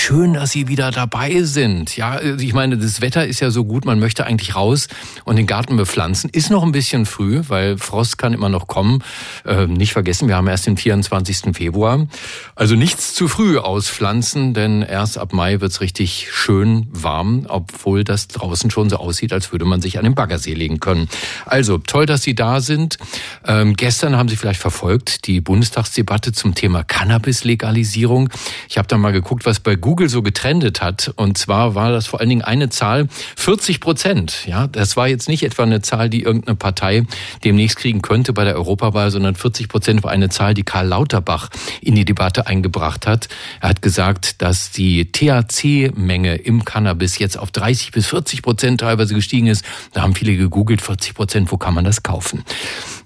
Schön, 0.00 0.34
dass 0.34 0.52
Sie 0.52 0.68
wieder 0.68 0.92
dabei 0.92 1.42
sind. 1.42 1.96
Ja, 1.96 2.20
ich 2.22 2.54
meine, 2.54 2.78
das 2.78 3.00
Wetter 3.00 3.26
ist 3.26 3.40
ja 3.40 3.50
so 3.50 3.64
gut, 3.64 3.84
man 3.84 3.98
möchte 3.98 4.24
eigentlich 4.24 4.54
raus 4.54 4.86
und 5.24 5.36
den 5.36 5.46
Garten 5.46 5.76
bepflanzen. 5.76 6.30
Ist 6.30 6.50
noch 6.50 6.62
ein 6.62 6.70
bisschen 6.70 7.04
früh, 7.04 7.42
weil 7.48 7.76
Frost 7.76 8.16
kann 8.16 8.32
immer 8.32 8.48
noch 8.48 8.68
kommen. 8.68 9.02
Äh, 9.44 9.66
nicht 9.66 9.92
vergessen, 9.92 10.28
wir 10.28 10.36
haben 10.36 10.46
erst 10.46 10.66
den 10.68 10.76
24. 10.76 11.54
Februar. 11.54 12.06
Also 12.54 12.76
nichts 12.76 13.12
zu 13.12 13.26
früh 13.26 13.58
auspflanzen, 13.58 14.54
denn 14.54 14.82
erst 14.82 15.18
ab 15.18 15.32
Mai 15.32 15.60
wird's 15.60 15.80
richtig 15.80 16.28
schön 16.32 16.86
warm, 16.92 17.44
obwohl 17.48 18.04
das 18.04 18.28
draußen 18.28 18.70
schon 18.70 18.88
so 18.88 18.96
aussieht, 18.96 19.32
als 19.32 19.50
würde 19.50 19.64
man 19.64 19.82
sich 19.82 19.98
an 19.98 20.04
den 20.04 20.14
Baggersee 20.14 20.54
legen 20.54 20.78
können. 20.78 21.08
Also 21.44 21.76
toll, 21.76 22.06
dass 22.06 22.22
Sie 22.22 22.36
da 22.36 22.60
sind. 22.60 22.98
Ähm, 23.44 23.74
gestern 23.74 24.16
haben 24.16 24.28
Sie 24.28 24.36
vielleicht 24.36 24.60
verfolgt 24.60 25.26
die 25.26 25.40
Bundestagsdebatte 25.40 26.32
zum 26.32 26.54
Thema 26.54 26.84
Cannabis-Legalisierung. 26.84 28.30
Ich 28.68 28.78
habe 28.78 28.86
da 28.86 28.96
mal 28.96 29.12
geguckt, 29.12 29.44
was 29.44 29.58
bei 29.58 29.74
Google 29.74 29.87
so 30.06 30.22
getrendet 30.22 30.80
hat. 30.80 31.12
Und 31.16 31.38
zwar 31.38 31.74
war 31.74 31.90
das 31.90 32.06
vor 32.06 32.20
allen 32.20 32.28
Dingen 32.28 32.42
eine 32.42 32.68
Zahl, 32.68 33.08
40 33.36 33.80
Prozent. 33.80 34.46
Ja, 34.46 34.66
das 34.66 34.96
war 34.96 35.08
jetzt 35.08 35.28
nicht 35.28 35.42
etwa 35.42 35.62
eine 35.62 35.82
Zahl, 35.82 36.10
die 36.10 36.22
irgendeine 36.22 36.56
Partei 36.56 37.04
demnächst 37.44 37.76
kriegen 37.76 38.02
könnte 38.02 38.32
bei 38.32 38.44
der 38.44 38.54
Europawahl, 38.56 39.10
sondern 39.10 39.34
40 39.34 39.68
Prozent 39.68 40.04
war 40.04 40.10
eine 40.10 40.28
Zahl, 40.28 40.54
die 40.54 40.62
Karl 40.62 40.86
Lauterbach 40.86 41.48
in 41.80 41.94
die 41.94 42.04
Debatte 42.04 42.46
eingebracht 42.46 43.06
hat. 43.06 43.28
Er 43.60 43.70
hat 43.70 43.82
gesagt, 43.82 44.42
dass 44.42 44.70
die 44.70 45.10
THC-Menge 45.10 46.36
im 46.36 46.64
Cannabis 46.64 47.18
jetzt 47.18 47.38
auf 47.38 47.50
30 47.50 47.92
bis 47.92 48.06
40 48.06 48.42
Prozent 48.42 48.80
teilweise 48.80 49.14
gestiegen 49.14 49.46
ist. 49.46 49.64
Da 49.92 50.02
haben 50.02 50.14
viele 50.14 50.36
gegoogelt, 50.36 50.82
40 50.82 51.14
Prozent, 51.14 51.52
wo 51.52 51.56
kann 51.56 51.74
man 51.74 51.84
das 51.84 52.02
kaufen? 52.02 52.44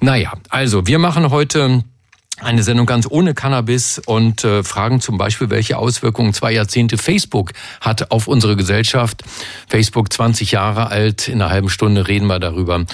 Naja, 0.00 0.32
also 0.48 0.86
wir 0.86 0.98
machen 0.98 1.30
heute 1.30 1.84
eine 2.42 2.62
Sendung 2.62 2.86
ganz 2.86 3.06
ohne 3.08 3.34
Cannabis 3.34 4.00
und 4.04 4.44
äh, 4.44 4.62
fragen 4.62 5.00
zum 5.00 5.18
Beispiel, 5.18 5.50
welche 5.50 5.78
Auswirkungen 5.78 6.34
zwei 6.34 6.52
Jahrzehnte 6.52 6.98
Facebook 6.98 7.52
hat 7.80 8.10
auf 8.10 8.26
unsere 8.26 8.56
Gesellschaft. 8.56 9.22
Facebook 9.68 10.12
20 10.12 10.52
Jahre 10.52 10.88
alt, 10.88 11.28
in 11.28 11.40
einer 11.40 11.50
halben 11.50 11.70
Stunde 11.70 12.08
reden 12.08 12.26
wir 12.26 12.38
darüber. 12.38 12.84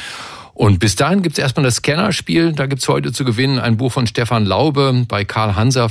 Und 0.59 0.81
bis 0.81 0.97
dahin 0.97 1.23
gibt's 1.23 1.39
erstmal 1.39 1.63
das 1.63 1.77
Scannerspiel. 1.77 2.53
Da 2.53 2.67
gibt's 2.67 2.89
heute 2.89 3.13
zu 3.13 3.25
gewinnen 3.25 3.61
ein 3.61 3.77
Buch 3.77 3.93
von 3.93 4.09
Stefan 4.09 4.45
Laube, 4.45 5.05
bei 5.07 5.25
Karl 5.25 5.55
Hanser 5.55 5.89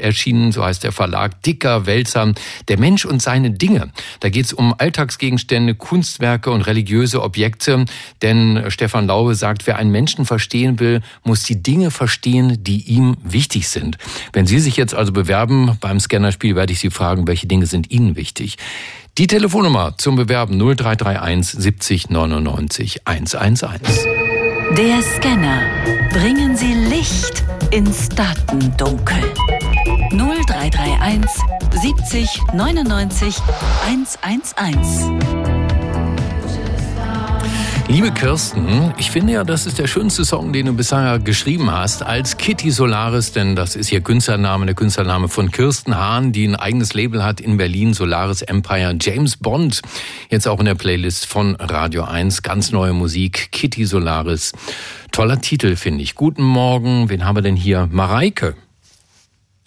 erschienen, 0.00 0.50
so 0.50 0.64
heißt 0.64 0.82
der 0.82 0.90
Verlag, 0.90 1.40
Dicker, 1.44 1.86
Wälzer, 1.86 2.32
der 2.66 2.80
Mensch 2.80 3.04
und 3.04 3.22
seine 3.22 3.52
Dinge. 3.52 3.92
Da 4.18 4.28
geht's 4.28 4.52
um 4.52 4.74
Alltagsgegenstände, 4.76 5.76
Kunstwerke 5.76 6.50
und 6.50 6.62
religiöse 6.62 7.22
Objekte. 7.22 7.84
Denn 8.20 8.64
Stefan 8.70 9.06
Laube 9.06 9.36
sagt, 9.36 9.68
wer 9.68 9.76
einen 9.76 9.92
Menschen 9.92 10.24
verstehen 10.24 10.80
will, 10.80 11.00
muss 11.22 11.44
die 11.44 11.62
Dinge 11.62 11.92
verstehen, 11.92 12.64
die 12.64 12.90
ihm 12.90 13.18
wichtig 13.22 13.68
sind. 13.68 13.98
Wenn 14.32 14.48
Sie 14.48 14.58
sich 14.58 14.76
jetzt 14.76 14.96
also 14.96 15.12
bewerben 15.12 15.78
beim 15.80 16.00
Scannerspiel, 16.00 16.56
werde 16.56 16.72
ich 16.72 16.80
Sie 16.80 16.90
fragen, 16.90 17.28
welche 17.28 17.46
Dinge 17.46 17.66
sind 17.66 17.92
Ihnen 17.92 18.16
wichtig. 18.16 18.56
Die 19.18 19.26
Telefonnummer 19.26 19.94
zum 19.98 20.14
Bewerben 20.14 20.56
0331 20.58 21.60
70 21.60 22.08
99 22.08 23.00
111. 23.04 23.80
Der 24.76 25.02
Scanner. 25.02 25.60
Bringen 26.12 26.56
Sie 26.56 26.72
Licht 26.72 27.42
ins 27.72 28.08
Datendunkel. 28.10 29.18
0331 30.12 31.30
70 31.82 32.42
99 32.54 33.34
111. 33.88 35.57
Liebe 37.90 38.10
Kirsten, 38.12 38.92
ich 38.98 39.10
finde 39.10 39.32
ja, 39.32 39.44
das 39.44 39.64
ist 39.64 39.78
der 39.78 39.86
schönste 39.86 40.22
Song, 40.22 40.52
den 40.52 40.66
du 40.66 40.74
bisher 40.74 41.18
geschrieben 41.18 41.72
hast, 41.72 42.02
als 42.02 42.36
Kitty 42.36 42.70
Solaris, 42.70 43.32
denn 43.32 43.56
das 43.56 43.76
ist 43.76 43.90
ihr 43.90 44.02
Künstlername, 44.02 44.66
der 44.66 44.74
Künstlername 44.74 45.28
von 45.28 45.50
Kirsten 45.50 45.96
Hahn, 45.96 46.30
die 46.32 46.46
ein 46.46 46.54
eigenes 46.54 46.92
Label 46.92 47.24
hat 47.24 47.40
in 47.40 47.56
Berlin, 47.56 47.94
Solaris 47.94 48.42
Empire. 48.42 48.94
James 49.00 49.38
Bond, 49.38 49.80
jetzt 50.28 50.46
auch 50.46 50.58
in 50.60 50.66
der 50.66 50.74
Playlist 50.74 51.24
von 51.24 51.56
Radio 51.56 52.04
1, 52.04 52.42
ganz 52.42 52.72
neue 52.72 52.92
Musik, 52.92 53.48
Kitty 53.52 53.86
Solaris. 53.86 54.52
Toller 55.10 55.40
Titel, 55.40 55.74
finde 55.74 56.02
ich. 56.02 56.14
Guten 56.14 56.42
Morgen, 56.42 57.08
wen 57.08 57.24
haben 57.24 57.36
wir 57.36 57.42
denn 57.42 57.56
hier? 57.56 57.88
Mareike. 57.90 58.54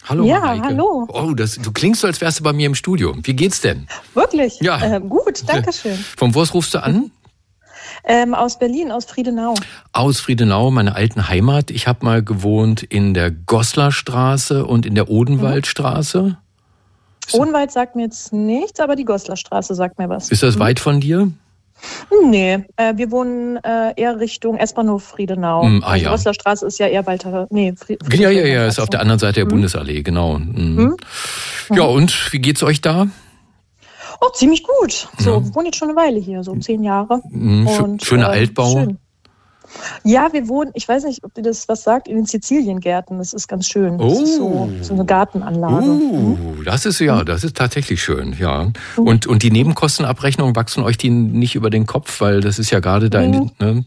Hallo, 0.07 0.25
ja, 0.25 0.39
Mareike. 0.39 0.65
hallo. 0.65 1.07
Oh, 1.09 1.33
das, 1.33 1.55
du 1.55 1.71
klingst 1.71 2.01
so, 2.01 2.07
als 2.07 2.21
wärst 2.21 2.39
du 2.39 2.43
bei 2.43 2.53
mir 2.53 2.67
im 2.67 2.75
Studio. 2.75 3.15
Wie 3.23 3.33
geht's 3.33 3.61
denn? 3.61 3.87
Wirklich? 4.13 4.59
Ja. 4.61 4.79
Äh, 4.79 5.01
gut, 5.01 5.41
danke 5.47 5.73
schön. 5.73 5.97
Von 6.17 6.35
wo 6.35 6.41
aus 6.41 6.53
rufst 6.53 6.75
du 6.75 6.83
an? 6.83 7.09
Ähm, 8.03 8.33
aus 8.33 8.57
Berlin, 8.57 8.91
aus 8.91 9.05
Friedenau. 9.05 9.53
Aus 9.93 10.19
Friedenau, 10.19 10.71
meine 10.71 10.95
alten 10.95 11.27
Heimat. 11.29 11.71
Ich 11.71 11.87
habe 11.87 12.03
mal 12.05 12.23
gewohnt 12.23 12.83
in 12.83 13.13
der 13.13 13.31
Goslarstraße 13.31 14.65
und 14.65 14.85
in 14.85 14.95
der 14.95 15.09
Odenwaldstraße. 15.09 16.37
Odenwald 17.33 17.71
sagt 17.71 17.95
mir 17.95 18.03
jetzt 18.03 18.33
nichts, 18.33 18.79
aber 18.79 18.95
die 18.95 19.05
Goslarstraße 19.05 19.75
sagt 19.75 19.99
mir 19.99 20.09
was. 20.09 20.29
Ist 20.29 20.43
das 20.43 20.59
weit 20.59 20.79
von 20.79 20.99
dir? 20.99 21.31
Nee, 22.23 22.63
äh, 22.75 22.93
wir 22.95 23.11
wohnen 23.11 23.57
äh, 23.57 23.93
eher 23.95 24.19
Richtung 24.19 24.57
S-Bahnhof 24.57 25.03
Friedenau. 25.03 25.63
Mm, 25.63 25.83
ah, 25.83 25.91
Also 25.91 26.05
ja. 26.05 26.11
Goslarstraße 26.11 26.67
ist 26.67 26.79
ja 26.79 26.87
eher 26.87 27.05
Walter. 27.07 27.47
Nee, 27.49 27.73
Fried 27.75 28.01
Ja, 28.13 28.29
ja, 28.29 28.45
ja, 28.45 28.67
ist 28.67 28.79
auf 28.79 28.89
der 28.89 28.99
anderen 28.99 29.19
Seite 29.19 29.41
der 29.41 29.45
Bundesallee, 29.45 30.03
genau. 30.03 30.37
Mhm. 30.37 30.97
Ja, 31.71 31.83
und 31.83 32.31
wie 32.31 32.39
geht's 32.39 32.61
euch 32.63 32.81
da? 32.81 33.07
Oh, 34.21 34.29
ziemlich 34.33 34.63
gut. 34.63 35.07
So, 35.17 35.43
wir 35.43 35.55
wohnen 35.55 35.65
jetzt 35.67 35.77
schon 35.77 35.89
eine 35.89 35.97
Weile 35.97 36.19
hier, 36.19 36.43
so 36.43 36.55
zehn 36.57 36.83
Jahre. 36.83 37.21
Mhm, 37.31 37.67
schö- 37.67 38.05
schöner 38.05 38.29
Altbau. 38.29 38.71
schön. 38.71 38.97
Ja, 40.03 40.27
wir 40.33 40.49
wohnen, 40.49 40.71
ich 40.73 40.87
weiß 40.87 41.05
nicht, 41.05 41.23
ob 41.23 41.33
dir 41.33 41.43
das 41.43 41.67
was 41.69 41.83
sagt, 41.83 42.09
in 42.09 42.17
den 42.17 42.25
Siziliengärten. 42.25 43.17
Das 43.17 43.31
ist 43.33 43.47
ganz 43.47 43.67
schön. 43.67 43.97
Das 43.99 44.19
ist 44.19 44.35
so, 44.37 44.43
Oh. 44.47 44.69
so 44.81 44.93
eine 44.93 45.05
Gartenanlage. 45.05 45.85
Mhm. 45.85 46.31
Uh, 46.59 46.63
das 46.65 46.85
ist 46.85 46.99
ja, 46.99 47.23
das 47.23 47.43
ist 47.45 47.55
tatsächlich 47.55 48.03
schön, 48.03 48.35
ja. 48.37 48.71
Und, 48.97 49.27
und 49.27 49.43
die 49.43 49.51
Nebenkostenabrechnung 49.51 50.55
wachsen 50.57 50.83
euch 50.83 50.97
die 50.97 51.09
nicht 51.09 51.55
über 51.55 51.69
den 51.69 51.85
Kopf, 51.85 52.19
weil 52.19 52.41
das 52.41 52.59
ist 52.59 52.69
ja 52.69 52.79
gerade 52.81 53.09
da 53.09 53.21
in 53.21 53.31
den, 53.31 53.51
ne? 53.59 53.85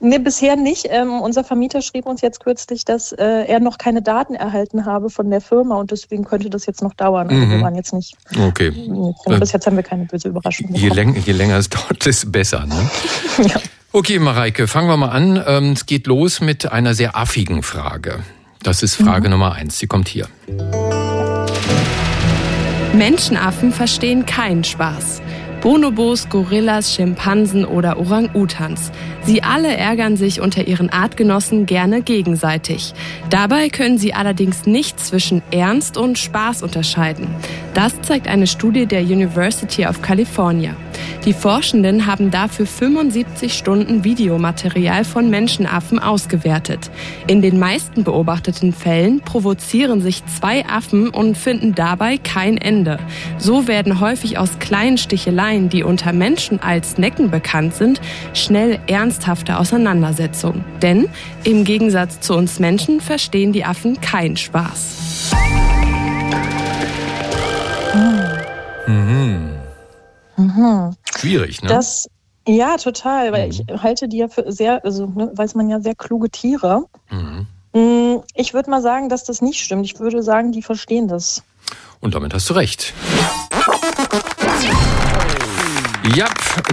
Nee, 0.00 0.18
bisher 0.18 0.56
nicht. 0.56 0.86
Ähm, 0.90 1.20
unser 1.20 1.44
Vermieter 1.44 1.82
schrieb 1.82 2.06
uns 2.06 2.20
jetzt 2.20 2.40
kürzlich, 2.40 2.84
dass 2.84 3.12
äh, 3.12 3.44
er 3.46 3.60
noch 3.60 3.78
keine 3.78 4.00
Daten 4.02 4.34
erhalten 4.34 4.86
habe 4.86 5.10
von 5.10 5.30
der 5.30 5.40
Firma 5.40 5.76
und 5.76 5.90
deswegen 5.90 6.24
könnte 6.24 6.48
das 6.50 6.66
jetzt 6.66 6.82
noch 6.82 6.94
dauern. 6.94 7.28
Also 7.28 7.40
Mhm. 7.44 7.50
wir 7.50 7.60
waren 7.62 7.74
jetzt 7.74 7.92
nicht. 7.92 8.16
Okay. 8.48 8.70
Nee, 8.74 9.36
bis 9.38 9.52
jetzt 9.52 9.66
haben 9.66 9.76
wir 9.76 9.82
keine 9.82 10.04
böse 10.06 10.28
Überraschung 10.28 10.72
Je, 10.74 10.88
läng, 10.88 11.14
je 11.24 11.32
länger 11.32 11.58
es 11.58 11.68
dauert, 11.70 12.04
desto 12.04 12.30
besser, 12.30 12.64
ne? 12.66 12.90
Ja. 13.46 13.56
Okay, 13.92 14.18
Mareike, 14.18 14.66
fangen 14.68 14.88
wir 14.88 14.96
mal 14.96 15.08
an. 15.10 15.42
Ähm, 15.46 15.72
Es 15.72 15.86
geht 15.86 16.06
los 16.06 16.40
mit 16.40 16.70
einer 16.70 16.94
sehr 16.94 17.16
affigen 17.16 17.62
Frage. 17.62 18.20
Das 18.62 18.82
ist 18.82 18.96
Frage 18.96 19.28
Nummer 19.28 19.52
eins. 19.52 19.78
Sie 19.78 19.86
kommt 19.86 20.08
hier. 20.08 20.28
Menschenaffen 22.92 23.72
verstehen 23.72 24.26
keinen 24.26 24.64
Spaß. 24.64 25.20
Bonobos, 25.68 26.30
Gorillas, 26.30 26.94
Schimpansen 26.94 27.66
oder 27.66 27.98
Orang-Utans. 27.98 28.90
Sie 29.24 29.42
alle 29.42 29.76
ärgern 29.76 30.16
sich 30.16 30.40
unter 30.40 30.66
ihren 30.66 30.88
Artgenossen 30.88 31.66
gerne 31.66 32.00
gegenseitig. 32.00 32.94
Dabei 33.28 33.68
können 33.68 33.98
sie 33.98 34.14
allerdings 34.14 34.64
nicht 34.64 34.98
zwischen 34.98 35.42
Ernst 35.50 35.98
und 35.98 36.18
Spaß 36.18 36.62
unterscheiden. 36.62 37.26
Das 37.74 38.00
zeigt 38.00 38.28
eine 38.28 38.46
Studie 38.46 38.86
der 38.86 39.02
University 39.02 39.84
of 39.84 40.00
California. 40.00 40.74
Die 41.24 41.32
Forschenden 41.32 42.06
haben 42.06 42.30
dafür 42.30 42.66
75 42.66 43.52
Stunden 43.52 44.04
Videomaterial 44.04 45.04
von 45.04 45.30
Menschenaffen 45.30 45.98
ausgewertet. 45.98 46.90
In 47.26 47.42
den 47.42 47.58
meisten 47.58 48.04
beobachteten 48.04 48.72
Fällen 48.72 49.20
provozieren 49.20 50.00
sich 50.00 50.22
zwei 50.26 50.64
Affen 50.66 51.08
und 51.08 51.36
finden 51.36 51.74
dabei 51.74 52.18
kein 52.18 52.56
Ende. 52.56 52.98
So 53.36 53.68
werden 53.68 54.00
häufig 54.00 54.38
aus 54.38 54.58
kleinen 54.58 54.98
Sticheleien, 54.98 55.68
die 55.68 55.82
unter 55.82 56.12
Menschen 56.12 56.60
als 56.62 56.98
Necken 56.98 57.30
bekannt 57.30 57.74
sind, 57.74 58.00
schnell 58.34 58.78
ernsthafte 58.86 59.58
Auseinandersetzungen. 59.58 60.64
Denn 60.82 61.08
im 61.44 61.64
Gegensatz 61.64 62.20
zu 62.20 62.34
uns 62.34 62.58
Menschen 62.58 63.00
verstehen 63.00 63.52
die 63.52 63.64
Affen 63.64 64.00
keinen 64.00 64.36
Spaß. 64.36 65.28
Schwierig, 71.16 71.62
ne? 71.62 71.68
Das, 71.68 72.08
ja, 72.46 72.76
total, 72.76 73.32
weil 73.32 73.50
ich 73.50 73.64
halte 73.82 74.08
die 74.08 74.18
ja 74.18 74.28
für 74.28 74.50
sehr, 74.50 74.84
also 74.84 75.06
ne, 75.06 75.30
weiß 75.34 75.54
man 75.54 75.68
ja, 75.68 75.80
sehr 75.80 75.94
kluge 75.94 76.30
Tiere. 76.30 76.84
Mhm. 77.10 77.46
Mm, 77.74 78.22
Ich 78.34 78.54
würde 78.54 78.70
mal 78.70 78.80
sagen, 78.82 79.08
dass 79.08 79.24
das 79.24 79.42
nicht 79.42 79.62
stimmt. 79.62 79.84
Ich 79.84 79.98
würde 79.98 80.22
sagen, 80.22 80.52
die 80.52 80.62
verstehen 80.62 81.08
das. 81.08 81.42
Und 82.00 82.14
damit 82.14 82.32
hast 82.32 82.48
du 82.48 82.54
recht. 82.54 82.94
Ja, 86.14 86.26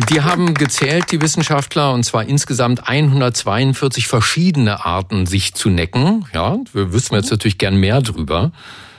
die 0.10 0.22
haben 0.22 0.54
gezählt, 0.54 1.12
die 1.12 1.22
Wissenschaftler, 1.22 1.92
und 1.92 2.04
zwar 2.04 2.26
insgesamt 2.26 2.88
142 2.88 4.08
verschiedene 4.08 4.86
Arten, 4.86 5.26
sich 5.26 5.54
zu 5.54 5.70
necken. 5.70 6.26
Ja, 6.34 6.58
wir 6.72 6.94
wüssten 6.94 7.16
jetzt 7.16 7.32
natürlich 7.32 7.58
gern 7.58 7.76
mehr 7.76 8.02
drüber. 8.02 8.52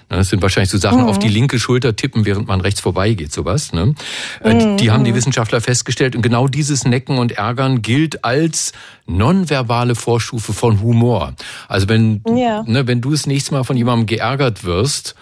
Das 0.08 0.29
sind 0.29 0.41
wahrscheinlich 0.41 0.70
so 0.70 0.79
Sachen 0.79 1.03
mhm. 1.03 1.08
auf 1.08 1.19
die 1.19 1.29
linke 1.29 1.58
Schulter 1.58 1.97
tippen, 1.97 2.25
während 2.25 2.47
man 2.47 2.61
rechts 2.61 2.81
vorbeigeht, 2.81 3.32
sowas. 3.32 3.73
Ne? 3.73 3.94
Mhm. 4.44 4.76
Die 4.76 4.91
haben 4.91 5.05
die 5.05 5.14
Wissenschaftler 5.14 5.61
festgestellt. 5.61 6.14
Und 6.14 6.23
genau 6.23 6.47
dieses 6.47 6.85
Necken 6.85 7.19
und 7.19 7.32
Ärgern 7.32 7.82
gilt 7.82 8.25
als 8.25 8.73
nonverbale 9.06 9.94
Vorstufe 9.94 10.53
von 10.53 10.81
Humor. 10.81 11.35
Also 11.69 11.88
wenn, 11.88 12.23
ja. 12.37 12.62
ne, 12.62 12.87
wenn 12.87 13.00
du 13.00 13.11
das 13.11 13.26
nächste 13.26 13.53
Mal 13.53 13.64
von 13.64 13.76
jemandem 13.76 14.06
geärgert 14.06 14.64
wirst, 14.64 15.14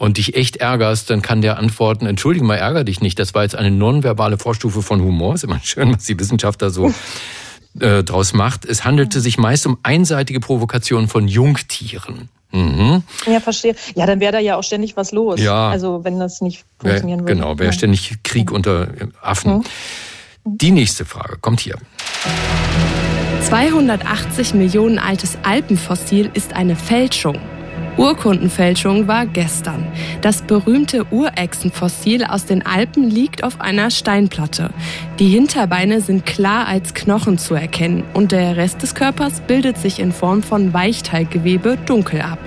und 0.00 0.16
dich 0.16 0.34
echt 0.34 0.56
ärgerst, 0.56 1.10
dann 1.10 1.20
kann 1.20 1.42
der 1.42 1.58
antworten, 1.58 2.06
entschuldige 2.06 2.42
mal, 2.42 2.54
ärger 2.54 2.84
dich 2.84 3.02
nicht. 3.02 3.18
Das 3.18 3.34
war 3.34 3.42
jetzt 3.42 3.54
eine 3.54 3.70
nonverbale 3.70 4.38
Vorstufe 4.38 4.80
von 4.80 5.02
Humor. 5.02 5.34
Ist 5.34 5.44
immer 5.44 5.60
schön, 5.62 5.94
was 5.94 6.04
die 6.04 6.18
Wissenschaftler 6.18 6.70
so 6.70 6.94
äh, 7.78 8.02
draus 8.02 8.32
macht. 8.32 8.64
Es 8.64 8.86
handelte 8.86 9.20
sich 9.20 9.36
meist 9.36 9.66
um 9.66 9.76
einseitige 9.82 10.40
Provokation 10.40 11.06
von 11.06 11.28
Jungtieren. 11.28 12.30
Mhm. 12.52 13.02
Ja, 13.26 13.40
verstehe. 13.40 13.74
Ja, 13.94 14.06
dann 14.06 14.20
wäre 14.20 14.32
da 14.32 14.38
ja 14.38 14.56
auch 14.56 14.62
ständig 14.64 14.96
was 14.96 15.12
los. 15.12 15.40
Ja. 15.40 15.70
Also 15.70 16.04
wenn 16.04 16.18
das 16.18 16.40
nicht 16.40 16.64
funktionieren 16.78 17.20
wär, 17.20 17.28
würde. 17.28 17.40
Genau, 17.40 17.58
wäre 17.58 17.72
ständig 17.72 18.22
Krieg 18.22 18.50
unter 18.50 18.88
Affen. 19.22 19.58
Mhm. 19.58 19.64
Die 20.44 20.70
nächste 20.70 21.04
Frage 21.04 21.36
kommt 21.40 21.60
hier. 21.60 21.76
280 23.42 24.54
Millionen 24.54 24.98
altes 24.98 25.38
Alpenfossil 25.42 26.30
ist 26.34 26.54
eine 26.54 26.76
Fälschung. 26.76 27.38
Urkundenfälschung 27.96 29.08
war 29.08 29.26
gestern. 29.26 29.86
Das 30.20 30.42
berühmte 30.42 31.06
Urechsenfossil 31.10 32.24
aus 32.24 32.46
den 32.46 32.64
Alpen 32.64 33.08
liegt 33.10 33.44
auf 33.44 33.60
einer 33.60 33.90
Steinplatte. 33.90 34.70
Die 35.18 35.28
Hinterbeine 35.28 36.00
sind 36.00 36.26
klar 36.26 36.66
als 36.66 36.94
Knochen 36.94 37.38
zu 37.38 37.54
erkennen 37.54 38.04
und 38.14 38.32
der 38.32 38.56
Rest 38.56 38.82
des 38.82 38.94
Körpers 38.94 39.40
bildet 39.40 39.78
sich 39.78 39.98
in 39.98 40.12
Form 40.12 40.42
von 40.42 40.72
Weichteilgewebe 40.72 41.78
dunkel 41.86 42.22
ab. 42.22 42.38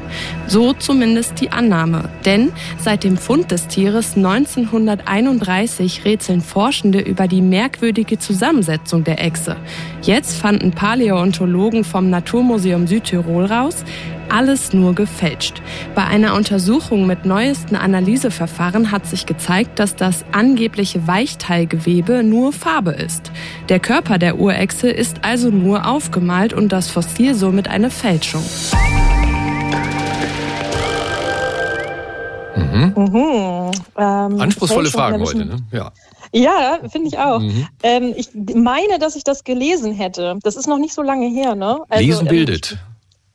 So 0.47 0.73
zumindest 0.73 1.39
die 1.41 1.51
Annahme. 1.51 2.09
Denn 2.25 2.51
seit 2.77 3.03
dem 3.03 3.17
Fund 3.17 3.51
des 3.51 3.67
Tieres 3.67 4.15
1931 4.15 6.05
rätseln 6.05 6.41
Forschende 6.41 6.99
über 6.99 7.27
die 7.27 7.41
merkwürdige 7.41 8.19
Zusammensetzung 8.19 9.03
der 9.03 9.23
Echse. 9.23 9.57
Jetzt 10.01 10.37
fanden 10.37 10.71
Paläontologen 10.71 11.83
vom 11.83 12.09
Naturmuseum 12.09 12.87
Südtirol 12.87 13.45
raus, 13.45 13.83
alles 14.29 14.73
nur 14.73 14.95
gefälscht. 14.95 15.61
Bei 15.95 16.05
einer 16.05 16.35
Untersuchung 16.35 17.05
mit 17.05 17.25
neuesten 17.25 17.75
Analyseverfahren 17.75 18.91
hat 18.91 19.05
sich 19.05 19.25
gezeigt, 19.25 19.79
dass 19.79 19.95
das 19.95 20.25
angebliche 20.31 21.07
Weichteilgewebe 21.07 22.23
nur 22.23 22.51
Farbe 22.51 22.91
ist. 22.91 23.31
Der 23.69 23.79
Körper 23.79 24.17
der 24.17 24.39
Urechse 24.39 24.89
ist 24.89 25.23
also 25.23 25.49
nur 25.49 25.87
aufgemalt 25.87 26.53
und 26.53 26.71
das 26.71 26.89
Fossil 26.89 27.35
somit 27.35 27.67
eine 27.67 27.89
Fälschung. 27.89 28.43
Mhm. 32.55 32.93
Mhm. 32.95 33.71
Ähm, 33.97 34.41
Anspruchsvolle 34.41 34.89
Fragen 34.89 35.23
heute, 35.23 35.45
ne? 35.45 35.57
Ja. 35.71 35.91
Ja, 36.31 36.79
finde 36.89 37.09
ich 37.09 37.17
auch. 37.19 37.39
Mhm. 37.39 37.67
Ähm, 37.83 38.13
ich 38.15 38.29
meine, 38.33 38.97
dass 38.99 39.15
ich 39.15 39.23
das 39.23 39.43
gelesen 39.43 39.93
hätte. 39.93 40.37
Das 40.41 40.55
ist 40.55 40.67
noch 40.67 40.79
nicht 40.79 40.93
so 40.93 41.03
lange 41.03 41.27
her, 41.27 41.53
ne? 41.55 41.81
Also, 41.89 42.03
Lesen 42.03 42.27
bildet. 42.27 42.77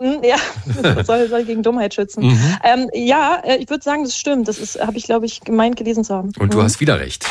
Ähm, 0.01 0.15
hm, 0.15 0.25
ja, 0.25 0.37
soll, 1.05 1.29
soll 1.29 1.45
gegen 1.45 1.63
Dummheit 1.63 1.95
schützen. 1.95 2.25
Mhm. 2.25 2.57
Ähm, 2.65 2.91
ja, 2.95 3.41
äh, 3.45 3.57
ich 3.57 3.71
würde 3.71 3.83
sagen, 3.85 4.05
das 4.05 4.17
stimmt. 4.17 4.49
Das 4.49 4.79
habe 4.81 4.97
ich, 4.97 5.05
glaube 5.05 5.27
ich, 5.27 5.41
gemeint 5.41 5.77
gelesen 5.77 6.05
zu 6.05 6.15
haben. 6.15 6.33
Und 6.39 6.55
du 6.55 6.59
mhm. 6.59 6.63
hast 6.63 6.81
wieder 6.81 6.99
recht. 6.99 7.25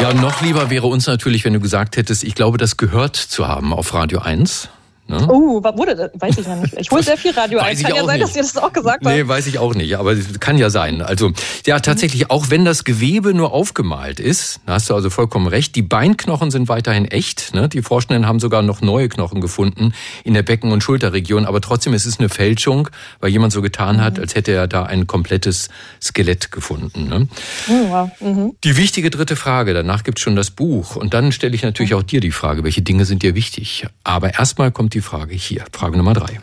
Ja, 0.00 0.12
noch 0.14 0.42
lieber 0.42 0.68
wäre 0.68 0.88
uns 0.88 1.06
natürlich, 1.06 1.44
wenn 1.44 1.52
du 1.52 1.60
gesagt 1.60 1.96
hättest, 1.96 2.24
ich 2.24 2.34
glaube, 2.34 2.58
das 2.58 2.76
gehört 2.76 3.14
zu 3.14 3.46
haben 3.46 3.72
auf 3.72 3.94
Radio 3.94 4.18
1. 4.18 4.68
Ne? 5.08 5.26
Oh, 5.28 5.62
wurde 5.62 5.96
das? 5.96 6.10
Weiß 6.14 6.38
ich 6.38 6.46
ja 6.46 6.56
nicht. 6.56 6.74
Ich 6.78 6.90
hole 6.90 7.02
sehr 7.02 7.16
viel 7.16 7.32
Radio 7.32 7.58
ein. 7.58 7.76
Kann 7.76 7.94
ja 7.94 8.04
sein, 8.04 8.20
nicht. 8.20 8.28
dass 8.28 8.36
ihr 8.36 8.42
das 8.42 8.56
auch 8.56 8.72
gesagt 8.72 9.04
habt. 9.04 9.14
Nee, 9.14 9.26
weiß 9.26 9.46
ich 9.48 9.58
auch 9.58 9.74
nicht, 9.74 9.96
aber 9.96 10.14
kann 10.38 10.56
ja 10.58 10.70
sein. 10.70 11.02
Also, 11.02 11.32
ja, 11.66 11.80
tatsächlich, 11.80 12.30
auch 12.30 12.50
wenn 12.50 12.64
das 12.64 12.84
Gewebe 12.84 13.34
nur 13.34 13.52
aufgemalt 13.52 14.20
ist, 14.20 14.60
da 14.64 14.74
hast 14.74 14.88
du 14.88 14.94
also 14.94 15.10
vollkommen 15.10 15.48
recht, 15.48 15.74
die 15.74 15.82
Beinknochen 15.82 16.50
sind 16.50 16.68
weiterhin 16.68 17.04
echt. 17.04 17.52
Ne? 17.52 17.68
Die 17.68 17.82
Forschenden 17.82 18.26
haben 18.26 18.38
sogar 18.38 18.62
noch 18.62 18.80
neue 18.80 19.08
Knochen 19.08 19.40
gefunden 19.40 19.92
in 20.24 20.34
der 20.34 20.42
Becken- 20.42 20.72
und 20.72 20.82
Schulterregion, 20.82 21.46
aber 21.46 21.60
trotzdem 21.60 21.94
ist 21.94 22.06
es 22.06 22.18
eine 22.18 22.28
Fälschung, 22.28 22.88
weil 23.20 23.30
jemand 23.30 23.52
so 23.52 23.60
getan 23.60 24.00
hat, 24.00 24.18
als 24.18 24.34
hätte 24.36 24.52
er 24.52 24.68
da 24.68 24.84
ein 24.84 25.06
komplettes 25.06 25.68
Skelett 26.00 26.52
gefunden. 26.52 27.08
Ne? 27.08 27.28
Oh, 27.68 28.08
mhm. 28.24 28.52
Die 28.62 28.76
wichtige 28.76 29.10
dritte 29.10 29.36
Frage, 29.36 29.74
danach 29.74 30.04
gibt 30.04 30.18
es 30.18 30.22
schon 30.22 30.36
das 30.36 30.50
Buch. 30.50 30.96
Und 30.96 31.12
dann 31.12 31.32
stelle 31.32 31.54
ich 31.54 31.62
natürlich 31.62 31.94
auch 31.94 32.02
dir 32.02 32.20
die 32.20 32.30
Frage, 32.30 32.62
welche 32.64 32.82
Dinge 32.82 33.04
sind 33.04 33.22
dir 33.22 33.34
wichtig? 33.34 33.86
Aber 34.04 34.34
erstmal 34.34 34.70
kommt 34.70 34.91
die 34.92 35.00
Frage 35.00 35.34
hier. 35.34 35.64
Frage 35.72 35.96
Nummer 35.96 36.12
drei. 36.14 36.40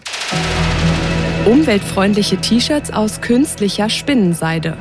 Umweltfreundliche 1.46 2.38
T-Shirts 2.38 2.92
aus 2.92 3.22
künstlicher 3.22 3.90
Spinnenseide. 3.90 4.78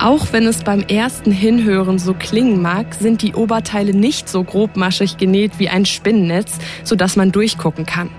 Auch 0.00 0.32
wenn 0.32 0.46
es 0.46 0.64
beim 0.64 0.80
ersten 0.80 1.30
Hinhören 1.30 1.98
so 1.98 2.14
klingen 2.14 2.60
mag, 2.60 2.94
sind 2.94 3.22
die 3.22 3.34
Oberteile 3.34 3.94
nicht 3.94 4.28
so 4.28 4.42
grobmaschig 4.42 5.18
genäht 5.18 5.52
wie 5.58 5.68
ein 5.68 5.84
Spinnennetz, 5.84 6.58
sodass 6.84 7.16
man 7.16 7.32
durchgucken 7.32 7.86
kann. 7.86 8.10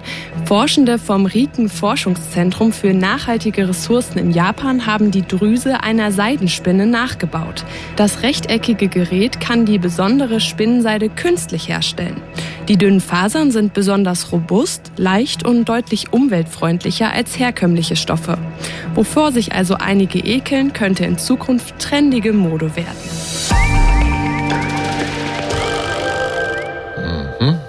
Forschende 0.46 1.00
vom 1.00 1.26
Riken 1.26 1.70
Forschungszentrum 1.70 2.72
für 2.72 2.94
nachhaltige 2.94 3.68
Ressourcen 3.68 4.20
in 4.20 4.32
Japan 4.32 4.86
haben 4.86 5.12
die 5.12 5.28
Drüse 5.28 5.82
einer 5.82 6.12
Seidenspinne 6.12 6.86
nachgebaut. 6.86 7.66
Das 7.96 8.22
rechteckige 8.22 8.88
Gerät 8.88 9.40
kann 9.40 9.66
die 9.66 9.80
besondere 9.80 10.40
Spinnenseide 10.40 11.10
künstlich 11.10 11.68
herstellen. 11.68 12.22
Die 12.68 12.78
dünnen 12.78 13.02
Fasern 13.02 13.52
sind 13.52 13.74
besonders 13.74 14.32
robust, 14.32 14.92
leicht 14.96 15.46
und 15.46 15.66
deutlich 15.66 16.14
umweltfreundlicher 16.14 17.12
als 17.12 17.38
herkömmliche 17.38 17.96
Stoffe. 17.96 18.38
Wovor 18.94 19.32
sich 19.32 19.54
also 19.54 19.76
einige 19.76 20.20
ekeln, 20.20 20.72
könnte 20.72 21.06
in 21.06 21.18
Zukunft 21.18 21.80
trendige 21.80 22.34
Mode 22.34 22.76
werden. 22.76 22.88
Mhm. 27.40 27.60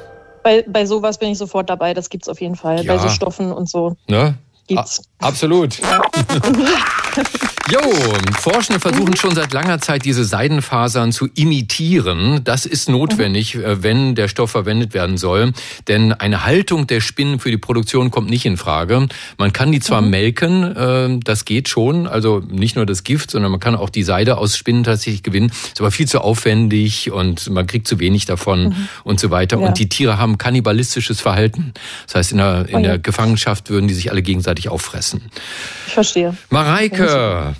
Bei, 0.42 0.64
bei 0.68 0.84
sowas 0.86 1.18
bin 1.18 1.30
ich 1.30 1.38
sofort 1.38 1.70
dabei, 1.70 1.94
das 1.94 2.10
gibt 2.10 2.24
es 2.24 2.28
auf 2.28 2.40
jeden 2.40 2.56
Fall. 2.56 2.84
Ja. 2.84 2.94
Bei 2.94 3.02
so 3.02 3.08
Stoffen 3.08 3.52
und 3.52 3.68
so. 3.68 3.96
Ja, 4.08 4.34
gibt's. 4.66 5.02
A 5.18 5.28
absolut. 5.28 5.78
Ja. 5.80 6.02
Jo, 7.72 7.80
Forschende 8.38 8.80
versuchen 8.80 9.16
schon 9.16 9.34
seit 9.34 9.54
langer 9.54 9.80
Zeit, 9.80 10.04
diese 10.04 10.26
Seidenfasern 10.26 11.10
zu 11.10 11.26
imitieren. 11.34 12.44
Das 12.44 12.66
ist 12.66 12.90
notwendig, 12.90 13.54
mhm. 13.54 13.82
wenn 13.82 14.14
der 14.14 14.28
Stoff 14.28 14.50
verwendet 14.50 14.92
werden 14.92 15.16
soll. 15.16 15.54
Denn 15.88 16.12
eine 16.12 16.44
Haltung 16.44 16.86
der 16.86 17.00
Spinnen 17.00 17.38
für 17.38 17.50
die 17.50 17.56
Produktion 17.56 18.10
kommt 18.10 18.28
nicht 18.28 18.44
in 18.44 18.58
Frage. 18.58 19.08
Man 19.38 19.54
kann 19.54 19.72
die 19.72 19.80
zwar 19.80 20.02
mhm. 20.02 20.10
melken, 20.10 20.76
äh, 20.76 21.18
das 21.24 21.46
geht 21.46 21.70
schon, 21.70 22.06
also 22.06 22.40
nicht 22.40 22.76
nur 22.76 22.84
das 22.84 23.04
Gift, 23.04 23.30
sondern 23.30 23.50
man 23.50 23.60
kann 23.60 23.74
auch 23.74 23.88
die 23.88 24.02
Seide 24.02 24.36
aus 24.36 24.54
Spinnen 24.54 24.84
tatsächlich 24.84 25.22
gewinnen. 25.22 25.50
Ist 25.50 25.80
aber 25.80 25.90
viel 25.90 26.06
zu 26.06 26.20
aufwendig 26.20 27.10
und 27.10 27.48
man 27.48 27.66
kriegt 27.66 27.88
zu 27.88 27.98
wenig 27.98 28.26
davon 28.26 28.64
mhm. 28.64 28.88
und 29.04 29.18
so 29.18 29.30
weiter. 29.30 29.58
Ja. 29.58 29.66
Und 29.66 29.78
die 29.78 29.88
Tiere 29.88 30.18
haben 30.18 30.36
kannibalistisches 30.36 31.22
Verhalten. 31.22 31.72
Das 32.04 32.16
heißt, 32.16 32.32
in 32.32 32.38
der, 32.38 32.68
in 32.68 32.80
oh 32.80 32.82
der 32.82 32.98
Gefangenschaft 32.98 33.70
würden 33.70 33.88
die 33.88 33.94
sich 33.94 34.10
alle 34.10 34.20
gegenseitig 34.20 34.68
auffressen. 34.68 35.22
Ich 35.86 35.94
verstehe. 35.94 36.36
Mareike, 36.50 37.54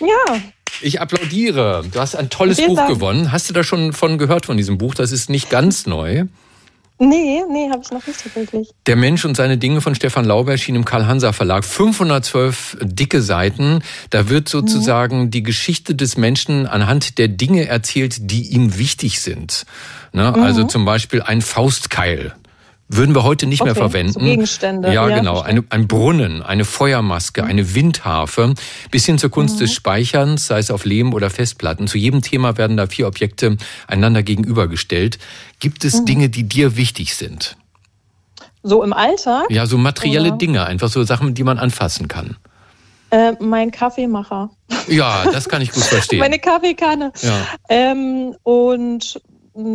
ja. 0.00 0.40
Ich 0.80 1.00
applaudiere. 1.00 1.84
Du 1.92 1.98
hast 1.98 2.14
ein 2.14 2.30
tolles 2.30 2.58
Vielen 2.58 2.70
Buch 2.70 2.76
Dank. 2.76 2.88
gewonnen. 2.88 3.32
Hast 3.32 3.48
du 3.48 3.54
da 3.54 3.64
schon 3.64 3.92
von 3.92 4.18
gehört 4.18 4.46
von 4.46 4.56
diesem 4.56 4.78
Buch? 4.78 4.94
Das 4.94 5.12
ist 5.12 5.28
nicht 5.28 5.50
ganz 5.50 5.86
neu. 5.86 6.26
Nee, 7.00 7.42
nee, 7.48 7.70
habe 7.70 7.80
ich 7.84 7.90
noch 7.92 8.04
nicht 8.04 8.20
tatsächlich. 8.20 8.70
Der 8.86 8.96
Mensch 8.96 9.24
und 9.24 9.36
seine 9.36 9.56
Dinge 9.56 9.80
von 9.80 9.94
Stefan 9.94 10.24
Lauber 10.24 10.52
erschien 10.52 10.74
im 10.74 10.84
Karl-Hanser 10.84 11.32
Verlag. 11.32 11.64
512 11.64 12.78
dicke 12.82 13.22
Seiten. 13.22 13.82
Da 14.10 14.28
wird 14.28 14.48
sozusagen 14.48 15.24
mhm. 15.24 15.30
die 15.30 15.44
Geschichte 15.44 15.94
des 15.94 16.16
Menschen 16.16 16.66
anhand 16.66 17.18
der 17.18 17.28
Dinge 17.28 17.68
erzählt, 17.68 18.30
die 18.32 18.48
ihm 18.48 18.78
wichtig 18.78 19.20
sind. 19.20 19.64
Ne? 20.12 20.32
Mhm. 20.34 20.42
Also 20.42 20.64
zum 20.64 20.84
Beispiel 20.84 21.22
ein 21.22 21.40
Faustkeil 21.40 22.34
würden 22.88 23.14
wir 23.14 23.22
heute 23.22 23.46
nicht 23.46 23.60
okay, 23.60 23.68
mehr 23.68 23.74
verwenden. 23.74 24.12
So 24.12 24.20
Gegenstände. 24.20 24.88
Ja, 24.88 25.08
ja 25.08 25.18
genau. 25.18 25.40
Eine, 25.40 25.62
ein 25.68 25.86
Brunnen, 25.86 26.42
eine 26.42 26.64
Feuermaske, 26.64 27.42
mhm. 27.42 27.48
eine 27.48 27.74
Windharfe, 27.74 28.54
bis 28.90 29.04
hin 29.04 29.18
zur 29.18 29.30
Kunst 29.30 29.56
mhm. 29.56 29.60
des 29.60 29.74
Speicherns, 29.74 30.46
sei 30.46 30.58
es 30.58 30.70
auf 30.70 30.84
Lehm 30.84 31.12
oder 31.12 31.30
Festplatten. 31.30 31.86
Zu 31.86 31.98
jedem 31.98 32.22
Thema 32.22 32.56
werden 32.56 32.76
da 32.76 32.86
vier 32.86 33.06
Objekte 33.06 33.56
einander 33.86 34.22
gegenübergestellt. 34.22 35.18
Gibt 35.60 35.84
es 35.84 36.00
mhm. 36.00 36.06
Dinge, 36.06 36.28
die 36.30 36.44
dir 36.44 36.76
wichtig 36.76 37.14
sind? 37.14 37.56
So 38.62 38.82
im 38.82 38.92
Alltag? 38.92 39.50
Ja, 39.50 39.66
so 39.66 39.78
materielle 39.78 40.28
oder? 40.28 40.38
Dinge, 40.38 40.66
einfach 40.66 40.88
so 40.88 41.04
Sachen, 41.04 41.34
die 41.34 41.44
man 41.44 41.58
anfassen 41.58 42.08
kann. 42.08 42.36
Äh, 43.10 43.32
mein 43.40 43.70
Kaffeemacher. 43.70 44.50
Ja, 44.86 45.24
das 45.30 45.48
kann 45.48 45.62
ich 45.62 45.72
gut 45.72 45.84
verstehen. 45.84 46.18
Meine 46.18 46.38
Kaffeekanne. 46.38 47.12
Ja. 47.22 47.46
Ähm, 47.68 48.34
und 48.42 49.20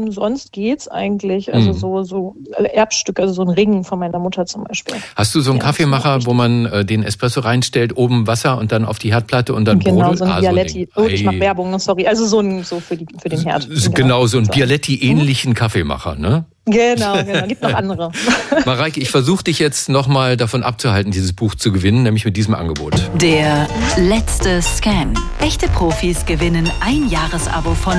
sonst 0.09 0.51
geht's 0.51 0.87
eigentlich. 0.87 1.53
Also 1.53 1.73
mhm. 1.73 1.77
so, 1.77 2.03
so 2.03 2.35
Erbstücke, 2.57 3.21
also 3.21 3.33
so 3.33 3.41
ein 3.43 3.49
Ring 3.49 3.83
von 3.83 3.99
meiner 3.99 4.19
Mutter 4.19 4.45
zum 4.45 4.63
Beispiel. 4.63 4.95
Hast 5.15 5.33
du 5.35 5.41
so 5.41 5.51
einen 5.51 5.59
ja, 5.59 5.65
Kaffeemacher, 5.65 6.25
wo 6.25 6.33
man 6.33 6.65
äh, 6.65 6.85
den 6.85 7.03
Espresso 7.03 7.41
reinstellt, 7.41 7.97
oben 7.97 8.27
Wasser 8.27 8.57
und 8.57 8.71
dann 8.71 8.85
auf 8.85 8.99
die 8.99 9.11
Herdplatte 9.11 9.53
und 9.53 9.65
dann 9.65 9.79
genau, 9.79 10.01
brodelt? 10.01 10.19
so 10.19 10.25
ein 10.25 10.31
ah, 10.31 10.39
Bialetti. 10.39 10.89
So 10.93 11.01
ein 11.01 11.07
oh, 11.07 11.09
ich 11.09 11.23
mache 11.23 11.39
Werbung, 11.39 11.77
sorry. 11.79 12.07
Also 12.07 12.25
so, 12.25 12.39
ein, 12.39 12.63
so 12.63 12.79
für, 12.79 12.97
die, 12.97 13.05
für 13.21 13.29
den 13.29 13.41
Herd. 13.41 13.67
Genau, 13.93 14.27
so 14.27 14.37
ein 14.37 14.47
Bialetti-ähnlichen 14.47 15.53
Kaffeemacher, 15.53 16.15
ne? 16.15 16.45
Genau, 16.65 17.21
genau. 17.25 17.45
Gibt 17.47 17.61
noch 17.61 17.73
andere. 17.73 18.11
Mareike, 18.65 18.99
ich 19.01 19.09
versuche 19.11 19.43
dich 19.43 19.59
jetzt 19.59 19.89
nochmal 19.89 20.37
davon 20.37 20.63
abzuhalten, 20.63 21.11
dieses 21.11 21.33
Buch 21.33 21.55
zu 21.55 21.73
gewinnen, 21.73 22.03
nämlich 22.03 22.23
mit 22.23 22.37
diesem 22.37 22.55
Angebot. 22.55 22.93
Der 23.21 23.67
letzte 23.97 24.61
Scan. 24.61 25.13
Echte 25.41 25.67
Profis 25.67 26.25
gewinnen 26.25 26.71
ein 26.79 27.09
Jahresabo 27.09 27.73
von 27.75 27.95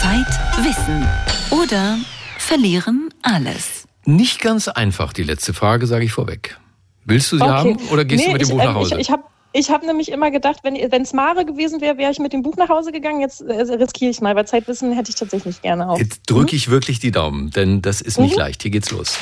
Zeit, 0.00 0.26
Wissen 0.64 1.06
oder 1.50 1.98
verlieren 2.38 3.10
alles. 3.22 3.84
Nicht 4.06 4.40
ganz 4.40 4.66
einfach, 4.68 5.12
die 5.12 5.22
letzte 5.22 5.52
Frage, 5.52 5.86
sage 5.86 6.06
ich 6.06 6.12
vorweg. 6.12 6.58
Willst 7.04 7.30
du 7.32 7.36
sie 7.36 7.42
Okay. 7.42 7.52
haben 7.52 7.76
oder 7.90 8.06
gehst 8.06 8.20
Nee, 8.24 8.28
du 8.28 8.32
mit 8.32 8.42
dem 8.42 8.48
ich, 8.48 8.50
Buch 8.54 8.58
nach 8.64 8.70
ähm, 8.70 8.74
Hause? 8.76 8.94
Ich, 8.94 9.00
ich 9.02 9.10
habe 9.10 9.24
ich 9.52 9.70
hab 9.70 9.82
nämlich 9.84 10.10
immer 10.12 10.30
gedacht, 10.30 10.60
wenn 10.62 10.76
es 10.76 11.12
Mare 11.12 11.44
gewesen 11.44 11.80
wäre, 11.80 11.98
wäre 11.98 12.12
ich 12.12 12.18
mit 12.18 12.32
dem 12.32 12.42
Buch 12.42 12.56
nach 12.56 12.68
Hause 12.68 12.92
gegangen. 12.92 13.20
Jetzt 13.20 13.40
äh, 13.40 13.52
riskiere 13.60 14.10
ich 14.10 14.20
mal, 14.20 14.36
weil 14.36 14.46
Zeitwissen 14.46 14.92
hätte 14.92 15.10
ich 15.10 15.16
tatsächlich 15.16 15.60
gerne 15.60 15.88
auch. 15.90 15.98
Jetzt 15.98 16.22
drücke 16.26 16.54
ich 16.54 16.70
wirklich 16.70 17.00
die 17.00 17.10
Daumen, 17.10 17.50
denn 17.50 17.82
das 17.82 18.00
ist 18.00 18.18
nicht 18.20 18.34
Mhm. 18.34 18.38
leicht. 18.38 18.62
Hier 18.62 18.70
geht's 18.70 18.90
los. 18.90 19.16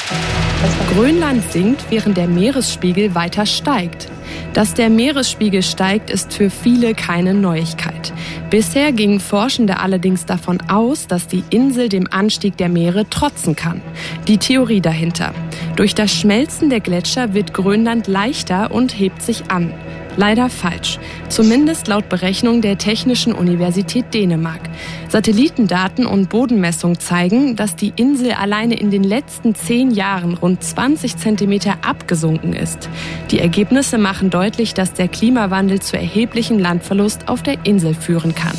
Grönland 0.95 1.43
sinkt, 1.53 1.83
während 1.91 2.17
der 2.17 2.27
Meeresspiegel 2.27 3.15
weiter 3.15 3.47
steigt. 3.47 4.09
Dass 4.53 4.75
der 4.75 4.91
Meeresspiegel 4.91 5.63
steigt, 5.63 6.11
ist 6.11 6.33
für 6.35 6.51
viele 6.51 6.95
keine 6.95 7.33
Neuigkeit. 7.33 8.13
Bisher 8.51 8.93
gingen 8.93 9.21
Forschende 9.21 9.79
allerdings 9.79 10.27
davon 10.27 10.59
aus, 10.69 11.07
dass 11.07 11.27
die 11.29 11.45
Insel 11.51 11.89
dem 11.89 12.07
Anstieg 12.11 12.57
der 12.57 12.69
Meere 12.69 13.09
trotzen 13.09 13.57
kann. 13.57 13.81
Die 14.27 14.39
Theorie 14.39 14.81
dahinter. 14.81 15.33
Durch 15.77 15.95
das 15.95 16.11
Schmelzen 16.13 16.69
der 16.71 16.81
Gletscher 16.81 17.33
wird 17.35 17.55
Grönland 17.55 18.07
leichter 18.09 18.71
und 18.71 18.99
hebt 18.99 19.23
sich 19.23 19.51
an. 19.51 19.73
Leider 20.19 20.51
falsch. 20.51 20.99
Zumindest 21.29 21.87
laut 21.87 22.09
Berechnung 22.09 22.61
der 22.61 22.77
Technischen 22.77 23.33
Universität 23.33 24.13
Dänemark. 24.13 24.63
Satellitendaten 25.09 26.07
und 26.07 26.29
Bodenmessungen 26.29 26.99
zeigen, 26.99 27.55
dass 27.55 27.77
die 27.77 27.93
Insel 27.95 28.33
alleine 28.33 28.75
in 28.75 28.91
den 28.91 29.05
letzten 29.05 29.55
zehn 29.55 29.93
Jahren 29.93 30.35
rund 30.35 30.61
20 30.61 31.19
Zentimeter 31.19 31.77
abgesunken 31.87 32.53
ist. 32.53 32.89
Die 33.31 33.39
Ergebnisse 33.39 33.97
machen 33.97 34.31
deutlich, 34.31 34.75
dass 34.75 34.93
der 34.93 35.07
Klimawandel 35.07 35.81
zu 35.81 35.97
erheblichem 35.97 36.59
Landverlust 36.59 37.29
auf 37.29 37.45
der 37.45 37.65
Insel 37.65 37.95
führen 37.95 38.35
kann. 38.35 38.57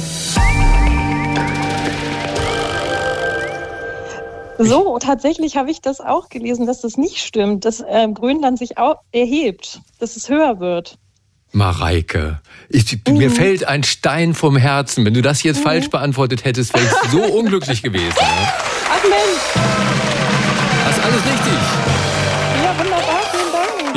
So, 4.59 4.97
tatsächlich 4.99 5.57
habe 5.57 5.71
ich 5.71 5.81
das 5.81 5.99
auch 5.99 6.29
gelesen, 6.29 6.65
dass 6.65 6.79
das 6.79 6.95
nicht 6.95 7.17
stimmt, 7.17 7.65
dass 7.65 7.83
ähm, 7.85 8.13
Grönland 8.13 8.57
sich 8.57 8.75
erhebt, 9.11 9.81
dass 9.99 10.15
es 10.15 10.29
höher 10.29 10.61
wird. 10.61 10.97
Mareike, 11.51 12.39
ich, 12.69 12.99
Mhm. 13.07 13.17
mir 13.17 13.31
fällt 13.31 13.63
ein 13.65 13.83
Stein 13.83 14.33
vom 14.33 14.55
Herzen. 14.55 15.03
Wenn 15.05 15.13
du 15.13 15.21
das 15.21 15.41
jetzt 15.43 15.61
falsch 15.61 15.89
beantwortet 15.89 16.45
hättest, 16.45 16.73
wäre 16.75 16.85
ich 16.85 17.11
so 17.11 17.21
unglücklich 17.23 17.81
gewesen. 17.81 18.05
Ne? 18.05 18.47
Ach 18.89 19.03
Mensch, 19.03 19.98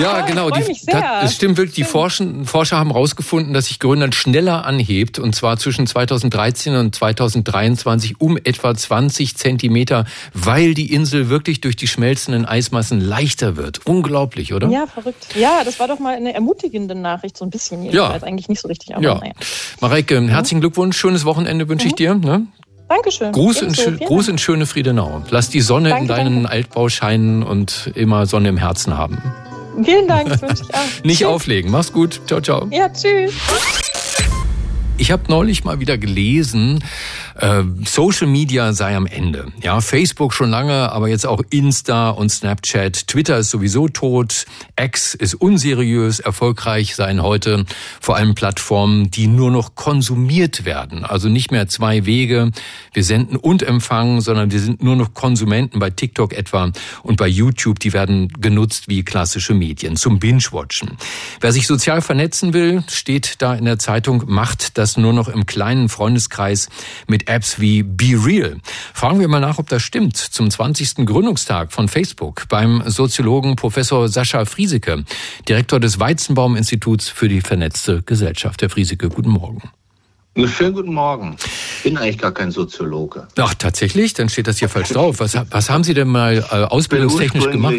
Ja, 0.03 0.21
ich 0.21 0.27
genau. 0.27 0.51
Die, 0.51 0.61
das, 0.87 1.25
es 1.25 1.35
stimmt 1.37 1.57
wirklich. 1.57 1.75
Die 1.75 1.85
Forschen, 1.85 2.45
Forscher 2.45 2.79
haben 2.79 2.91
herausgefunden, 2.91 3.55
dass 3.55 3.67
sich 3.67 3.79
Grönland 3.79 4.15
schneller 4.15 4.65
anhebt 4.67 5.19
und 5.19 5.35
zwar 5.35 5.57
zwischen 5.59 5.87
2013 5.87 6.75
und 6.77 6.95
2023 6.95 8.21
um 8.21 8.37
etwa 8.37 8.75
20 8.75 9.37
Zentimeter, 9.37 10.05
weil 10.35 10.75
die 10.75 10.93
Insel 10.93 11.29
wirklich 11.29 11.61
durch 11.61 11.77
die 11.77 11.87
schmelzenden 11.89 12.45
Eismassen 12.45 13.01
leichter 13.01 13.57
wird. 13.57 13.81
Unglaublich, 13.87 14.53
oder? 14.53 14.69
Ja, 14.69 14.87
verrückt. 14.87 15.27
Ja, 15.37 15.63
das 15.65 15.79
war 15.81 15.89
doch 15.89 15.99
mal 15.99 16.15
eine 16.15 16.35
ermutigende 16.35 16.95
Nachricht, 16.95 17.37
so 17.37 17.45
ein 17.45 17.51
bisschen 17.51 17.83
jedenfalls. 17.83 18.23
Eigentlich 18.23 18.49
nicht 18.49 18.61
so 18.61 18.69
richtig, 18.69 18.95
aber 18.95 19.05
Ja. 19.05 19.15
naja. 19.17 19.33
Mareike, 19.81 20.21
herzlichen 20.29 20.61
Glückwunsch. 20.61 20.97
Schönes 20.97 21.25
Wochenende 21.25 21.69
wünsche 21.69 21.87
ich 21.87 21.95
dir. 21.95 22.15
Ne? 22.15 22.47
Dankeschön. 22.89 23.33
Gruß, 23.33 23.59
in, 23.63 23.69
Ebenso, 23.69 23.83
schö- 23.83 23.97
vielen 23.97 24.09
Gruß 24.09 24.29
in 24.29 24.39
schöne 24.39 24.67
Friedenau. 24.67 25.23
Lass 25.31 25.49
die 25.49 25.61
Sonne 25.63 25.89
in 25.89 25.95
Danke, 25.95 26.09
deinen 26.09 26.35
danke. 26.43 26.51
Altbau 26.51 26.89
scheinen 26.89 27.43
und 27.43 27.91
immer 27.95 28.27
Sonne 28.27 28.49
im 28.51 28.57
Herzen 28.59 28.99
haben. 28.99 29.23
Vielen 29.85 30.09
Dank, 30.09 30.29
das 30.29 30.43
wünsche 30.43 30.63
ich 30.69 30.75
auch. 30.75 30.81
Nicht 31.05 31.19
Tschüss. 31.19 31.27
auflegen. 31.27 31.71
Mach's 31.71 31.93
gut. 31.93 32.21
Ciao, 32.27 32.41
ciao. 32.41 32.67
Ja, 32.71 32.89
tschüss. 32.89 33.33
Ich 34.99 35.11
habe 35.11 35.23
neulich 35.29 35.65
mal 35.65 35.81
wieder 35.81 35.99
gelesen, 35.99 36.85
äh, 37.37 37.63
Social 37.85 38.27
Media 38.27 38.73
sei 38.73 38.97
am 38.97 39.07
Ende. 39.07 39.47
Ja, 39.63 39.81
Facebook 39.81 40.35
schon 40.35 40.51
lange, 40.51 40.93
aber 40.93 41.09
jetzt 41.09 41.27
auch 41.27 41.43
Insta 41.51 42.11
und 42.11 42.31
Snapchat. 42.31 43.07
Twitter 43.07 43.39
ist 43.39 43.51
sowieso 43.51 43.89
tot. 43.89 44.47
X 44.81 45.15
ist 45.15 45.35
unseriös. 45.35 46.21
Erfolgreich 46.21 46.95
seien 46.95 47.23
heute 47.23 47.65
vor 48.01 48.17
allem 48.17 48.35
Plattformen, 48.35 49.11
die 49.11 49.27
nur 49.27 49.51
noch 49.51 49.75
konsumiert 49.75 50.65
werden. 50.65 51.05
Also 51.05 51.29
nicht 51.29 51.51
mehr 51.51 51.69
zwei 51.69 52.07
Wege. 52.07 52.51
Wir 52.93 53.05
senden 53.05 53.37
und 53.37 53.63
empfangen, 53.63 54.21
sondern 54.21 54.51
wir 54.51 54.61
sind 54.61 54.83
nur 54.83 54.97
noch 54.97 55.15
Konsumenten 55.15 55.79
bei 55.79 55.91
TikTok 55.91 56.33
etwa 56.33 56.71
und 57.03 57.17
bei 57.17 57.29
YouTube. 57.29 57.79
Die 57.81 57.93
werden 57.93 58.29
genutzt 58.29 58.89
wie 58.89 59.03
klassische 59.03 59.55
Medien 59.55 59.97
zum 59.97 60.19
Binge-Watchen. 60.19 60.97
Wer 61.41 61.53
sich 61.53 61.67
sozial 61.67 62.03
vernetzen 62.03 62.53
will, 62.53 62.83
steht 62.89 63.43
da 63.43 63.55
in 63.55 63.65
der 63.65 63.79
Zeitung, 63.79 64.25
macht 64.27 64.79
das 64.79 64.97
nur 64.97 65.13
noch 65.13 65.29
im 65.29 65.47
kleinen 65.47 65.89
Freundeskreis 65.89 66.69
mit 67.07 67.22
Apps 67.27 67.61
wie 67.61 67.83
Be 67.83 68.15
Real. 68.25 68.59
Fragen 68.95 69.21
wir 69.21 69.29
mal 69.29 69.41
nach, 69.41 69.59
ob 69.59 69.69
das 69.69 69.83
stimmt. 69.83 70.17
Zum 70.17 70.51
20. 70.51 71.07
Gründungstag 71.07 71.73
von 71.73 71.89
Facebook 71.89 72.49
beim 72.49 72.83
Soziologen 72.87 73.57
Professor 73.57 74.09
Sascha 74.09 74.45
Frieseke, 74.45 75.05
Direktor 75.49 75.81
des 75.81 75.99
Weizenbaum-Instituts 76.01 77.09
für 77.09 77.29
die 77.29 77.41
vernetzte 77.41 78.03
Gesellschaft. 78.03 78.63
Herr 78.63 78.71
Frieseke, 78.71 79.09
guten 79.09 79.31
Morgen. 79.31 79.63
Schönen 80.47 80.73
guten 80.73 80.95
Morgen. 80.95 81.37
Ich 81.79 81.83
bin 81.83 81.99
eigentlich 81.99 82.19
gar 82.19 82.33
kein 82.33 82.51
Soziologe. 82.51 83.29
Ach, 83.39 83.55
tatsächlich? 83.55 84.15
Dann 84.15 84.31
steht 84.31 84.47
das 84.47 84.59
hier 84.59 84.69
falsch 84.69 84.89
drauf. 84.93 85.21
Was, 85.21 85.37
was 85.51 85.69
haben 85.69 85.85
Sie 85.85 85.93
denn 85.93 86.09
mal 86.09 86.39
äh, 86.39 86.65
ausbildungstechnisch 86.65 87.51
gemacht? 87.51 87.75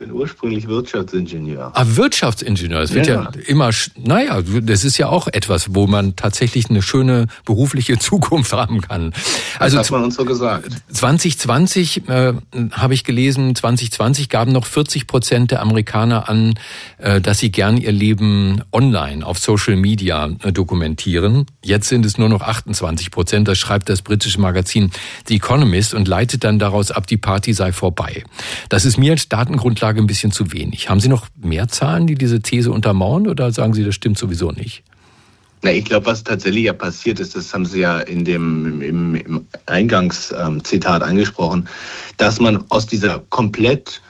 Bin 0.00 0.12
ursprünglich 0.12 0.66
Wirtschaftsingenieur. 0.66 1.72
Ah, 1.74 1.84
Wirtschaftsingenieur. 1.86 2.80
Das 2.80 2.94
wird 2.94 3.06
ja, 3.06 3.24
Ja. 3.24 3.30
immer, 3.46 3.68
naja, 3.98 4.40
das 4.62 4.82
ist 4.82 4.96
ja 4.96 5.08
auch 5.08 5.28
etwas, 5.28 5.74
wo 5.74 5.86
man 5.86 6.16
tatsächlich 6.16 6.70
eine 6.70 6.80
schöne 6.80 7.26
berufliche 7.44 7.98
Zukunft 7.98 8.50
haben 8.54 8.80
kann. 8.80 9.12
Also 9.58 9.76
das 9.76 9.88
hat 9.88 9.92
man 9.92 10.04
uns 10.04 10.14
so 10.14 10.24
gesagt. 10.24 10.70
2020 10.90 12.08
äh, 12.08 12.32
habe 12.72 12.94
ich 12.94 13.04
gelesen, 13.04 13.54
2020 13.54 14.30
gaben 14.30 14.52
noch 14.52 14.64
40 14.64 15.06
Prozent 15.06 15.50
der 15.50 15.60
Amerikaner 15.60 16.30
an, 16.30 16.54
äh, 16.96 17.20
dass 17.20 17.38
sie 17.38 17.52
gern 17.52 17.76
ihr 17.76 17.92
Leben 17.92 18.62
online 18.72 19.24
auf 19.24 19.38
Social 19.38 19.76
Media 19.76 20.30
äh, 20.42 20.50
dokumentieren. 20.50 21.44
Jetzt 21.62 21.90
sind 21.90 22.06
es 22.06 22.16
nur 22.16 22.30
noch 22.30 22.40
28 22.40 23.10
Prozent. 23.10 23.46
Das 23.48 23.58
schreibt 23.58 23.90
das 23.90 24.00
britische 24.00 24.40
Magazin 24.40 24.92
The 25.28 25.36
Economist 25.36 25.92
und 25.92 26.08
leitet 26.08 26.42
dann 26.44 26.58
daraus 26.58 26.90
ab, 26.90 27.06
die 27.06 27.18
Party 27.18 27.52
sei 27.52 27.72
vorbei. 27.72 28.24
Das 28.70 28.86
ist 28.86 28.96
mir 28.96 29.12
als 29.12 29.28
Datengrundlage 29.28 29.89
ein 29.98 30.06
bisschen 30.06 30.32
zu 30.32 30.52
wenig. 30.52 30.88
Haben 30.88 31.00
Sie 31.00 31.08
noch 31.08 31.26
mehr 31.40 31.68
Zahlen, 31.68 32.06
die 32.06 32.14
diese 32.14 32.40
These 32.40 32.70
untermauern 32.70 33.26
oder 33.26 33.50
sagen 33.52 33.74
Sie, 33.74 33.84
das 33.84 33.94
stimmt 33.94 34.18
sowieso 34.18 34.50
nicht? 34.52 34.82
Na, 35.62 35.72
ich 35.72 35.84
glaube, 35.84 36.06
was 36.06 36.24
tatsächlich 36.24 36.64
ja 36.64 36.72
passiert 36.72 37.20
ist, 37.20 37.36
das 37.36 37.52
haben 37.52 37.66
Sie 37.66 37.80
ja 37.80 37.98
in 38.00 38.24
dem 38.24 38.80
im, 38.80 39.14
im 39.14 39.46
Eingangszitat 39.66 41.02
angesprochen, 41.02 41.68
dass 42.16 42.40
man 42.40 42.64
aus 42.70 42.86
dieser 42.86 43.18
komplett 43.28 44.00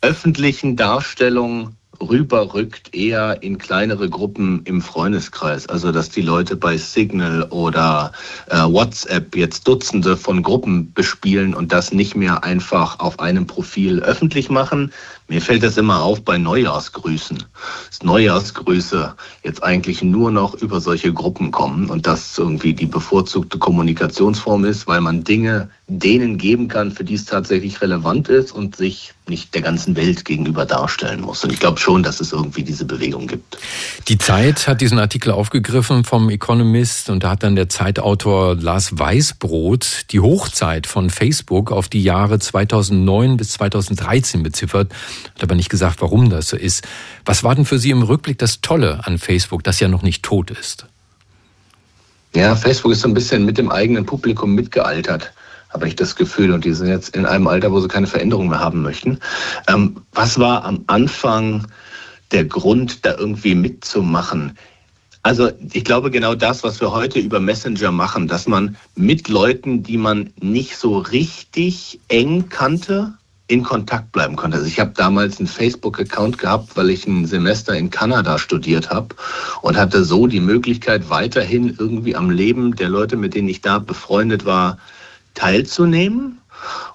öffentlichen 0.00 0.76
Darstellung 0.76 1.74
rüberrückt 2.00 2.94
eher 2.94 3.42
in 3.42 3.58
kleinere 3.58 4.08
Gruppen 4.08 4.62
im 4.64 4.80
Freundeskreis. 4.80 5.68
Also 5.68 5.92
dass 5.92 6.10
die 6.10 6.22
Leute 6.22 6.56
bei 6.56 6.76
Signal 6.76 7.44
oder 7.50 8.12
äh, 8.48 8.58
WhatsApp 8.58 9.36
jetzt 9.36 9.66
Dutzende 9.66 10.16
von 10.16 10.42
Gruppen 10.42 10.92
bespielen 10.92 11.54
und 11.54 11.72
das 11.72 11.92
nicht 11.92 12.14
mehr 12.14 12.44
einfach 12.44 13.00
auf 13.00 13.18
einem 13.20 13.46
Profil 13.46 14.00
öffentlich 14.00 14.50
machen. 14.50 14.92
Mir 15.28 15.42
fällt 15.42 15.62
das 15.62 15.76
immer 15.76 16.02
auf 16.02 16.22
bei 16.22 16.38
Neujahrsgrüßen. 16.38 17.44
Dass 17.88 18.02
Neujahrsgrüße 18.02 19.14
jetzt 19.42 19.62
eigentlich 19.62 20.02
nur 20.02 20.30
noch 20.30 20.54
über 20.54 20.80
solche 20.80 21.12
Gruppen 21.12 21.50
kommen 21.50 21.90
und 21.90 22.06
das 22.06 22.38
irgendwie 22.38 22.72
die 22.72 22.86
bevorzugte 22.86 23.58
Kommunikationsform 23.58 24.64
ist, 24.64 24.86
weil 24.86 25.00
man 25.00 25.24
Dinge 25.24 25.68
denen 25.90 26.36
geben 26.36 26.68
kann, 26.68 26.92
für 26.92 27.02
die 27.02 27.14
es 27.14 27.24
tatsächlich 27.24 27.80
relevant 27.80 28.28
ist 28.28 28.52
und 28.52 28.76
sich 28.76 29.14
nicht 29.26 29.54
der 29.54 29.62
ganzen 29.62 29.96
Welt 29.96 30.26
gegenüber 30.26 30.66
darstellen 30.66 31.22
muss. 31.22 31.42
Und 31.42 31.52
ich 31.52 31.60
glaube 31.60 31.80
schon, 31.80 32.02
dass 32.02 32.20
es 32.20 32.32
irgendwie 32.32 32.62
diese 32.62 32.84
Bewegung 32.84 33.26
gibt. 33.26 33.56
Die 34.06 34.18
Zeit 34.18 34.68
hat 34.68 34.82
diesen 34.82 34.98
Artikel 34.98 35.30
aufgegriffen 35.30 36.04
vom 36.04 36.28
Economist 36.28 37.08
und 37.08 37.24
da 37.24 37.30
hat 37.30 37.42
dann 37.42 37.56
der 37.56 37.70
Zeitautor 37.70 38.54
Lars 38.56 38.98
Weißbrot 38.98 40.10
die 40.10 40.20
Hochzeit 40.20 40.86
von 40.86 41.08
Facebook 41.08 41.72
auf 41.72 41.88
die 41.88 42.02
Jahre 42.02 42.38
2009 42.38 43.38
bis 43.38 43.52
2013 43.52 44.42
beziffert, 44.42 44.92
hat 45.34 45.42
aber 45.42 45.54
nicht 45.54 45.70
gesagt, 45.70 46.02
warum 46.02 46.28
das 46.28 46.48
so 46.48 46.56
ist. 46.58 46.86
Was 47.24 47.44
war 47.44 47.54
denn 47.54 47.64
für 47.64 47.78
Sie 47.78 47.90
im 47.90 48.02
Rückblick 48.02 48.38
das 48.38 48.60
Tolle 48.60 49.06
an 49.06 49.16
Facebook, 49.16 49.64
das 49.64 49.80
ja 49.80 49.88
noch 49.88 50.02
nicht 50.02 50.22
tot 50.22 50.50
ist? 50.50 50.86
Ja, 52.34 52.54
Facebook 52.54 52.92
ist 52.92 53.00
so 53.00 53.08
ein 53.08 53.14
bisschen 53.14 53.46
mit 53.46 53.56
dem 53.56 53.70
eigenen 53.70 54.04
Publikum 54.04 54.54
mitgealtert, 54.54 55.32
habe 55.70 55.88
ich 55.88 55.96
das 55.96 56.16
Gefühl. 56.16 56.52
Und 56.52 56.64
die 56.64 56.72
sind 56.72 56.88
jetzt 56.88 57.14
in 57.14 57.26
einem 57.26 57.46
Alter, 57.46 57.72
wo 57.72 57.80
sie 57.80 57.88
keine 57.88 58.06
Veränderung 58.06 58.48
mehr 58.48 58.60
haben 58.60 58.82
möchten. 58.82 59.18
Ähm, 59.68 59.96
was 60.12 60.38
war 60.38 60.64
am 60.64 60.84
Anfang 60.86 61.66
der 62.32 62.44
Grund, 62.44 63.04
da 63.04 63.16
irgendwie 63.16 63.54
mitzumachen? 63.54 64.56
Also 65.22 65.50
ich 65.72 65.84
glaube 65.84 66.10
genau 66.10 66.34
das, 66.34 66.62
was 66.62 66.80
wir 66.80 66.92
heute 66.92 67.18
über 67.18 67.40
Messenger 67.40 67.90
machen, 67.90 68.28
dass 68.28 68.46
man 68.46 68.76
mit 68.94 69.28
Leuten, 69.28 69.82
die 69.82 69.98
man 69.98 70.32
nicht 70.40 70.76
so 70.76 70.98
richtig 70.98 72.00
eng 72.08 72.48
kannte, 72.48 73.14
in 73.48 73.62
Kontakt 73.62 74.12
bleiben 74.12 74.36
konnte. 74.36 74.58
Also 74.58 74.68
ich 74.68 74.78
habe 74.78 74.92
damals 74.94 75.38
einen 75.38 75.48
Facebook-Account 75.48 76.38
gehabt, 76.38 76.76
weil 76.76 76.90
ich 76.90 77.06
ein 77.06 77.26
Semester 77.26 77.74
in 77.74 77.90
Kanada 77.90 78.38
studiert 78.38 78.90
habe 78.90 79.16
und 79.62 79.76
hatte 79.76 80.04
so 80.04 80.26
die 80.26 80.40
Möglichkeit, 80.40 81.08
weiterhin 81.08 81.74
irgendwie 81.78 82.14
am 82.14 82.30
Leben 82.30 82.76
der 82.76 82.90
Leute, 82.90 83.16
mit 83.16 83.34
denen 83.34 83.48
ich 83.48 83.62
da 83.62 83.78
befreundet 83.78 84.44
war, 84.44 84.78
teilzunehmen. 85.38 86.38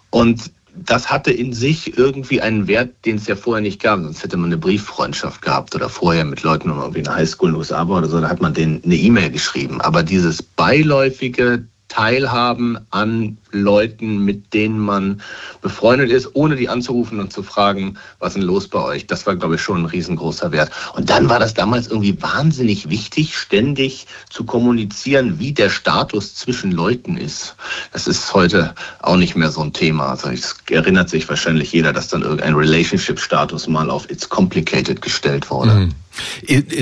Und 0.09 0.51
das 0.75 1.09
hatte 1.09 1.31
in 1.31 1.53
sich 1.53 1.97
irgendwie 1.97 2.41
einen 2.41 2.67
Wert, 2.67 2.93
den 3.05 3.17
es 3.17 3.27
ja 3.27 3.35
vorher 3.35 3.61
nicht 3.61 3.81
gab. 3.81 4.01
Sonst 4.01 4.23
hätte 4.23 4.37
man 4.37 4.47
eine 4.47 4.57
Brieffreundschaft 4.57 5.41
gehabt 5.41 5.75
oder 5.75 5.89
vorher 5.89 6.25
mit 6.25 6.43
Leuten, 6.43 6.69
irgendwie 6.69 6.99
in 6.99 7.05
der 7.05 7.15
Highschool 7.15 7.49
in 7.49 7.53
den 7.53 7.59
USA 7.59 7.87
oder 7.87 8.07
so, 8.07 8.19
da 8.19 8.29
hat 8.29 8.41
man 8.41 8.53
denen 8.53 8.81
eine 8.83 8.95
E-Mail 8.95 9.29
geschrieben. 9.29 9.81
Aber 9.81 10.03
dieses 10.03 10.41
beiläufige 10.41 11.65
Teilhaben 11.93 12.79
an 12.89 13.37
Leuten, 13.51 14.25
mit 14.25 14.55
denen 14.55 14.79
man 14.79 15.21
befreundet 15.61 16.09
ist, 16.09 16.31
ohne 16.33 16.55
die 16.55 16.67
anzurufen 16.67 17.19
und 17.19 17.31
zu 17.31 17.43
fragen, 17.43 17.99
was 18.17 18.29
ist 18.29 18.37
denn 18.37 18.47
los 18.47 18.67
bei 18.67 18.79
euch? 18.79 19.05
Das 19.05 19.27
war, 19.27 19.35
glaube 19.35 19.55
ich, 19.55 19.61
schon 19.61 19.83
ein 19.83 19.85
riesengroßer 19.85 20.51
Wert. 20.51 20.71
Und 20.95 21.11
dann 21.11 21.29
war 21.29 21.37
das 21.37 21.53
damals 21.53 21.87
irgendwie 21.87 22.19
wahnsinnig 22.19 22.89
wichtig, 22.89 23.37
ständig 23.37 24.07
zu 24.31 24.43
kommunizieren, 24.43 25.37
wie 25.37 25.53
der 25.53 25.69
Status 25.69 26.33
zwischen 26.33 26.71
Leuten 26.71 27.15
ist. 27.15 27.55
Das 27.91 28.07
ist 28.07 28.33
heute 28.33 28.73
auch 29.03 29.17
nicht 29.17 29.35
mehr 29.35 29.51
so 29.51 29.61
ein 29.61 29.71
Thema. 29.71 30.07
Also 30.09 30.29
es 30.29 30.55
erinnert 30.71 31.09
sich 31.09 31.29
wahrscheinlich 31.29 31.73
jeder, 31.73 31.93
dass 31.93 32.07
dann 32.07 32.23
irgendein 32.23 32.55
Relationship-Status 32.55 33.67
mal 33.67 33.91
auf 33.91 34.09
It's 34.09 34.27
Complicated 34.27 34.99
gestellt 34.99 35.51
wurde. 35.51 35.71
Mhm. 35.71 35.95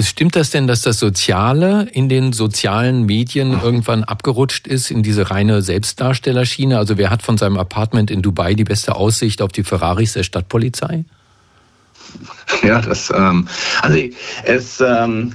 Stimmt 0.01 0.35
das 0.35 0.49
denn, 0.49 0.67
dass 0.67 0.81
das 0.81 0.99
Soziale 0.99 1.87
in 1.93 2.09
den 2.09 2.33
sozialen 2.33 3.05
Medien 3.05 3.59
irgendwann 3.61 4.03
abgerutscht 4.03 4.67
ist 4.67 4.91
in 4.91 5.03
diese 5.03 5.31
reine 5.31 5.61
Selbstdarstellerschiene? 5.61 6.77
Also 6.77 6.97
wer 6.97 7.09
hat 7.09 7.21
von 7.21 7.37
seinem 7.37 7.57
Apartment 7.57 8.11
in 8.11 8.21
Dubai 8.21 8.53
die 8.53 8.63
beste 8.63 8.95
Aussicht 8.95 9.41
auf 9.41 9.51
die 9.51 9.63
Ferraris 9.63 10.13
der 10.13 10.23
Stadtpolizei? 10.23 11.05
Ja, 12.63 12.81
das, 12.81 13.11
ähm, 13.15 13.47
also 13.81 13.97
es, 14.43 14.81
ähm, 14.81 15.33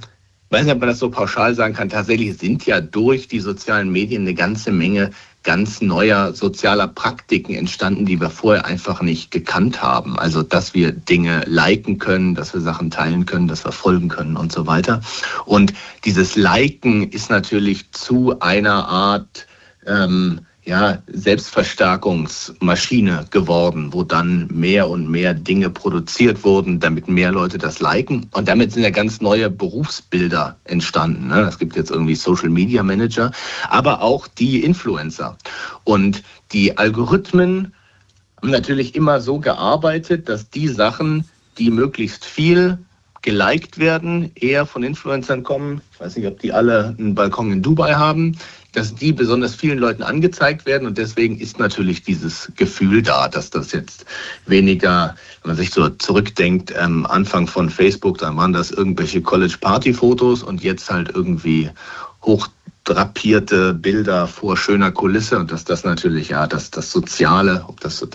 weiß 0.51 0.65
nicht, 0.65 0.75
ob 0.75 0.81
man 0.81 0.89
das 0.89 0.99
so 0.99 1.11
pauschal 1.11 1.55
sagen 1.55 1.75
kann. 1.75 1.89
Tatsächlich 1.89 2.37
sind 2.37 2.67
ja 2.67 2.81
durch 2.81 3.29
die 3.29 3.41
sozialen 3.41 3.91
Medien 3.91 4.23
eine 4.23 4.35
ganze 4.35 4.73
Menge 4.73 5.11
ganz 5.47 5.81
neuer 5.81 6.35
sozialer 6.35 6.89
Praktiken 6.89 7.55
entstanden, 7.55 8.05
die 8.05 8.21
wir 8.21 8.31
vorher 8.31 8.67
einfach 8.67 9.01
nicht 9.01 9.31
gekannt 9.31 9.81
haben. 9.81 10.19
Also, 10.19 10.43
dass 10.43 10.75
wir 10.75 10.91
Dinge 10.91 11.45
liken 11.47 11.99
können, 11.99 12.35
dass 12.35 12.53
wir 12.53 12.61
Sachen 12.61 12.91
teilen 12.91 13.25
können, 13.27 13.47
dass 13.47 13.65
wir 13.65 13.71
folgen 13.73 14.09
können 14.09 14.37
und 14.37 14.51
so 14.51 14.67
weiter. 14.67 15.01
Und 15.45 15.73
dieses 16.05 16.35
Liken 16.35 17.11
ist 17.11 17.31
natürlich 17.31 17.93
zu 17.93 18.41
einer 18.41 18.89
Art 18.89 19.47
ähm, 19.87 20.41
ja, 20.67 20.99
Selbstverstärkungsmaschine 21.07 23.27
geworden, 23.31 23.93
wo 23.93 24.03
dann 24.03 24.49
mehr 24.53 24.91
und 24.91 25.09
mehr 25.09 25.33
Dinge 25.33 25.71
produziert 25.71 26.43
wurden, 26.43 26.81
damit 26.81 27.07
mehr 27.07 27.31
Leute 27.31 27.57
das 27.57 27.79
liken. 27.79 28.27
Und 28.33 28.49
damit 28.49 28.73
sind 28.73 28.83
ja 28.83 28.91
ganz 28.91 29.21
neue 29.21 29.49
Berufsbilder 29.49 30.57
entstanden. 30.65 31.29
Ne? 31.29 31.43
Es 31.43 31.61
gibt 31.61 31.77
jetzt 31.77 31.93
irgendwie 31.93 32.17
Social 32.17 32.51
Media 32.51 32.83
Manager, 32.83 33.31
aber 33.71 34.03
auch 34.03 34.27
die 34.27 34.65
Influencer. 34.65 35.39
Und 35.85 36.25
die 36.51 36.77
Algorithmen 36.77 37.73
haben 38.43 38.51
natürlich 38.51 38.97
immer 38.97 39.21
so 39.21 39.39
gearbeitet, 39.39 40.29
dass 40.29 40.51
die 40.51 40.67
Sachen, 40.67 41.25
die 41.59 41.71
möglichst 41.71 42.25
viel 42.25 42.79
geliked 43.23 43.79
werden, 43.79 44.31
eher 44.35 44.67
von 44.67 44.83
Influencern 44.83 45.43
kommen. 45.43 45.81
Ich 45.93 46.01
weiß 46.01 46.17
nicht, 46.17 46.27
ob 46.27 46.41
die 46.41 46.53
alle 46.53 46.95
einen 46.99 47.15
Balkon 47.15 47.53
in 47.53 47.63
Dubai 47.63 47.95
haben, 47.95 48.37
dass 48.77 48.95
die 48.95 49.13
besonders 49.13 49.55
vielen 49.55 49.79
Leuten 49.79 50.03
angezeigt 50.03 50.67
werden. 50.67 50.87
Und 50.87 50.99
deswegen 50.99 51.39
ist 51.41 51.59
natürlich 51.59 52.03
dieses 52.03 52.53
Gefühl 52.57 53.01
da, 53.01 53.27
dass 53.27 53.49
das 53.49 53.73
jetzt 53.73 54.05
weniger, 54.45 55.17
wenn 55.43 55.51
man 55.51 55.57
sich 55.57 55.71
so 55.71 55.89
zurückdenkt, 55.89 56.75
ähm, 56.79 57.07
Anfang 57.07 57.47
von 57.47 57.71
Facebook, 57.71 58.19
dann 58.19 58.37
waren 58.37 58.53
das 58.53 58.71
irgendwelche 58.71 59.23
College-Party-Fotos 59.23 60.43
und 60.43 60.63
jetzt 60.63 60.91
halt 60.91 61.11
irgendwie 61.15 61.71
hochdrapierte 62.23 63.73
Bilder 63.73 64.27
vor 64.27 64.59
schöner 64.59 64.93
Kulisse 64.93 65.39
und 65.39 65.51
dass 65.51 65.65
das 65.65 65.85
natürlich, 65.85 66.29
ja, 66.29 66.47
dass 66.47 66.71
das 66.71 66.91
Soziale, 66.91 67.65
ob 67.69 67.81
das, 67.81 68.07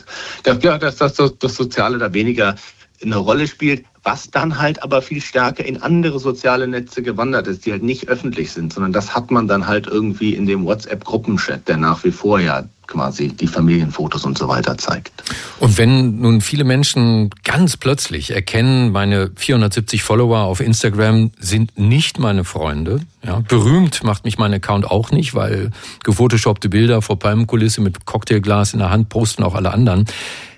ja, 0.45 0.78
dass 0.78 0.97
das, 0.97 1.15
das 1.15 1.56
Soziale 1.56 1.97
da 1.97 2.13
weniger 2.13 2.56
eine 3.03 3.17
Rolle 3.17 3.47
spielt 3.47 3.85
was 4.03 4.31
dann 4.31 4.57
halt 4.57 4.81
aber 4.81 5.01
viel 5.01 5.21
stärker 5.21 5.63
in 5.63 5.81
andere 5.81 6.19
soziale 6.19 6.67
Netze 6.67 7.03
gewandert 7.03 7.47
ist, 7.47 7.65
die 7.65 7.71
halt 7.71 7.83
nicht 7.83 8.07
öffentlich 8.07 8.51
sind, 8.51 8.73
sondern 8.73 8.93
das 8.93 9.13
hat 9.13 9.29
man 9.29 9.47
dann 9.47 9.67
halt 9.67 9.87
irgendwie 9.87 10.33
in 10.33 10.47
dem 10.47 10.65
WhatsApp-Gruppenchat, 10.65 11.67
der 11.67 11.77
nach 11.77 12.03
wie 12.03 12.11
vor 12.11 12.39
ja 12.39 12.63
quasi 12.87 13.29
die 13.29 13.47
Familienfotos 13.47 14.25
und 14.25 14.37
so 14.37 14.49
weiter 14.49 14.77
zeigt. 14.77 15.13
Und 15.59 15.77
wenn 15.77 16.19
nun 16.19 16.41
viele 16.41 16.63
Menschen 16.63 17.29
ganz 17.43 17.77
plötzlich 17.77 18.31
erkennen, 18.31 18.91
meine 18.91 19.31
470 19.35 20.03
Follower 20.03 20.39
auf 20.39 20.59
Instagram 20.59 21.31
sind 21.39 21.77
nicht 21.77 22.19
meine 22.19 22.43
Freunde, 22.43 23.01
ja, 23.23 23.39
berühmt 23.47 24.03
macht 24.03 24.25
mich 24.25 24.37
mein 24.39 24.53
Account 24.53 24.89
auch 24.89 25.11
nicht, 25.11 25.35
weil 25.35 25.69
gefotoshoppte 26.03 26.67
Bilder 26.67 27.01
vor 27.01 27.17
Palmenkulisse 27.19 27.81
mit 27.81 28.05
Cocktailglas 28.05 28.73
in 28.73 28.79
der 28.79 28.89
Hand 28.89 29.09
posten 29.09 29.43
auch 29.43 29.55
alle 29.55 29.71
anderen. 29.71 30.05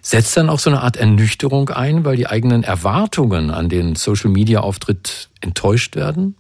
Setzt 0.06 0.36
dann 0.36 0.50
auch 0.50 0.60
so 0.60 0.70
eine 0.70 0.82
Art 0.82 0.98
Ernüchterung 0.98 1.70
ein, 1.70 2.04
weil 2.04 2.18
die 2.18 2.28
eigenen 2.28 2.64
Erwartungen 2.64 3.50
an 3.52 3.70
den 3.70 3.96
Social-Media-Auftritt 3.96 5.30
enttäuscht 5.40 5.96
werden? 5.96 6.36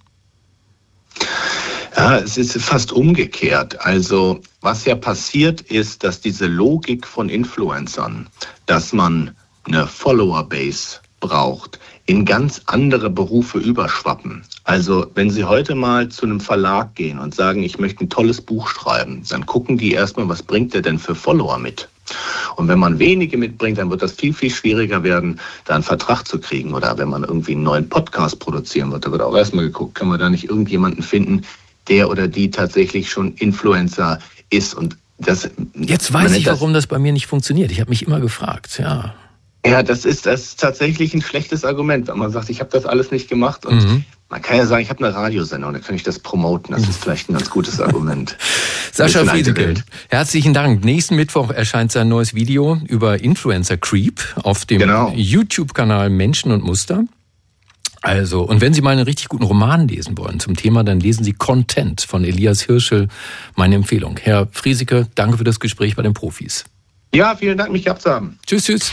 Ja, 1.95 2.17
es 2.17 2.37
ist 2.37 2.61
fast 2.61 2.91
umgekehrt. 2.91 3.79
Also 3.79 4.41
was 4.59 4.83
ja 4.83 4.95
passiert 4.95 5.61
ist, 5.61 6.03
dass 6.03 6.19
diese 6.19 6.47
Logik 6.47 7.07
von 7.07 7.29
Influencern, 7.29 8.27
dass 8.65 8.91
man 8.91 9.31
eine 9.63 9.87
Follower-Base 9.87 10.99
braucht, 11.21 11.79
in 12.05 12.25
ganz 12.25 12.63
andere 12.65 13.09
Berufe 13.09 13.59
überschwappen. 13.59 14.43
Also 14.65 15.07
wenn 15.15 15.29
Sie 15.29 15.45
heute 15.45 15.73
mal 15.73 16.09
zu 16.09 16.25
einem 16.25 16.41
Verlag 16.41 16.95
gehen 16.95 17.17
und 17.17 17.33
sagen, 17.33 17.63
ich 17.63 17.79
möchte 17.79 18.03
ein 18.03 18.09
tolles 18.09 18.41
Buch 18.41 18.67
schreiben, 18.67 19.23
dann 19.29 19.45
gucken 19.45 19.77
die 19.77 19.93
erstmal, 19.93 20.27
was 20.27 20.43
bringt 20.43 20.73
der 20.73 20.81
denn 20.81 20.99
für 20.99 21.15
Follower 21.15 21.57
mit? 21.59 21.87
Und 22.55 22.67
wenn 22.67 22.79
man 22.79 22.99
wenige 22.99 23.37
mitbringt, 23.37 23.77
dann 23.77 23.89
wird 23.89 24.01
das 24.01 24.13
viel, 24.13 24.33
viel 24.33 24.49
schwieriger 24.49 25.03
werden, 25.03 25.39
da 25.65 25.75
einen 25.75 25.83
Vertrag 25.83 26.27
zu 26.27 26.39
kriegen. 26.39 26.73
Oder 26.73 26.97
wenn 26.97 27.09
man 27.09 27.23
irgendwie 27.23 27.53
einen 27.53 27.63
neuen 27.63 27.89
Podcast 27.89 28.39
produzieren 28.39 28.91
wird, 28.91 29.05
da 29.05 29.11
wird 29.11 29.21
auch 29.21 29.35
erstmal 29.35 29.65
geguckt, 29.65 29.95
kann 29.95 30.07
man 30.07 30.19
da 30.19 30.29
nicht 30.29 30.49
irgendjemanden 30.49 31.03
finden, 31.03 31.45
der 31.87 32.09
oder 32.09 32.27
die 32.27 32.51
tatsächlich 32.51 33.09
schon 33.09 33.33
Influencer 33.33 34.19
ist. 34.49 34.73
Und 34.73 34.97
das, 35.17 35.49
Jetzt 35.75 36.13
weiß 36.13 36.33
ich, 36.33 36.45
warum 36.45 36.73
das 36.73 36.87
bei 36.87 36.99
mir 36.99 37.13
nicht 37.13 37.27
funktioniert. 37.27 37.71
Ich 37.71 37.79
habe 37.79 37.89
mich 37.89 38.05
immer 38.05 38.19
gefragt, 38.19 38.79
ja. 38.79 39.13
Ja, 39.65 39.81
das 39.81 40.03
ist, 40.03 40.25
das 40.25 40.41
ist 40.41 40.59
tatsächlich 40.59 41.13
ein 41.13 41.21
schlechtes 41.21 41.63
Argument, 41.63 42.09
wenn 42.09 42.17
man 42.17 42.31
sagt, 42.31 42.49
ich 42.49 42.59
habe 42.59 42.69
das 42.69 42.85
alles 42.85 43.11
nicht 43.11 43.29
gemacht 43.29 43.65
und 43.65 43.77
mhm. 43.77 44.05
Man 44.33 44.41
kann 44.41 44.57
ja 44.57 44.65
sagen, 44.65 44.81
ich 44.81 44.89
habe 44.89 45.05
eine 45.05 45.13
Radiosendung, 45.13 45.73
dann 45.73 45.83
kann 45.83 45.93
ich 45.93 46.01
das 46.01 46.17
promoten. 46.17 46.73
Das 46.73 46.89
ist 46.89 47.03
vielleicht 47.03 47.29
ein 47.29 47.33
ganz 47.33 47.51
gutes 47.51 47.79
Argument. 47.79 48.35
Sascha 48.91 49.25
Friedeke, 49.25 49.75
herzlichen 50.09 50.55
Dank. 50.55 50.83
Nächsten 50.83 51.15
Mittwoch 51.15 51.51
erscheint 51.51 51.91
sein 51.91 52.09
neues 52.09 52.33
Video 52.33 52.79
über 52.87 53.21
Influencer 53.21 53.77
Creep 53.77 54.21
auf 54.41 54.65
dem 54.65 54.79
genau. 54.79 55.13
YouTube-Kanal 55.15 56.09
Menschen 56.09 56.51
und 56.51 56.63
Muster. 56.63 57.03
Also, 58.01 58.41
und 58.41 58.59
wenn 58.59 58.73
Sie 58.73 58.81
mal 58.81 58.89
einen 58.89 59.03
richtig 59.05 59.29
guten 59.29 59.43
Roman 59.43 59.87
lesen 59.87 60.17
wollen 60.17 60.39
zum 60.39 60.55
Thema, 60.55 60.83
dann 60.83 60.99
lesen 60.99 61.23
Sie 61.23 61.33
Content 61.33 62.01
von 62.01 62.23
Elias 62.23 62.63
Hirschel, 62.63 63.09
meine 63.55 63.75
Empfehlung. 63.75 64.17
Herr 64.19 64.47
Friesike, 64.51 65.09
danke 65.13 65.37
für 65.37 65.43
das 65.43 65.59
Gespräch 65.59 65.95
bei 65.95 66.01
den 66.01 66.15
Profis. 66.15 66.63
Ja, 67.13 67.35
vielen 67.35 67.59
Dank, 67.59 67.71
mich 67.71 67.83
gehabt 67.83 68.01
zu 68.01 68.09
haben. 68.09 68.39
Tschüss, 68.47 68.63
tschüss. 68.65 68.91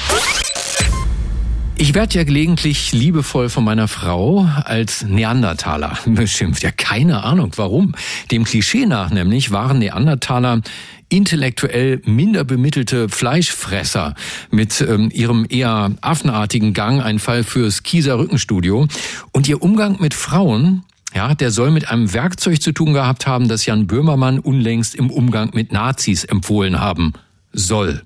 Ich 1.80 1.94
werde 1.94 2.18
ja 2.18 2.24
gelegentlich 2.24 2.92
liebevoll 2.92 3.48
von 3.48 3.64
meiner 3.64 3.88
Frau 3.88 4.46
als 4.64 5.02
Neandertaler 5.02 5.96
beschimpft. 6.04 6.62
Ja, 6.62 6.70
keine 6.72 7.24
Ahnung 7.24 7.52
warum. 7.56 7.94
Dem 8.30 8.44
Klischee 8.44 8.84
nach 8.84 9.08
nämlich 9.08 9.50
waren 9.50 9.78
Neandertaler 9.78 10.60
intellektuell 11.08 12.02
minder 12.04 12.44
bemittelte 12.44 13.08
Fleischfresser 13.08 14.14
mit 14.50 14.82
ähm, 14.82 15.08
ihrem 15.10 15.46
eher 15.48 15.92
affenartigen 16.02 16.74
Gang 16.74 17.02
ein 17.02 17.18
Fall 17.18 17.44
fürs 17.44 17.82
Kieser 17.82 18.18
Rückenstudio. 18.18 18.86
Und 19.32 19.48
ihr 19.48 19.62
Umgang 19.62 20.02
mit 20.02 20.12
Frauen, 20.12 20.84
ja, 21.14 21.34
der 21.34 21.50
soll 21.50 21.70
mit 21.70 21.88
einem 21.88 22.12
Werkzeug 22.12 22.60
zu 22.60 22.72
tun 22.72 22.92
gehabt 22.92 23.26
haben, 23.26 23.48
das 23.48 23.64
Jan 23.64 23.86
Böhmermann 23.86 24.38
unlängst 24.38 24.94
im 24.94 25.10
Umgang 25.10 25.52
mit 25.54 25.72
Nazis 25.72 26.24
empfohlen 26.24 26.78
haben 26.78 27.14
soll. 27.54 28.02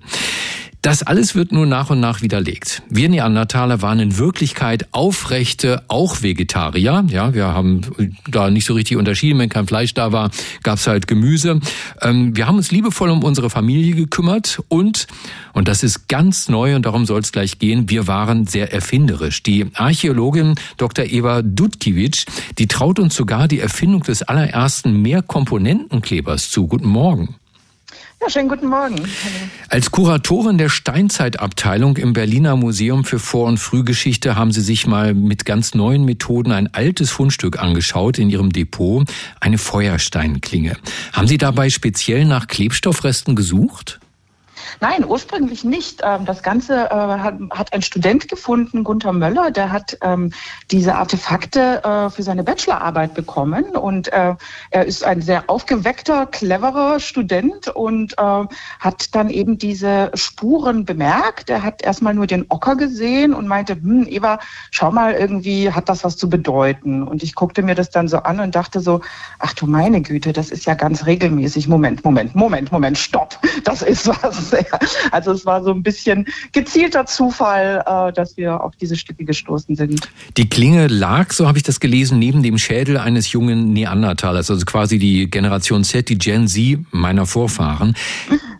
Das 0.85 1.01
alles 1.01 1.33
wird 1.33 1.51
nur 1.51 1.65
nach 1.65 1.89
und 1.89 1.99
nach 1.99 2.21
widerlegt. 2.21 2.83
Wir 2.91 3.09
Neandertaler 3.09 3.81
waren 3.81 3.97
in 3.97 4.19
Wirklichkeit 4.19 4.85
aufrechte, 4.91 5.81
auch 5.87 6.21
Vegetarier. 6.21 7.03
Ja, 7.09 7.33
wir 7.33 7.47
haben 7.47 7.81
da 8.29 8.51
nicht 8.51 8.65
so 8.65 8.75
richtig 8.75 8.95
unterschieden. 8.95 9.39
Wenn 9.39 9.49
kein 9.49 9.65
Fleisch 9.65 9.95
da 9.95 10.11
war, 10.11 10.29
gab's 10.61 10.85
halt 10.85 11.07
Gemüse. 11.07 11.59
Ähm, 12.03 12.37
wir 12.37 12.45
haben 12.45 12.57
uns 12.57 12.69
liebevoll 12.69 13.09
um 13.09 13.23
unsere 13.23 13.49
Familie 13.49 13.95
gekümmert 13.95 14.61
und, 14.67 15.07
und 15.53 15.67
das 15.67 15.81
ist 15.81 16.07
ganz 16.07 16.49
neu 16.49 16.75
und 16.75 16.85
darum 16.85 17.07
soll 17.07 17.21
es 17.21 17.31
gleich 17.31 17.57
gehen, 17.57 17.89
wir 17.89 18.05
waren 18.05 18.45
sehr 18.45 18.71
erfinderisch. 18.71 19.41
Die 19.41 19.65
Archäologin 19.73 20.53
Dr. 20.77 21.05
Eva 21.05 21.41
Dudkiewicz, 21.41 22.25
die 22.59 22.67
traut 22.67 22.99
uns 22.99 23.15
sogar 23.15 23.47
die 23.47 23.59
Erfindung 23.59 24.03
des 24.03 24.21
allerersten 24.21 25.01
Mehrkomponentenklebers 25.01 26.51
zu. 26.51 26.67
Guten 26.67 26.89
Morgen. 26.89 27.37
Ja, 28.25 28.31
schönen 28.31 28.49
guten 28.49 28.69
Morgen. 28.69 28.95
Als 29.69 29.91
Kuratorin 29.91 30.57
der 30.57 30.69
Steinzeitabteilung 30.69 31.95
im 31.97 32.13
Berliner 32.13 32.55
Museum 32.55 33.03
für 33.03 33.19
Vor- 33.19 33.47
und 33.47 33.59
Frühgeschichte 33.59 34.35
haben 34.35 34.51
Sie 34.51 34.61
sich 34.61 34.87
mal 34.87 35.13
mit 35.13 35.45
ganz 35.45 35.75
neuen 35.75 36.05
Methoden 36.05 36.51
ein 36.51 36.73
altes 36.73 37.11
Fundstück 37.11 37.61
angeschaut 37.61 38.17
in 38.17 38.31
Ihrem 38.31 38.51
Depot, 38.51 39.07
eine 39.39 39.59
Feuersteinklinge. 39.59 40.75
Haben 41.13 41.27
Sie 41.27 41.37
dabei 41.37 41.69
speziell 41.69 42.25
nach 42.25 42.47
Klebstoffresten 42.47 43.35
gesucht? 43.35 43.99
Nein, 44.81 45.05
ursprünglich 45.05 45.63
nicht. 45.63 46.01
Ähm, 46.03 46.25
das 46.25 46.43
Ganze 46.43 46.85
äh, 46.85 47.55
hat 47.55 47.73
ein 47.73 47.81
Student 47.81 48.27
gefunden, 48.27 48.83
Gunther 48.83 49.13
Möller, 49.13 49.51
der 49.51 49.71
hat 49.71 49.97
ähm, 50.01 50.31
diese 50.71 50.95
Artefakte 50.95 51.83
äh, 51.83 52.09
für 52.09 52.23
seine 52.23 52.43
Bachelorarbeit 52.43 53.13
bekommen 53.13 53.65
und 53.75 54.11
äh, 54.11 54.35
er 54.71 54.85
ist 54.85 55.03
ein 55.03 55.21
sehr 55.21 55.49
aufgeweckter, 55.49 56.25
cleverer 56.25 56.99
Student 56.99 57.67
und 57.69 58.15
hat 58.17 59.15
dann 59.15 59.29
eben 59.29 59.57
diese 59.57 60.11
Spuren 60.13 60.85
bemerkt. 60.85 61.49
Er 61.49 61.63
hat 61.63 61.81
erstmal 61.81 62.13
nur 62.13 62.27
den 62.27 62.45
Ocker 62.49 62.75
gesehen 62.75 63.33
und 63.33 63.47
meinte, 63.47 63.73
hm, 63.73 64.07
Eva, 64.07 64.39
schau 64.71 64.91
mal, 64.91 65.13
irgendwie 65.13 65.71
hat 65.71 65.89
das 65.89 66.03
was 66.03 66.17
zu 66.17 66.29
bedeuten. 66.29 67.03
Und 67.03 67.23
ich 67.23 67.35
guckte 67.35 67.61
mir 67.61 67.75
das 67.75 67.89
dann 67.89 68.07
so 68.07 68.17
an 68.17 68.39
und 68.39 68.55
dachte 68.55 68.79
so, 68.79 69.01
ach 69.39 69.53
du 69.53 69.67
meine 69.67 70.01
Güte, 70.01 70.33
das 70.33 70.49
ist 70.49 70.65
ja 70.65 70.73
ganz 70.73 71.05
regelmäßig. 71.05 71.67
Moment, 71.67 72.03
Moment, 72.03 72.35
Moment, 72.35 72.71
Moment, 72.71 72.97
stopp. 72.97 73.39
Das 73.63 73.81
ist 73.81 74.07
was. 74.07 74.53
Also 75.11 75.31
es 75.31 75.45
war 75.45 75.63
so 75.63 75.71
ein 75.71 75.83
bisschen 75.83 76.25
gezielter 76.51 77.05
Zufall, 77.05 77.83
äh, 77.85 78.13
dass 78.13 78.37
wir 78.37 78.61
auf 78.61 78.75
diese 78.75 78.95
Stücke 78.95 79.23
gestoßen 79.23 79.75
sind. 79.75 80.09
Die 80.37 80.49
Klinge 80.49 80.87
lag, 80.87 81.31
so 81.31 81.47
habe 81.47 81.57
ich 81.57 81.63
das 81.63 81.79
gelesen, 81.79 82.19
neben 82.19 82.43
dem 82.43 82.57
Schädel 82.57 82.97
eines 82.97 83.31
jungen 83.31 83.73
Neandertalers, 83.73 84.49
also 84.49 84.65
quasi 84.65 84.99
die 84.99 85.29
Generation 85.29 85.83
Z, 85.83 86.09
die 86.09 86.17
Gen 86.17 86.47
Z 86.47 86.79
meiner 86.91 87.25
Vorfahren. 87.25 87.95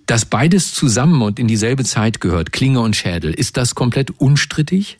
Dass 0.06 0.26
beides 0.26 0.74
zusammen 0.74 1.22
und 1.22 1.40
in 1.40 1.48
dieselbe 1.48 1.84
Zeit 1.84 2.22
gehört, 2.22 2.52
Klinge 2.52 2.80
und 2.80 2.96
Schädel, 2.96 3.34
ist 3.34 3.58
das 3.58 3.74
komplett 3.74 4.12
unstrittig? 4.20 5.00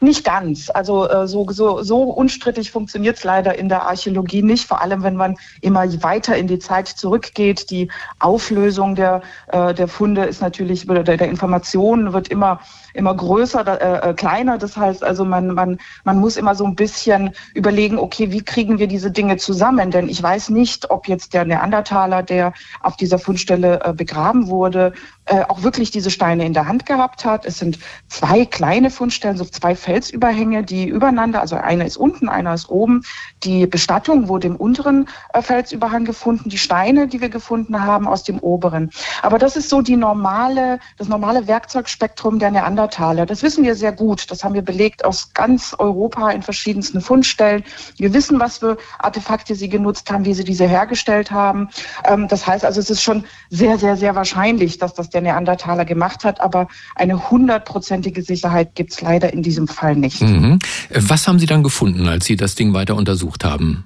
Nicht 0.00 0.24
ganz. 0.24 0.70
Also 0.70 1.08
äh, 1.08 1.26
so, 1.26 1.46
so, 1.50 1.82
so 1.82 2.02
unstrittig 2.02 2.70
funktioniert 2.70 3.16
es 3.16 3.24
leider 3.24 3.58
in 3.58 3.68
der 3.68 3.86
Archäologie 3.86 4.42
nicht, 4.42 4.66
vor 4.66 4.82
allem 4.82 5.02
wenn 5.02 5.16
man 5.16 5.36
immer 5.60 5.86
weiter 6.02 6.36
in 6.36 6.46
die 6.46 6.58
Zeit 6.58 6.88
zurückgeht. 6.88 7.70
Die 7.70 7.90
Auflösung 8.18 8.94
der, 8.94 9.22
äh, 9.48 9.72
der 9.74 9.88
Funde 9.88 10.24
ist 10.24 10.42
natürlich, 10.42 10.86
der, 10.86 11.02
der 11.02 11.28
Informationen 11.28 12.12
wird 12.12 12.28
immer 12.28 12.60
immer 12.96 13.14
größer, 13.14 13.66
äh, 13.80 14.10
äh, 14.10 14.14
kleiner. 14.14 14.58
Das 14.58 14.76
heißt 14.76 15.04
also, 15.04 15.24
man, 15.24 15.48
man, 15.48 15.78
man 16.04 16.18
muss 16.18 16.36
immer 16.36 16.54
so 16.54 16.64
ein 16.64 16.74
bisschen 16.74 17.30
überlegen, 17.54 17.98
okay, 17.98 18.32
wie 18.32 18.42
kriegen 18.42 18.78
wir 18.78 18.86
diese 18.86 19.10
Dinge 19.10 19.36
zusammen? 19.36 19.90
Denn 19.90 20.08
ich 20.08 20.22
weiß 20.22 20.50
nicht, 20.50 20.90
ob 20.90 21.06
jetzt 21.06 21.34
der 21.34 21.44
Neandertaler, 21.44 22.22
der 22.22 22.52
auf 22.80 22.96
dieser 22.96 23.18
Fundstelle 23.18 23.80
äh, 23.84 23.92
begraben 23.92 24.48
wurde, 24.48 24.92
äh, 25.26 25.42
auch 25.42 25.62
wirklich 25.62 25.90
diese 25.90 26.10
Steine 26.10 26.46
in 26.46 26.54
der 26.54 26.66
Hand 26.66 26.86
gehabt 26.86 27.24
hat. 27.24 27.44
Es 27.44 27.58
sind 27.58 27.78
zwei 28.08 28.46
kleine 28.46 28.90
Fundstellen, 28.90 29.36
so 29.36 29.44
zwei 29.44 29.76
Felsüberhänge, 29.76 30.64
die 30.64 30.88
übereinander, 30.88 31.40
also 31.40 31.56
einer 31.56 31.84
ist 31.84 31.96
unten, 31.96 32.28
einer 32.28 32.54
ist 32.54 32.70
oben. 32.70 33.02
Die 33.44 33.66
Bestattung 33.66 34.28
wurde 34.28 34.46
im 34.46 34.56
unteren 34.56 35.08
äh, 35.34 35.42
Felsüberhang 35.42 36.04
gefunden, 36.04 36.48
die 36.48 36.58
Steine, 36.58 37.08
die 37.08 37.20
wir 37.20 37.28
gefunden 37.28 37.82
haben, 37.84 38.08
aus 38.08 38.22
dem 38.22 38.38
oberen. 38.38 38.90
Aber 39.22 39.38
das 39.38 39.56
ist 39.56 39.68
so 39.68 39.82
die 39.82 39.96
normale, 39.96 40.78
das 40.96 41.08
normale 41.08 41.46
Werkzeugspektrum 41.46 42.38
der 42.38 42.50
Neandertaler 42.50 42.85
Neandertaler. 42.86 43.26
Das 43.26 43.42
wissen 43.42 43.64
wir 43.64 43.74
sehr 43.74 43.92
gut. 43.92 44.30
Das 44.30 44.44
haben 44.44 44.54
wir 44.54 44.62
belegt 44.62 45.04
aus 45.04 45.32
ganz 45.34 45.74
Europa 45.78 46.30
in 46.30 46.42
verschiedensten 46.42 47.00
Fundstellen. 47.00 47.64
Wir 47.96 48.12
wissen, 48.12 48.40
was 48.40 48.58
für 48.58 48.78
Artefakte 48.98 49.54
sie 49.54 49.68
genutzt 49.68 50.10
haben, 50.10 50.24
wie 50.24 50.34
sie 50.34 50.44
diese 50.44 50.66
hergestellt 50.66 51.30
haben. 51.30 51.68
Ähm, 52.04 52.28
das 52.28 52.46
heißt 52.46 52.64
also, 52.64 52.80
es 52.80 52.90
ist 52.90 53.02
schon 53.02 53.24
sehr, 53.50 53.78
sehr, 53.78 53.96
sehr 53.96 54.14
wahrscheinlich, 54.14 54.78
dass 54.78 54.94
das 54.94 55.10
der 55.10 55.22
Neandertaler 55.22 55.84
gemacht 55.84 56.24
hat. 56.24 56.40
Aber 56.40 56.68
eine 56.94 57.30
hundertprozentige 57.30 58.22
Sicherheit 58.22 58.74
gibt 58.74 58.92
es 58.92 59.00
leider 59.00 59.32
in 59.32 59.42
diesem 59.42 59.68
Fall 59.68 59.96
nicht. 59.96 60.22
Mhm. 60.22 60.58
Was 60.90 61.26
haben 61.26 61.38
Sie 61.38 61.46
dann 61.46 61.62
gefunden, 61.62 62.08
als 62.08 62.26
Sie 62.26 62.36
das 62.36 62.54
Ding 62.54 62.72
weiter 62.72 62.96
untersucht 62.96 63.44
haben? 63.44 63.84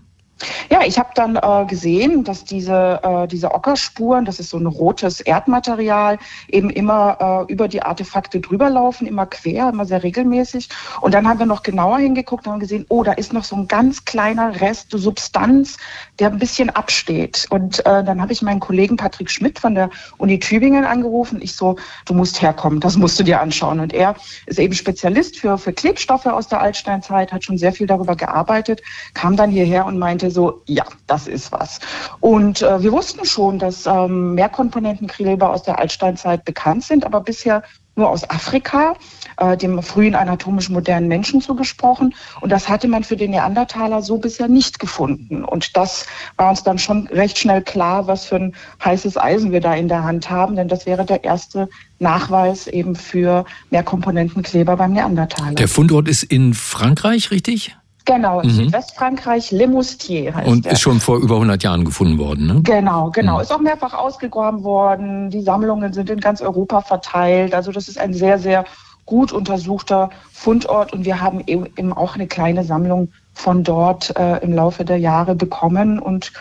Ja, 0.71 0.81
ich 0.85 0.99
habe 0.99 1.11
dann 1.15 1.37
äh, 1.37 1.67
gesehen, 1.67 2.25
dass 2.25 2.45
diese, 2.45 3.01
äh, 3.03 3.27
diese 3.27 3.53
Ockerspuren, 3.53 4.25
das 4.25 4.41
ist 4.41 4.51
so 4.51 4.59
ein 4.59 4.67
rotes 4.67 5.21
Erdmaterial, 5.21 6.19
eben 6.49 6.71
immer 6.71 7.47
äh, 7.49 7.53
über 7.53 7.69
die 7.69 7.83
Artefakte 7.83 8.41
drüber 8.41 8.71
laufen, 8.71 9.07
immer 9.07 9.27
quer, 9.27 9.69
immer 9.69 9.85
sehr 9.85 10.03
regelmäßig. 10.03 10.69
Und 11.01 11.15
dann 11.15 11.29
haben 11.29 11.39
wir 11.39 11.47
noch 11.47 11.63
genauer 11.63 11.99
hingeguckt 11.99 12.47
und 12.47 12.53
haben 12.53 12.61
gesehen, 12.61 12.87
oh, 12.89 13.03
da 13.03 13.13
ist 13.13 13.33
noch 13.33 13.45
so 13.45 13.57
ein 13.57 13.69
ganz 13.69 14.05
kleiner 14.05 14.61
Rest 14.61 14.89
Substanz, 14.91 15.77
der 16.19 16.29
ein 16.29 16.39
bisschen 16.39 16.71
absteht. 16.71 17.47
Und 17.51 17.81
äh, 17.81 18.05
dann 18.05 18.21
habe 18.21 18.33
ich 18.33 18.43
meinen 18.43 18.61
Kollegen 18.61 18.97
Patrick 18.97 19.31
Schmidt 19.31 19.59
von 19.59 19.75
der 19.75 19.91
Uni 20.19 20.39
Tübingen 20.39 20.85
angerufen. 20.85 21.41
Ich 21.43 21.55
so, 21.55 21.77
du 22.07 22.15
musst 22.15 22.41
herkommen, 22.43 22.81
das 22.81 22.97
musst 22.97 23.19
du 23.19 23.25
dir 23.25 23.41
anschauen. 23.41 23.81
Und 23.81 23.93
er 23.93 24.15
ist 24.47 24.59
eben 24.59 24.75
Spezialist 24.75 25.39
für, 25.39 25.59
für 25.59 25.73
Klebstoffe 25.73 26.27
aus 26.27 26.49
der 26.49 26.61
Altsteinzeit, 26.61 27.33
hat 27.33 27.45
schon 27.45 27.59
sehr 27.59 27.73
viel 27.73 27.87
darüber 27.87 28.17
gearbeitet, 28.17 28.83
kam 29.15 29.37
dann 29.37 29.51
hierher 29.51 29.87
und 29.87 29.99
meinte, 29.99 30.30
so, 30.31 30.63
ja, 30.67 30.85
das 31.07 31.27
ist 31.27 31.53
was. 31.53 31.81
Und 32.21 32.63
äh, 32.63 32.83
wir 32.83 32.93
wussten 32.93 33.25
schon, 33.25 33.59
dass 33.59 33.87
ähm, 33.87 34.35
Mehrkomponentenkleber 34.35 35.51
aus 35.51 35.63
der 35.63 35.79
Altsteinzeit 35.79 36.45
bekannt 36.45 36.85
sind, 36.85 37.05
aber 37.05 37.21
bisher 37.21 37.63
nur 37.97 38.09
aus 38.09 38.29
Afrika, 38.29 38.95
äh, 39.37 39.57
dem 39.57 39.83
frühen 39.83 40.15
anatomisch 40.15 40.69
modernen 40.69 41.09
Menschen 41.09 41.41
zugesprochen. 41.41 42.15
Und 42.41 42.51
das 42.51 42.69
hatte 42.69 42.89
man 42.89 43.05
für 43.05 43.17
den 43.17 43.31
Neandertaler 43.31 44.03
so 44.03 44.19
bisher 44.19 44.49
nicht 44.49 44.79
gefunden. 44.79 45.45
Und 45.45 45.77
das 45.77 46.07
war 46.37 46.51
uns 46.51 46.63
dann 46.63 46.79
schon 46.79 47.07
recht 47.09 47.39
schnell 47.39 47.63
klar, 47.63 48.07
was 48.07 48.25
für 48.25 48.37
ein 48.37 48.55
heißes 48.85 49.17
Eisen 49.17 49.53
wir 49.53 49.61
da 49.61 49.75
in 49.75 49.89
der 49.89 50.03
Hand 50.05 50.31
haben, 50.31 50.57
denn 50.57 50.69
das 50.69 50.87
wäre 50.87 51.05
der 51.05 51.25
erste 51.25 51.69
Nachweis 51.99 52.67
eben 52.67 52.97
für 52.97 53.45
Mehrkomponentenkleber 53.71 54.77
beim 54.77 54.93
Neandertaler. 54.93 55.55
Der 55.55 55.69
Fundort 55.69 56.09
ist 56.09 56.23
in 56.23 56.55
Frankreich, 56.55 57.31
richtig? 57.31 57.77
Genau, 58.13 58.43
mhm. 58.43 58.51
Südwestfrankreich, 58.51 59.53
Le 59.53 59.69
Moustier 59.69 60.35
heißt 60.35 60.49
Und 60.49 60.65
der. 60.65 60.73
ist 60.73 60.81
schon 60.81 60.99
vor 61.01 61.19
über 61.19 61.37
100 61.37 61.63
Jahren 61.63 61.85
gefunden 61.85 62.19
worden, 62.19 62.47
ne? 62.47 62.61
Genau, 62.63 63.11
genau. 63.11 63.37
Mhm. 63.37 63.43
Ist 63.43 63.53
auch 63.53 63.61
mehrfach 63.61 63.95
ausgegraben 63.95 64.65
worden. 64.65 65.31
Die 65.31 65.43
Sammlungen 65.43 65.93
sind 65.93 66.11
in 66.11 66.19
ganz 66.21 66.41
Europa 66.41 66.81
verteilt. 66.81 67.55
Also 67.55 67.71
das 67.71 67.89
ist 67.89 67.99
ein 67.99 68.13
sehr, 68.13 68.39
sehr 68.39 68.65
gut 69.07 69.33
untersuchter 69.33 70.11
Fundort 70.33 70.93
und 70.93 71.05
wir 71.05 71.21
haben 71.21 71.43
eben 71.47 71.93
auch 71.93 72.15
eine 72.15 72.27
kleine 72.27 72.65
Sammlung 72.65 73.09
von 73.33 73.65
dort 73.65 74.17
äh, 74.17 74.39
im 74.39 74.53
Laufe 74.53 74.85
der 74.85 74.99
Jahre 74.99 75.35
bekommen 75.35 75.99
und 75.99 76.33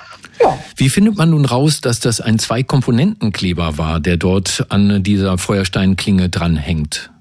ja. 0.41 0.57
Wie 0.75 0.89
findet 0.89 1.17
man 1.17 1.31
nun 1.31 1.45
raus, 1.45 1.81
dass 1.81 1.99
das 1.99 2.21
ein 2.21 2.39
Zwei-Komponenten-Kleber 2.39 3.77
war, 3.77 3.99
der 3.99 4.17
dort 4.17 4.65
an 4.69 5.03
dieser 5.03 5.37
Feuersteinklinge 5.37 6.29
dranhängt? 6.29 7.11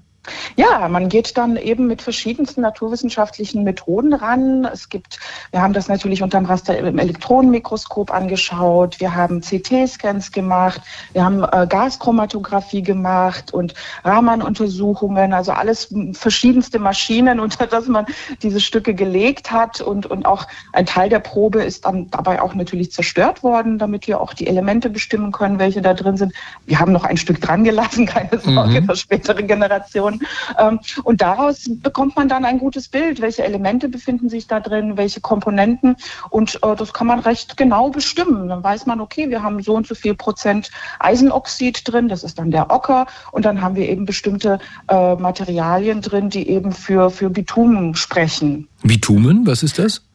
Ja, 0.55 0.87
man 0.87 1.09
geht 1.09 1.37
dann 1.37 1.57
eben 1.57 1.87
mit 1.87 2.01
verschiedensten 2.01 2.61
naturwissenschaftlichen 2.61 3.63
Methoden 3.63 4.13
ran. 4.13 4.65
Es 4.65 4.89
gibt, 4.89 5.19
wir 5.51 5.61
haben 5.61 5.73
das 5.73 5.87
natürlich 5.87 6.23
unterm 6.23 6.45
Raster 6.45 6.77
im 6.77 6.97
Elektronenmikroskop 6.97 8.11
angeschaut, 8.11 8.99
wir 8.99 9.15
haben 9.15 9.41
CT-Scans 9.41 10.31
gemacht, 10.31 10.81
wir 11.13 11.23
haben 11.23 11.43
äh, 11.43 11.67
Gaschromatographie 11.67 12.81
gemacht 12.81 13.53
und 13.53 13.73
Raman-Untersuchungen, 14.03 15.33
also 15.33 15.51
alles 15.51 15.93
verschiedenste 16.13 16.79
Maschinen, 16.79 17.39
unter 17.49 17.67
das 17.67 17.87
man 17.87 18.05
diese 18.41 18.59
Stücke 18.59 18.93
gelegt 18.93 19.51
hat 19.51 19.81
und, 19.81 20.05
und 20.05 20.25
auch 20.25 20.47
ein 20.73 20.85
Teil 20.85 21.09
der 21.09 21.19
Probe 21.19 21.63
ist 21.63 21.85
dann 21.85 22.09
dabei 22.11 22.41
auch 22.41 22.53
natürlich 22.53 22.91
zerstört 22.91 23.43
worden, 23.43 23.77
damit 23.77 24.07
wir 24.07 24.19
auch 24.21 24.33
die 24.33 24.47
Elemente 24.47 24.89
bestimmen 24.89 25.31
können, 25.31 25.59
welche 25.59 25.81
da 25.81 25.93
drin 25.93 26.17
sind. 26.17 26.33
Wir 26.65 26.79
haben 26.79 26.91
noch 26.91 27.03
ein 27.03 27.17
Stück 27.17 27.41
dran 27.41 27.63
gelassen, 27.63 28.05
keine 28.05 28.39
Sorge, 28.39 28.81
mhm. 28.81 28.85
für 28.85 28.95
spätere 28.95 29.43
Generationen. 29.43 30.18
Ähm, 30.57 30.79
und 31.03 31.21
daraus 31.21 31.69
bekommt 31.69 32.15
man 32.15 32.27
dann 32.27 32.45
ein 32.45 32.59
gutes 32.59 32.87
Bild, 32.87 33.21
welche 33.21 33.43
Elemente 33.43 33.89
befinden 33.89 34.29
sich 34.29 34.47
da 34.47 34.59
drin, 34.59 34.97
welche 34.97 35.21
Komponenten. 35.21 35.95
Und 36.29 36.59
äh, 36.63 36.75
das 36.75 36.93
kann 36.93 37.07
man 37.07 37.19
recht 37.19 37.57
genau 37.57 37.89
bestimmen. 37.89 38.49
Dann 38.49 38.63
weiß 38.63 38.85
man, 38.85 39.01
okay, 39.01 39.29
wir 39.29 39.43
haben 39.43 39.61
so 39.61 39.75
und 39.75 39.87
so 39.87 39.95
viel 39.95 40.15
Prozent 40.15 40.71
Eisenoxid 40.99 41.81
drin, 41.85 42.07
das 42.07 42.23
ist 42.23 42.39
dann 42.39 42.51
der 42.51 42.71
Ocker. 42.71 43.07
Und 43.31 43.45
dann 43.45 43.61
haben 43.61 43.75
wir 43.75 43.87
eben 43.89 44.05
bestimmte 44.05 44.59
äh, 44.87 45.15
Materialien 45.15 46.01
drin, 46.01 46.29
die 46.29 46.49
eben 46.49 46.71
für, 46.71 47.09
für 47.09 47.29
Bitumen 47.29 47.95
sprechen. 47.95 48.67
Bitumen, 48.83 49.45
was 49.45 49.63
ist 49.63 49.79
das? 49.79 50.08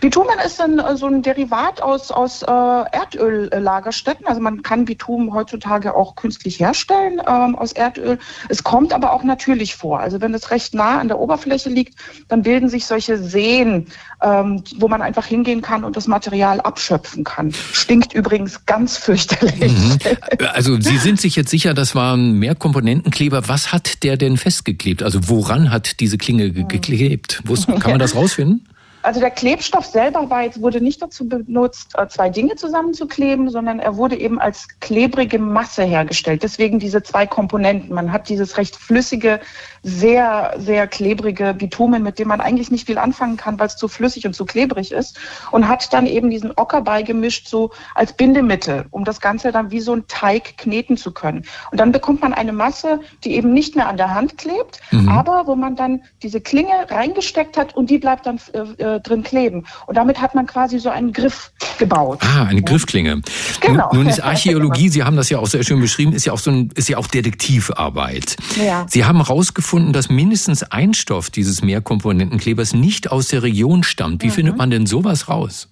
Bitumen 0.00 0.38
ist 0.44 0.60
ein, 0.60 0.80
so 0.96 1.06
ein 1.06 1.22
Derivat 1.22 1.82
aus, 1.82 2.10
aus 2.10 2.42
äh, 2.42 2.46
Erdöllagerstätten. 2.46 4.26
Also 4.26 4.40
man 4.40 4.62
kann 4.62 4.84
Bitumen 4.84 5.32
heutzutage 5.32 5.94
auch 5.94 6.14
künstlich 6.14 6.60
herstellen 6.60 7.20
ähm, 7.26 7.54
aus 7.56 7.72
Erdöl. 7.72 8.18
Es 8.48 8.64
kommt 8.64 8.92
aber 8.92 9.12
auch 9.12 9.24
natürlich 9.24 9.76
vor. 9.76 10.00
Also 10.00 10.20
wenn 10.20 10.34
es 10.34 10.50
recht 10.50 10.74
nah 10.74 10.98
an 10.98 11.08
der 11.08 11.18
Oberfläche 11.18 11.68
liegt, 11.68 11.94
dann 12.28 12.42
bilden 12.42 12.68
sich 12.68 12.86
solche 12.86 13.18
Seen, 13.18 13.86
ähm, 14.22 14.62
wo 14.78 14.88
man 14.88 15.02
einfach 15.02 15.26
hingehen 15.26 15.62
kann 15.62 15.84
und 15.84 15.96
das 15.96 16.06
Material 16.06 16.60
abschöpfen 16.60 17.24
kann. 17.24 17.52
Stinkt 17.72 18.12
übrigens 18.12 18.66
ganz 18.66 18.96
fürchterlich. 18.96 19.72
Mhm. 19.72 19.98
Also 20.54 20.80
Sie 20.80 20.98
sind 20.98 21.20
sich 21.20 21.36
jetzt 21.36 21.50
sicher, 21.50 21.74
das 21.74 21.94
war 21.94 22.16
ein 22.16 22.32
Mehrkomponentenkleber. 22.32 23.48
Was 23.48 23.72
hat 23.72 24.02
der 24.02 24.16
denn 24.16 24.36
festgeklebt? 24.36 25.02
Also 25.02 25.28
woran 25.28 25.70
hat 25.70 26.00
diese 26.00 26.18
Klinge 26.18 26.50
geklebt? 26.50 27.42
Wo, 27.44 27.54
kann 27.78 27.92
man 27.92 27.98
das 27.98 28.14
rausfinden? 28.14 28.66
Also 29.02 29.20
der 29.20 29.30
Klebstoff 29.30 29.86
selber 29.86 30.28
war 30.28 30.42
jetzt, 30.42 30.60
wurde 30.60 30.80
nicht 30.80 31.00
dazu 31.00 31.28
benutzt, 31.28 31.94
äh, 31.96 32.06
zwei 32.08 32.28
Dinge 32.28 32.56
zusammenzukleben, 32.56 33.48
sondern 33.48 33.78
er 33.78 33.96
wurde 33.96 34.18
eben 34.18 34.40
als 34.40 34.68
klebrige 34.80 35.38
Masse 35.38 35.84
hergestellt. 35.84 36.42
Deswegen 36.42 36.78
diese 36.78 37.02
zwei 37.02 37.26
Komponenten. 37.26 37.94
Man 37.94 38.12
hat 38.12 38.28
dieses 38.28 38.56
recht 38.56 38.76
flüssige, 38.76 39.40
sehr, 39.82 40.54
sehr 40.58 40.86
klebrige 40.86 41.54
Bitumen, 41.54 42.02
mit 42.02 42.18
dem 42.18 42.28
man 42.28 42.40
eigentlich 42.40 42.70
nicht 42.70 42.86
viel 42.86 42.98
anfangen 42.98 43.36
kann, 43.36 43.58
weil 43.58 43.68
es 43.68 43.76
zu 43.76 43.88
flüssig 43.88 44.26
und 44.26 44.34
zu 44.34 44.44
klebrig 44.44 44.92
ist. 44.92 45.18
Und 45.50 45.68
hat 45.68 45.92
dann 45.92 46.06
eben 46.06 46.28
diesen 46.28 46.52
Ocker 46.56 46.82
beigemischt, 46.82 47.48
so 47.48 47.70
als 47.94 48.12
Bindemittel, 48.12 48.86
um 48.90 49.04
das 49.04 49.20
Ganze 49.20 49.52
dann 49.52 49.70
wie 49.70 49.80
so 49.80 49.94
ein 49.94 50.06
Teig 50.08 50.58
kneten 50.58 50.96
zu 50.96 51.12
können. 51.12 51.44
Und 51.70 51.80
dann 51.80 51.92
bekommt 51.92 52.20
man 52.20 52.34
eine 52.34 52.52
Masse, 52.52 53.00
die 53.24 53.34
eben 53.34 53.52
nicht 53.52 53.76
mehr 53.76 53.88
an 53.88 53.96
der 53.96 54.14
Hand 54.14 54.36
klebt, 54.36 54.80
mhm. 54.90 55.08
aber 55.08 55.46
wo 55.46 55.54
man 55.54 55.76
dann 55.76 56.02
diese 56.22 56.40
Klinge 56.40 56.90
reingesteckt 56.90 57.56
hat 57.56 57.74
und 57.76 57.88
die 57.88 57.98
bleibt 57.98 58.26
dann 58.26 58.38
äh, 58.52 58.89
äh, 58.96 59.00
drin 59.00 59.22
kleben. 59.22 59.66
Und 59.86 59.96
damit 59.96 60.20
hat 60.20 60.34
man 60.34 60.46
quasi 60.46 60.78
so 60.78 60.90
einen 60.90 61.12
Griff 61.12 61.52
gebaut. 61.78 62.20
Ah, 62.22 62.44
eine 62.44 62.62
Griffklinge. 62.62 63.22
Genau. 63.60 63.88
Nun, 63.92 64.04
nun 64.04 64.08
ist 64.08 64.20
Archäologie, 64.22 64.88
Sie 64.88 65.02
haben 65.02 65.16
das 65.16 65.30
ja 65.30 65.38
auch 65.38 65.46
sehr 65.46 65.64
schön 65.64 65.80
beschrieben, 65.80 66.12
ist 66.12 66.24
ja 66.24 66.32
auch 66.32 66.38
so 66.38 66.50
ein, 66.50 66.70
ist 66.74 66.88
ja 66.88 66.98
auch 66.98 67.06
Detektivarbeit. 67.06 68.36
Ja. 68.56 68.86
Sie 68.88 69.04
haben 69.04 69.18
herausgefunden, 69.18 69.92
dass 69.92 70.08
mindestens 70.08 70.62
ein 70.62 70.94
Stoff 70.94 71.30
dieses 71.30 71.62
Mehrkomponentenklebers 71.62 72.74
nicht 72.74 73.10
aus 73.10 73.28
der 73.28 73.42
Region 73.42 73.82
stammt. 73.82 74.22
Wie 74.22 74.28
mhm. 74.28 74.32
findet 74.32 74.56
man 74.56 74.70
denn 74.70 74.86
sowas 74.86 75.28
raus? 75.28 75.68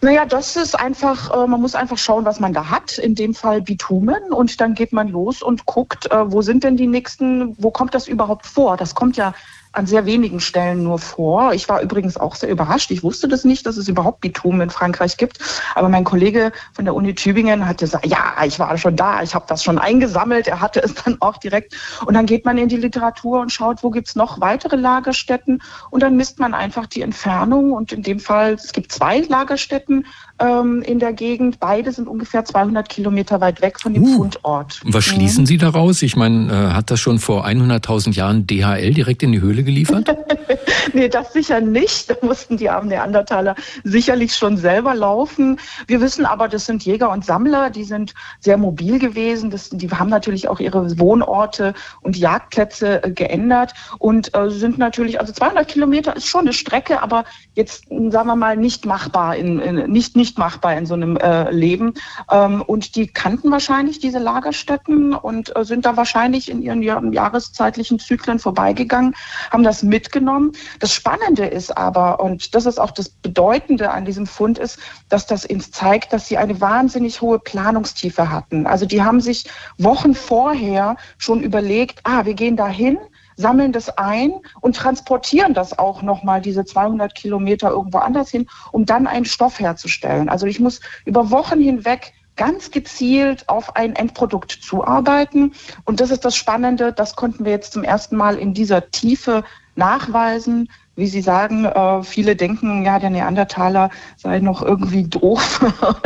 Naja, 0.00 0.24
das 0.24 0.56
ist 0.56 0.78
einfach, 0.78 1.30
äh, 1.30 1.46
man 1.46 1.60
muss 1.60 1.74
einfach 1.74 1.98
schauen, 1.98 2.24
was 2.24 2.40
man 2.40 2.52
da 2.52 2.70
hat. 2.70 2.98
In 2.98 3.14
dem 3.14 3.34
Fall 3.34 3.60
Bitumen. 3.60 4.32
Und 4.32 4.60
dann 4.60 4.74
geht 4.74 4.92
man 4.92 5.08
los 5.08 5.42
und 5.42 5.66
guckt, 5.66 6.10
äh, 6.10 6.32
wo 6.32 6.42
sind 6.42 6.64
denn 6.64 6.76
die 6.76 6.86
nächsten, 6.86 7.54
wo 7.62 7.70
kommt 7.70 7.94
das 7.94 8.08
überhaupt 8.08 8.46
vor? 8.46 8.76
Das 8.76 8.94
kommt 8.94 9.16
ja 9.16 9.34
an 9.72 9.86
sehr 9.86 10.04
wenigen 10.04 10.40
Stellen 10.40 10.82
nur 10.82 10.98
vor. 10.98 11.54
Ich 11.54 11.68
war 11.68 11.80
übrigens 11.80 12.16
auch 12.16 12.34
sehr 12.34 12.50
überrascht. 12.50 12.90
Ich 12.90 13.02
wusste 13.02 13.26
das 13.26 13.44
nicht, 13.44 13.64
dass 13.66 13.78
es 13.78 13.88
überhaupt 13.88 14.20
Bitumen 14.20 14.60
in 14.60 14.70
Frankreich 14.70 15.16
gibt. 15.16 15.38
Aber 15.74 15.88
mein 15.88 16.04
Kollege 16.04 16.52
von 16.74 16.84
der 16.84 16.94
Uni 16.94 17.14
Tübingen 17.14 17.66
hat 17.66 17.78
gesagt, 17.78 18.06
ja, 18.06 18.34
ich 18.44 18.58
war 18.58 18.76
schon 18.76 18.96
da, 18.96 19.22
ich 19.22 19.34
habe 19.34 19.46
das 19.48 19.64
schon 19.64 19.78
eingesammelt. 19.78 20.46
Er 20.46 20.60
hatte 20.60 20.82
es 20.82 20.94
dann 21.04 21.16
auch 21.20 21.38
direkt. 21.38 21.74
Und 22.04 22.14
dann 22.14 22.26
geht 22.26 22.44
man 22.44 22.58
in 22.58 22.68
die 22.68 22.76
Literatur 22.76 23.40
und 23.40 23.50
schaut, 23.50 23.82
wo 23.82 23.90
gibt's 23.90 24.14
noch 24.14 24.40
weitere 24.40 24.76
Lagerstätten. 24.76 25.62
Und 25.90 26.02
dann 26.02 26.16
misst 26.16 26.38
man 26.38 26.52
einfach 26.52 26.86
die 26.86 27.00
Entfernung. 27.00 27.72
Und 27.72 27.92
in 27.92 28.02
dem 28.02 28.20
Fall, 28.20 28.54
es 28.54 28.72
gibt 28.72 28.92
zwei 28.92 29.20
Lagerstätten 29.20 30.06
ähm, 30.38 30.82
in 30.82 30.98
der 30.98 31.14
Gegend. 31.14 31.60
Beide 31.60 31.92
sind 31.92 32.08
ungefähr 32.08 32.44
200 32.44 32.88
Kilometer 32.88 33.40
weit 33.40 33.62
weg 33.62 33.80
von 33.80 33.94
dem 33.94 34.02
uh, 34.02 34.16
Fundort. 34.16 34.80
Was 34.84 35.04
schließen 35.04 35.44
mhm. 35.44 35.46
Sie 35.46 35.56
daraus? 35.56 36.02
Ich 36.02 36.16
meine, 36.16 36.52
äh, 36.52 36.74
hat 36.74 36.90
das 36.90 37.00
schon 37.00 37.18
vor 37.18 37.46
100.000 37.46 38.14
Jahren 38.14 38.46
DHL 38.46 38.92
direkt 38.92 39.22
in 39.22 39.32
die 39.32 39.40
Höhle 39.40 39.61
geliefert? 39.62 40.16
nee, 40.92 41.08
das 41.08 41.32
sicher 41.32 41.60
nicht. 41.60 42.10
Da 42.10 42.14
mussten 42.22 42.56
die 42.56 42.68
armen 42.70 42.88
Neandertaler 42.88 43.54
sicherlich 43.84 44.34
schon 44.34 44.56
selber 44.56 44.94
laufen. 44.94 45.58
Wir 45.86 46.00
wissen 46.00 46.26
aber, 46.26 46.48
das 46.48 46.66
sind 46.66 46.84
Jäger 46.84 47.10
und 47.10 47.24
Sammler, 47.24 47.70
die 47.70 47.84
sind 47.84 48.14
sehr 48.40 48.56
mobil 48.56 48.98
gewesen. 48.98 49.50
Das, 49.50 49.70
die 49.70 49.90
haben 49.90 50.10
natürlich 50.10 50.48
auch 50.48 50.60
ihre 50.60 50.98
Wohnorte 50.98 51.74
und 52.02 52.16
Jagdplätze 52.16 53.02
äh, 53.02 53.10
geändert 53.10 53.72
und 53.98 54.34
äh, 54.36 54.50
sind 54.50 54.78
natürlich, 54.78 55.20
also 55.20 55.32
200 55.32 55.68
Kilometer 55.68 56.16
ist 56.16 56.26
schon 56.26 56.42
eine 56.42 56.52
Strecke, 56.52 57.02
aber 57.02 57.24
jetzt, 57.54 57.86
sagen 57.88 58.28
wir 58.28 58.36
mal, 58.36 58.56
nicht 58.56 58.86
machbar, 58.86 59.36
in, 59.36 59.58
in 59.58 59.90
nicht, 59.90 60.16
nicht 60.16 60.38
machbar 60.38 60.76
in 60.76 60.86
so 60.86 60.94
einem 60.94 61.16
äh, 61.16 61.50
Leben. 61.50 61.94
Ähm, 62.30 62.62
und 62.62 62.96
die 62.96 63.06
kannten 63.06 63.50
wahrscheinlich 63.50 63.98
diese 63.98 64.18
Lagerstätten 64.18 65.14
und 65.14 65.54
äh, 65.56 65.64
sind 65.64 65.86
da 65.86 65.96
wahrscheinlich 65.96 66.50
in 66.50 66.62
ihren 66.62 66.82
jahreszeitlichen 67.12 67.98
Zyklen 67.98 68.38
vorbeigegangen, 68.38 69.14
haben 69.52 69.62
das 69.62 69.82
mitgenommen. 69.82 70.52
Das 70.80 70.92
Spannende 70.92 71.46
ist 71.46 71.76
aber, 71.76 72.20
und 72.20 72.54
das 72.54 72.66
ist 72.66 72.80
auch 72.80 72.90
das 72.90 73.10
Bedeutende 73.10 73.90
an 73.90 74.04
diesem 74.04 74.26
Fund, 74.26 74.58
ist, 74.58 74.78
dass 75.08 75.26
das 75.26 75.44
uns 75.44 75.70
zeigt, 75.70 76.12
dass 76.12 76.26
sie 76.26 76.38
eine 76.38 76.60
wahnsinnig 76.60 77.20
hohe 77.20 77.38
Planungstiefe 77.38 78.30
hatten. 78.30 78.66
Also 78.66 78.86
die 78.86 79.02
haben 79.02 79.20
sich 79.20 79.44
Wochen 79.78 80.14
vorher 80.14 80.96
schon 81.18 81.42
überlegt, 81.42 82.00
ah, 82.04 82.24
wir 82.24 82.34
gehen 82.34 82.56
dahin, 82.56 82.98
sammeln 83.36 83.72
das 83.72 83.90
ein 83.98 84.32
und 84.60 84.76
transportieren 84.76 85.54
das 85.54 85.78
auch 85.78 86.02
nochmal 86.02 86.40
diese 86.40 86.64
200 86.64 87.14
Kilometer 87.14 87.70
irgendwo 87.70 87.98
anders 87.98 88.30
hin, 88.30 88.46
um 88.72 88.86
dann 88.86 89.06
einen 89.06 89.24
Stoff 89.24 89.58
herzustellen. 89.58 90.28
Also 90.28 90.46
ich 90.46 90.60
muss 90.60 90.80
über 91.04 91.30
Wochen 91.30 91.60
hinweg 91.60 92.12
ganz 92.36 92.70
gezielt 92.70 93.48
auf 93.48 93.76
ein 93.76 93.94
Endprodukt 93.94 94.52
zuarbeiten. 94.52 95.52
Und 95.84 96.00
das 96.00 96.10
ist 96.10 96.24
das 96.24 96.36
Spannende, 96.36 96.92
das 96.92 97.16
konnten 97.16 97.44
wir 97.44 97.52
jetzt 97.52 97.72
zum 97.72 97.84
ersten 97.84 98.16
Mal 98.16 98.36
in 98.36 98.54
dieser 98.54 98.90
Tiefe 98.90 99.44
nachweisen. 99.74 100.68
Wie 100.94 101.06
Sie 101.06 101.22
sagen, 101.22 101.64
äh, 101.64 102.02
viele 102.02 102.36
denken, 102.36 102.84
ja, 102.84 102.98
der 102.98 103.10
Neandertaler 103.10 103.90
sei 104.16 104.40
noch 104.40 104.62
irgendwie 104.62 105.04
doof 105.04 105.60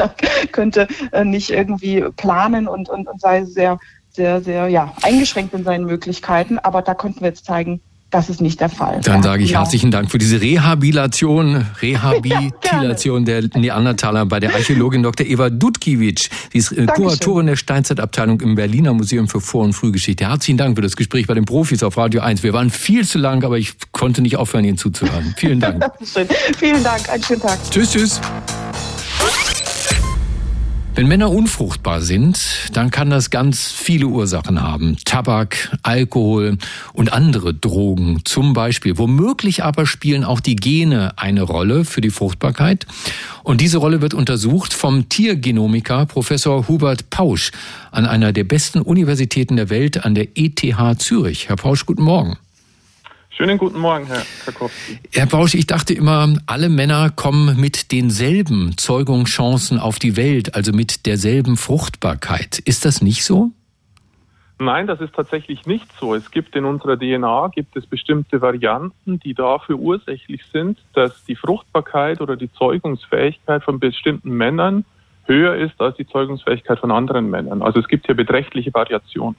könnte 0.53 0.87
äh, 1.13 1.25
nicht 1.25 1.51
irgendwie 1.51 2.05
planen 2.17 2.69
und, 2.69 2.89
und, 2.89 3.09
und 3.09 3.21
sei 3.21 3.45
sehr, 3.45 3.79
sehr, 4.11 4.41
sehr 4.41 4.69
ja, 4.69 4.93
eingeschränkt 5.03 5.55
in 5.55 5.65
seinen 5.65 5.87
Möglichkeiten. 5.87 6.59
Aber 6.59 6.83
da 6.83 6.95
konnten 6.95 7.21
wir 7.21 7.29
jetzt 7.29 7.45
zeigen, 7.45 7.81
das 8.11 8.29
ist 8.29 8.41
nicht 8.41 8.61
der 8.61 8.69
Fall. 8.69 9.01
Dann 9.03 9.17
ja, 9.17 9.23
sage 9.23 9.43
ich 9.43 9.49
genau. 9.49 9.61
herzlichen 9.61 9.91
Dank 9.91 10.11
für 10.11 10.19
diese 10.19 10.41
Rehabilitation, 10.41 11.67
Rehabilitation 11.83 13.27
ja, 13.27 13.41
der 13.41 13.61
Neandertaler 13.61 14.27
bei 14.27 14.39
der 14.39 14.55
Archäologin 14.55 15.03
Dr. 15.03 15.27
Eva 15.27 15.51
Dudkiewicz. 15.51 16.31
Sie 16.53 16.59
ist 16.59 16.73
äh, 16.73 16.87
Kuratorin 16.87 17.47
der 17.47 17.57
Steinzeitabteilung 17.57 18.41
im 18.41 18.55
Berliner 18.55 18.95
Museum 18.95 19.29
für 19.29 19.41
Vor- 19.41 19.65
und 19.65 19.73
Frühgeschichte. 19.73 20.29
Herzlichen 20.29 20.57
Dank 20.57 20.77
für 20.77 20.83
das 20.83 20.95
Gespräch 20.95 21.27
bei 21.27 21.35
den 21.35 21.45
Profis 21.45 21.83
auf 21.83 21.97
Radio 21.97 22.21
1. 22.21 22.43
Wir 22.43 22.53
waren 22.53 22.71
viel 22.71 23.05
zu 23.05 23.19
lang, 23.19 23.43
aber 23.45 23.59
ich 23.59 23.75
konnte 23.91 24.23
nicht 24.23 24.37
aufhören, 24.37 24.65
Ihnen 24.65 24.79
zuzuhören. 24.79 25.35
Vielen 25.37 25.59
Dank. 25.59 25.85
Vielen 26.59 26.85
Dank. 26.85 27.09
Einen 27.11 27.23
schönen 27.25 27.41
Tag. 27.41 27.59
Tschüss, 27.71 27.91
tschüss. 27.91 28.21
Wenn 30.97 31.09
Männer 31.09 31.31
unfruchtbar 31.31 32.01
sind, 32.01 32.71
dann 32.73 32.91
kann 32.91 33.11
das 33.11 33.29
ganz 33.29 33.71
viele 33.71 34.07
Ursachen 34.07 34.63
haben. 34.63 34.97
Tabak, 35.05 35.77
Alkohol 35.83 36.57
und 36.95 37.13
andere 37.13 37.53
Drogen 37.53 38.23
zum 38.25 38.55
Beispiel. 38.55 38.97
Womöglich 38.97 39.63
aber 39.63 39.85
spielen 39.85 40.25
auch 40.25 40.41
die 40.41 40.57
Gene 40.57 41.13
eine 41.19 41.43
Rolle 41.43 41.85
für 41.85 42.01
die 42.01 42.09
Fruchtbarkeit. 42.09 42.87
Und 43.43 43.61
diese 43.61 43.77
Rolle 43.77 44.01
wird 44.01 44.15
untersucht 44.15 44.73
vom 44.73 45.11
Tiergenomiker 45.11 46.07
Professor 46.07 46.67
Hubert 46.67 47.11
Pausch 47.11 47.51
an 47.91 48.07
einer 48.07 48.33
der 48.33 48.45
besten 48.45 48.81
Universitäten 48.81 49.57
der 49.57 49.69
Welt 49.69 50.03
an 50.03 50.15
der 50.15 50.29
ETH 50.35 50.63
Zürich. 50.97 51.51
Herr 51.51 51.57
Pausch, 51.57 51.85
guten 51.85 52.05
Morgen. 52.05 52.39
Schönen 53.37 53.59
guten 53.59 53.79
Morgen, 53.79 54.07
Herr 54.07 54.23
Karkowski. 54.47 54.99
Herr 55.13 55.27
Bausch, 55.27 55.55
ich 55.55 55.67
dachte 55.67 55.93
immer, 55.93 56.33
alle 56.47 56.71
Männer 56.71 57.11
kommen 57.11 57.61
mit 57.61 57.93
denselben 57.93 58.79
Zeugungschancen 58.79 59.79
auf 59.79 59.99
die 59.99 60.17
Welt, 60.17 60.55
also 60.55 60.73
mit 60.73 61.05
derselben 61.05 61.59
Fruchtbarkeit. 61.59 62.59
Ist 62.61 62.87
das 62.87 63.03
nicht 63.03 63.25
so? 63.25 63.51
Nein, 64.59 64.87
das 64.87 65.03
ist 65.03 65.15
tatsächlich 65.15 65.67
nicht 65.67 65.87
so. 66.01 66.15
Es 66.15 66.31
gibt 66.31 66.57
in 66.57 66.65
unserer 66.65 66.97
DNA 66.97 67.49
gibt 67.49 67.77
es 67.77 67.87
bestimmte 67.87 68.41
Varianten, 68.41 69.21
die 69.21 69.35
dafür 69.35 69.77
ursächlich 69.77 70.41
sind, 70.51 70.79
dass 70.95 71.23
die 71.27 71.37
Fruchtbarkeit 71.37 72.23
oder 72.23 72.37
die 72.37 72.51
Zeugungsfähigkeit 72.51 73.63
von 73.63 73.79
bestimmten 73.79 74.31
Männern 74.31 74.87
höher 75.27 75.57
ist 75.57 75.81
als 75.81 75.97
die 75.97 76.07
Zeugungsfähigkeit 76.07 76.79
von 76.79 76.91
anderen 76.91 77.31
Männern. 77.31 77.63
Also 77.63 77.81
es 77.81 77.89
gibt 77.89 78.07
hier 78.07 78.15
beträchtliche 78.15 78.73
Variationen. 78.73 79.37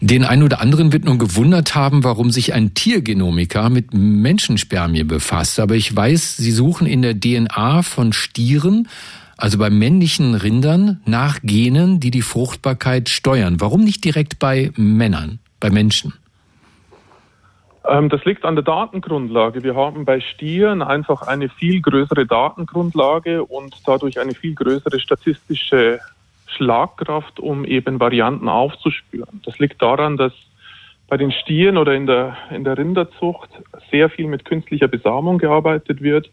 Den 0.00 0.24
einen 0.24 0.42
oder 0.42 0.60
anderen 0.60 0.92
wird 0.92 1.04
nun 1.04 1.18
gewundert 1.18 1.74
haben, 1.74 2.04
warum 2.04 2.30
sich 2.30 2.54
ein 2.54 2.74
Tiergenomiker 2.74 3.70
mit 3.70 3.94
Menschenspermie 3.94 5.04
befasst. 5.04 5.60
Aber 5.60 5.74
ich 5.74 5.94
weiß, 5.94 6.36
Sie 6.36 6.50
suchen 6.50 6.86
in 6.86 7.02
der 7.02 7.18
DNA 7.18 7.82
von 7.82 8.12
Stieren, 8.12 8.88
also 9.36 9.58
bei 9.58 9.70
männlichen 9.70 10.34
Rindern, 10.34 11.00
nach 11.04 11.40
Genen, 11.42 12.00
die 12.00 12.10
die 12.10 12.22
Fruchtbarkeit 12.22 13.08
steuern. 13.08 13.60
Warum 13.60 13.84
nicht 13.84 14.04
direkt 14.04 14.38
bei 14.38 14.70
Männern, 14.76 15.38
bei 15.60 15.70
Menschen? 15.70 16.14
Ähm, 17.88 18.08
das 18.08 18.24
liegt 18.24 18.44
an 18.44 18.54
der 18.54 18.64
Datengrundlage. 18.64 19.62
Wir 19.62 19.74
haben 19.74 20.04
bei 20.04 20.20
Stieren 20.20 20.82
einfach 20.82 21.22
eine 21.22 21.48
viel 21.48 21.80
größere 21.80 22.26
Datengrundlage 22.26 23.44
und 23.44 23.76
dadurch 23.86 24.20
eine 24.20 24.34
viel 24.34 24.54
größere 24.54 25.00
statistische 25.00 26.00
Schlagkraft, 26.46 27.40
um 27.40 27.64
eben 27.64 27.98
Varianten 27.98 28.48
aufzuspüren. 28.48 29.40
Das 29.44 29.58
liegt 29.58 29.80
daran, 29.82 30.16
dass 30.16 30.32
bei 31.08 31.16
den 31.16 31.32
Stieren 31.32 31.76
oder 31.76 31.94
in 31.94 32.06
der, 32.06 32.36
in 32.50 32.64
der 32.64 32.78
Rinderzucht 32.78 33.50
sehr 33.90 34.08
viel 34.08 34.26
mit 34.26 34.44
künstlicher 34.44 34.88
Besamung 34.88 35.38
gearbeitet 35.38 36.02
wird. 36.02 36.30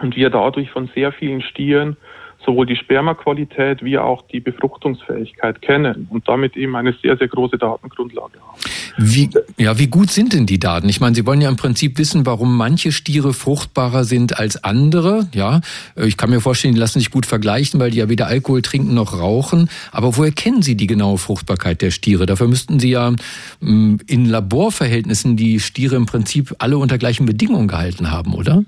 und 0.00 0.16
wir 0.16 0.30
dadurch 0.30 0.70
von 0.70 0.88
sehr 0.94 1.12
vielen 1.12 1.42
Stieren 1.42 1.96
sowohl 2.44 2.66
die 2.66 2.76
Spermaqualität 2.76 3.82
wie 3.82 3.98
auch 3.98 4.22
die 4.28 4.40
Befruchtungsfähigkeit 4.40 5.62
kennen 5.62 6.06
und 6.10 6.28
damit 6.28 6.56
eben 6.56 6.76
eine 6.76 6.94
sehr, 7.02 7.16
sehr 7.16 7.28
große 7.28 7.58
Datengrundlage 7.58 8.38
haben. 8.40 8.58
Wie, 8.98 9.30
ja, 9.56 9.78
wie 9.78 9.86
gut 9.86 10.10
sind 10.10 10.32
denn 10.32 10.46
die 10.46 10.58
Daten? 10.58 10.88
Ich 10.88 11.00
meine, 11.00 11.14
Sie 11.14 11.24
wollen 11.24 11.40
ja 11.40 11.48
im 11.48 11.56
Prinzip 11.56 11.98
wissen, 11.98 12.26
warum 12.26 12.56
manche 12.56 12.92
Stiere 12.92 13.32
fruchtbarer 13.32 14.04
sind 14.04 14.38
als 14.38 14.62
andere. 14.62 15.28
Ja, 15.34 15.60
ich 15.96 16.16
kann 16.16 16.30
mir 16.30 16.40
vorstellen, 16.40 16.74
die 16.74 16.80
lassen 16.80 16.98
sich 16.98 17.10
gut 17.10 17.26
vergleichen, 17.26 17.80
weil 17.80 17.90
die 17.90 17.98
ja 17.98 18.08
weder 18.08 18.26
Alkohol 18.26 18.62
trinken 18.62 18.94
noch 18.94 19.18
rauchen. 19.18 19.70
Aber 19.92 20.16
woher 20.16 20.32
kennen 20.32 20.62
Sie 20.62 20.76
die 20.76 20.86
genaue 20.86 21.18
Fruchtbarkeit 21.18 21.80
der 21.80 21.90
Stiere? 21.90 22.26
Dafür 22.26 22.48
müssten 22.48 22.80
Sie 22.80 22.90
ja 22.90 23.12
mm, 23.60 23.96
in 24.06 24.26
Laborverhältnissen 24.26 25.36
die 25.36 25.60
Stiere 25.60 25.96
im 25.96 26.06
Prinzip 26.06 26.54
alle 26.58 26.76
unter 26.76 26.98
gleichen 26.98 27.24
Bedingungen 27.24 27.68
gehalten 27.68 28.10
haben, 28.10 28.34
oder? 28.34 28.64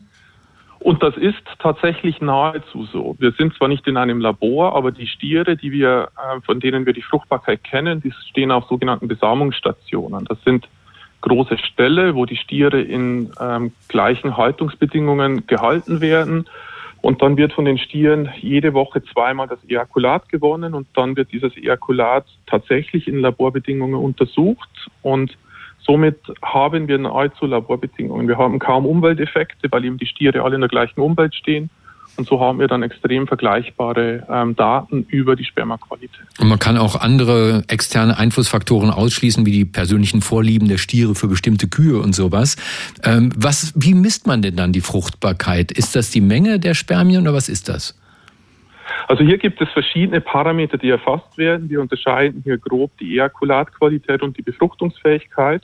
Und 0.84 1.02
das 1.02 1.16
ist 1.16 1.42
tatsächlich 1.60 2.20
nahezu 2.20 2.84
so. 2.84 3.16
Wir 3.18 3.32
sind 3.32 3.54
zwar 3.54 3.68
nicht 3.68 3.86
in 3.86 3.96
einem 3.96 4.20
Labor, 4.20 4.76
aber 4.76 4.92
die 4.92 5.06
Stiere, 5.06 5.56
die 5.56 5.72
wir, 5.72 6.10
äh, 6.14 6.42
von 6.42 6.60
denen 6.60 6.84
wir 6.84 6.92
die 6.92 7.00
Fruchtbarkeit 7.00 7.64
kennen, 7.64 8.02
die 8.02 8.12
stehen 8.28 8.50
auf 8.50 8.66
sogenannten 8.68 9.08
Besamungsstationen. 9.08 10.26
Das 10.26 10.36
sind 10.44 10.68
große 11.22 11.56
Ställe, 11.56 12.14
wo 12.14 12.26
die 12.26 12.36
Stiere 12.36 12.82
in 12.82 13.32
ähm, 13.40 13.72
gleichen 13.88 14.36
Haltungsbedingungen 14.36 15.46
gehalten 15.46 16.02
werden. 16.02 16.50
Und 17.00 17.22
dann 17.22 17.38
wird 17.38 17.54
von 17.54 17.64
den 17.64 17.78
Stieren 17.78 18.28
jede 18.42 18.74
Woche 18.74 19.02
zweimal 19.04 19.48
das 19.48 19.64
Ejakulat 19.66 20.28
gewonnen 20.28 20.74
und 20.74 20.86
dann 20.92 21.16
wird 21.16 21.32
dieses 21.32 21.56
Ejakulat 21.56 22.26
tatsächlich 22.44 23.08
in 23.08 23.20
Laborbedingungen 23.20 23.98
untersucht 23.98 24.68
und 25.00 25.34
Somit 25.86 26.18
haben 26.42 26.88
wir 26.88 26.98
nahezu 26.98 27.46
Laborbedingungen. 27.46 28.26
Wir 28.26 28.38
haben 28.38 28.58
kaum 28.58 28.86
Umwelteffekte, 28.86 29.70
weil 29.70 29.84
eben 29.84 29.98
die 29.98 30.06
Stiere 30.06 30.42
alle 30.42 30.54
in 30.54 30.62
der 30.62 30.70
gleichen 30.70 31.00
Umwelt 31.00 31.34
stehen. 31.34 31.70
Und 32.16 32.28
so 32.28 32.40
haben 32.40 32.60
wir 32.60 32.68
dann 32.68 32.82
extrem 32.82 33.26
vergleichbare 33.26 34.24
ähm, 34.30 34.54
Daten 34.54 35.04
über 35.08 35.34
die 35.34 35.44
Spermaqualität. 35.44 36.20
Und 36.38 36.48
man 36.48 36.60
kann 36.60 36.76
auch 36.76 37.00
andere 37.00 37.64
externe 37.66 38.16
Einflussfaktoren 38.16 38.90
ausschließen, 38.90 39.44
wie 39.46 39.50
die 39.50 39.64
persönlichen 39.64 40.22
Vorlieben 40.22 40.68
der 40.68 40.78
Stiere 40.78 41.16
für 41.16 41.26
bestimmte 41.26 41.68
Kühe 41.68 41.98
und 41.98 42.14
sowas. 42.14 42.56
Ähm, 43.02 43.32
was, 43.36 43.72
wie 43.76 43.94
misst 43.94 44.26
man 44.28 44.42
denn 44.42 44.54
dann 44.54 44.72
die 44.72 44.80
Fruchtbarkeit? 44.80 45.72
Ist 45.72 45.96
das 45.96 46.10
die 46.10 46.20
Menge 46.20 46.60
der 46.60 46.74
Spermien 46.74 47.22
oder 47.22 47.34
was 47.34 47.48
ist 47.48 47.68
das? 47.68 47.98
Also 49.08 49.24
hier 49.24 49.38
gibt 49.38 49.60
es 49.60 49.68
verschiedene 49.70 50.20
Parameter, 50.20 50.78
die 50.78 50.90
erfasst 50.90 51.36
werden. 51.36 51.68
Wir 51.68 51.80
unterscheiden 51.80 52.42
hier 52.44 52.58
grob 52.58 52.96
die 52.98 53.12
Ejakulatqualität 53.12 54.22
und 54.22 54.36
die 54.38 54.42
Befruchtungsfähigkeit. 54.42 55.62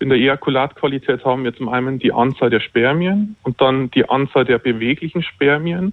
In 0.00 0.10
der 0.10 0.18
Ejakulatqualität 0.18 1.24
haben 1.24 1.44
wir 1.44 1.54
zum 1.54 1.68
einen 1.68 1.98
die 1.98 2.12
Anzahl 2.12 2.50
der 2.50 2.60
Spermien 2.60 3.36
und 3.42 3.60
dann 3.60 3.90
die 3.90 4.08
Anzahl 4.08 4.44
der 4.44 4.58
beweglichen 4.58 5.22
Spermien. 5.22 5.92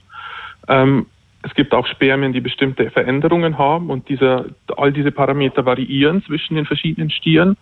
Ähm, 0.67 1.07
es 1.41 1.53
gibt 1.53 1.73
auch 1.73 1.85
Spermien, 1.87 2.33
die 2.33 2.41
bestimmte 2.41 2.89
Veränderungen 2.89 3.57
haben 3.57 3.89
und 3.89 4.09
dieser, 4.09 4.45
all 4.77 4.91
diese 4.91 5.11
Parameter 5.11 5.65
variieren 5.65 6.23
zwischen 6.23 6.55
den 6.55 6.65
verschiedenen 6.65 7.09
Stieren. 7.09 7.57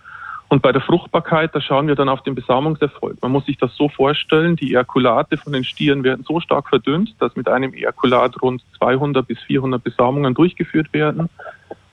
Und 0.48 0.62
bei 0.62 0.72
der 0.72 0.82
Fruchtbarkeit, 0.82 1.56
da 1.56 1.62
schauen 1.62 1.88
wir 1.88 1.96
dann 1.96 2.10
auf 2.10 2.22
den 2.24 2.36
Besamungserfolg. 2.36 3.22
Man 3.22 3.32
muss 3.32 3.46
sich 3.46 3.58
das 3.58 3.76
so 3.76 3.90
vorstellen, 3.90 4.56
die 4.56 4.70
Ejakulate 4.70 5.36
von 5.38 5.52
den 5.52 5.64
Stieren 5.64 6.04
werden 6.04 6.24
so 6.28 6.40
stark 6.40 6.70
verdünnt, 6.70 7.16
dass 7.20 7.36
mit 7.36 7.48
einem 7.48 7.74
Ejakulat 7.74 8.42
rund 8.42 8.62
200 8.78 9.28
bis 9.28 9.40
400 9.42 9.84
Besamungen 9.84 10.34
durchgeführt 10.34 10.94
werden. 10.94 11.30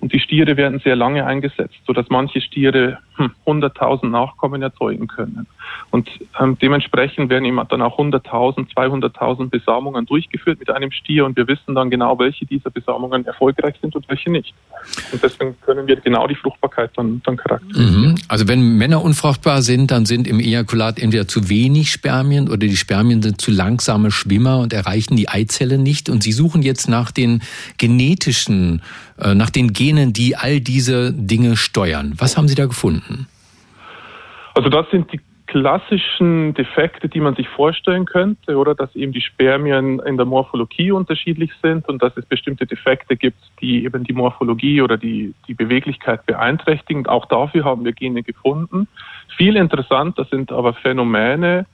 Und 0.00 0.12
die 0.12 0.20
Stiere 0.20 0.56
werden 0.56 0.80
sehr 0.80 0.96
lange 0.96 1.26
eingesetzt, 1.26 1.76
sodass 1.86 2.06
manche 2.08 2.40
Stiere 2.40 2.98
hm, 3.16 3.32
100.000 3.46 4.08
Nachkommen 4.08 4.62
erzeugen 4.62 5.06
können. 5.06 5.46
Und 5.90 6.08
ähm, 6.40 6.56
dementsprechend 6.60 7.30
werden 7.30 7.44
immer 7.44 7.64
dann 7.66 7.82
auch 7.82 7.98
100.000, 7.98 8.72
200.000 8.74 9.50
Besamungen 9.50 10.06
durchgeführt 10.06 10.58
mit 10.58 10.70
einem 10.70 10.90
Stier 10.90 11.26
und 11.26 11.36
wir 11.36 11.46
wissen 11.48 11.74
dann 11.74 11.90
genau, 11.90 12.18
welche 12.18 12.46
dieser 12.46 12.70
Besamungen 12.70 13.26
erfolgreich 13.26 13.74
sind 13.80 13.94
und 13.94 14.08
welche 14.08 14.30
nicht. 14.30 14.54
Und 15.12 15.22
deswegen 15.22 15.56
können 15.60 15.86
wir 15.86 15.96
genau 15.96 16.26
die 16.26 16.34
Fruchtbarkeit 16.34 16.90
dann, 16.96 17.20
dann 17.24 17.36
charakterisieren. 17.36 18.12
Mhm. 18.12 18.14
Also 18.28 18.48
wenn 18.48 18.78
Männer 18.78 19.02
unfruchtbar 19.02 19.62
sind, 19.62 19.90
dann 19.90 20.06
sind 20.06 20.26
im 20.26 20.40
Ejakulat 20.40 20.98
entweder 20.98 21.28
zu 21.28 21.48
wenig 21.48 21.90
Spermien 21.90 22.48
oder 22.48 22.58
die 22.58 22.76
Spermien 22.76 23.22
sind 23.22 23.40
zu 23.40 23.50
langsame 23.50 24.10
Schwimmer 24.10 24.58
und 24.58 24.72
erreichen 24.72 25.16
die 25.16 25.28
Eizelle 25.28 25.78
nicht. 25.78 26.08
Und 26.08 26.22
Sie 26.22 26.32
suchen 26.32 26.62
jetzt 26.62 26.88
nach 26.88 27.10
den 27.10 27.42
genetischen, 27.76 28.82
nach 29.34 29.50
den 29.50 29.72
Genen, 29.72 30.12
die 30.12 30.36
all 30.36 30.60
diese 30.60 31.12
Dinge 31.12 31.56
steuern. 31.56 32.14
Was 32.18 32.36
haben 32.36 32.48
Sie 32.48 32.54
da 32.54 32.66
gefunden? 32.66 33.26
Also 34.54 34.68
das 34.68 34.90
sind 34.90 35.12
die 35.12 35.20
klassischen 35.50 36.54
Defekte, 36.54 37.08
die 37.08 37.18
man 37.18 37.34
sich 37.34 37.48
vorstellen 37.48 38.04
könnte, 38.04 38.56
oder 38.56 38.76
dass 38.76 38.94
eben 38.94 39.12
die 39.12 39.20
Spermien 39.20 39.98
in 39.98 40.16
der 40.16 40.24
Morphologie 40.24 40.92
unterschiedlich 40.92 41.50
sind 41.60 41.88
und 41.88 42.00
dass 42.02 42.16
es 42.16 42.24
bestimmte 42.24 42.66
Defekte 42.66 43.16
gibt, 43.16 43.38
die 43.60 43.84
eben 43.84 44.04
die 44.04 44.12
Morphologie 44.12 44.80
oder 44.80 44.96
die, 44.96 45.34
die 45.48 45.54
Beweglichkeit 45.54 46.24
beeinträchtigen. 46.24 47.06
Auch 47.08 47.26
dafür 47.26 47.64
haben 47.64 47.84
wir 47.84 47.92
Gene 47.92 48.22
gefunden. 48.22 48.86
Viel 49.36 49.56
interessanter 49.56 50.24
sind 50.30 50.52
aber 50.52 50.72
Phänomene, 50.72 51.66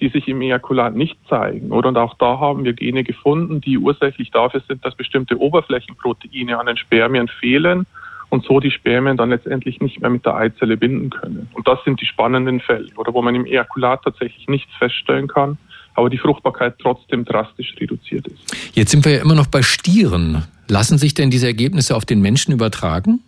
die 0.00 0.08
sich 0.08 0.26
im 0.28 0.42
Ejakulat 0.42 0.94
nicht 0.94 1.18
zeigen. 1.28 1.70
Oder? 1.70 1.88
Und 1.88 1.96
auch 1.96 2.14
da 2.18 2.38
haben 2.40 2.64
wir 2.64 2.72
Gene 2.72 3.04
gefunden, 3.04 3.60
die 3.60 3.78
ursächlich 3.78 4.30
dafür 4.30 4.62
sind, 4.66 4.84
dass 4.84 4.94
bestimmte 4.94 5.38
Oberflächenproteine 5.38 6.58
an 6.58 6.66
den 6.66 6.76
Spermien 6.76 7.28
fehlen 7.28 7.86
und 8.30 8.44
so 8.44 8.60
die 8.60 8.70
Spermien 8.70 9.16
dann 9.16 9.30
letztendlich 9.30 9.80
nicht 9.80 10.00
mehr 10.00 10.10
mit 10.10 10.24
der 10.24 10.34
Eizelle 10.34 10.76
binden 10.76 11.10
können. 11.10 11.48
Und 11.52 11.68
das 11.68 11.78
sind 11.84 12.00
die 12.00 12.06
spannenden 12.06 12.60
Fälle, 12.60 12.88
oder 12.96 13.12
wo 13.12 13.22
man 13.22 13.34
im 13.34 13.44
Ejakulat 13.44 14.02
tatsächlich 14.02 14.48
nichts 14.48 14.72
feststellen 14.78 15.28
kann, 15.28 15.58
aber 15.94 16.08
die 16.08 16.18
Fruchtbarkeit 16.18 16.76
trotzdem 16.80 17.24
drastisch 17.24 17.74
reduziert 17.78 18.26
ist. 18.26 18.74
Jetzt 18.74 18.90
sind 18.90 19.04
wir 19.04 19.12
ja 19.12 19.22
immer 19.22 19.34
noch 19.34 19.48
bei 19.48 19.62
Stieren. 19.62 20.44
Lassen 20.68 20.96
sich 20.96 21.12
denn 21.12 21.30
diese 21.30 21.46
Ergebnisse 21.46 21.94
auf 21.94 22.06
den 22.06 22.22
Menschen 22.22 22.52
übertragen? 22.52 23.20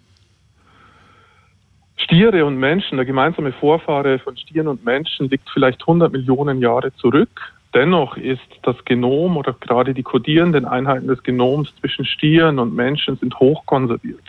Stiere 1.96 2.44
und 2.44 2.58
Menschen, 2.58 2.96
der 2.96 3.06
gemeinsame 3.06 3.52
Vorfahre 3.52 4.18
von 4.18 4.36
Stieren 4.36 4.68
und 4.68 4.84
Menschen 4.84 5.28
liegt 5.30 5.48
vielleicht 5.50 5.82
100 5.82 6.12
Millionen 6.12 6.60
Jahre 6.60 6.94
zurück. 6.96 7.54
Dennoch 7.72 8.16
ist 8.16 8.40
das 8.62 8.76
Genom 8.84 9.36
oder 9.36 9.52
gerade 9.52 9.94
die 9.94 10.02
kodierenden 10.02 10.64
Einheiten 10.64 11.08
des 11.08 11.22
Genoms 11.22 11.74
zwischen 11.80 12.04
Stieren 12.04 12.58
und 12.58 12.74
Menschen 12.74 13.16
sind 13.16 13.38
hochkonserviert. 13.40 14.22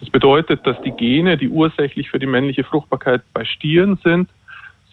Das 0.00 0.10
bedeutet, 0.10 0.66
dass 0.66 0.80
die 0.82 0.92
Gene, 0.92 1.36
die 1.36 1.48
ursächlich 1.48 2.10
für 2.10 2.18
die 2.18 2.26
männliche 2.26 2.64
Fruchtbarkeit 2.64 3.22
bei 3.32 3.44
Stieren 3.44 3.98
sind, 4.02 4.30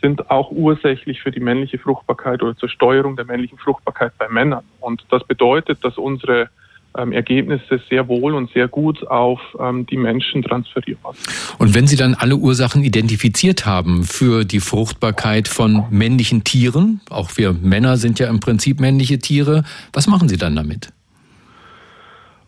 sind 0.01 0.29
auch 0.29 0.51
ursächlich 0.51 1.21
für 1.21 1.31
die 1.31 1.39
männliche 1.39 1.79
Fruchtbarkeit 1.79 2.43
oder 2.43 2.55
zur 2.55 2.69
Steuerung 2.69 3.15
der 3.15 3.25
männlichen 3.25 3.57
Fruchtbarkeit 3.57 4.11
bei 4.17 4.27
Männern. 4.29 4.63
Und 4.79 5.03
das 5.09 5.23
bedeutet, 5.23 5.83
dass 5.83 5.97
unsere 5.97 6.49
ähm, 6.97 7.11
Ergebnisse 7.11 7.81
sehr 7.89 8.07
wohl 8.07 8.33
und 8.33 8.51
sehr 8.53 8.67
gut 8.67 9.05
auf 9.07 9.39
ähm, 9.59 9.85
die 9.85 9.97
Menschen 9.97 10.43
transferierbar. 10.43 11.13
Und 11.57 11.75
wenn 11.75 11.87
Sie 11.87 11.95
dann 11.95 12.13
alle 12.15 12.35
Ursachen 12.35 12.83
identifiziert 12.83 13.65
haben 13.65 14.03
für 14.03 14.45
die 14.45 14.59
Fruchtbarkeit 14.59 15.47
von 15.47 15.85
männlichen 15.89 16.43
Tieren, 16.43 17.01
auch 17.09 17.31
wir 17.35 17.53
Männer 17.53 17.97
sind 17.97 18.19
ja 18.19 18.29
im 18.29 18.39
Prinzip 18.39 18.79
männliche 18.79 19.19
Tiere, 19.19 19.63
was 19.93 20.07
machen 20.07 20.29
Sie 20.29 20.37
dann 20.37 20.55
damit? 20.55 20.89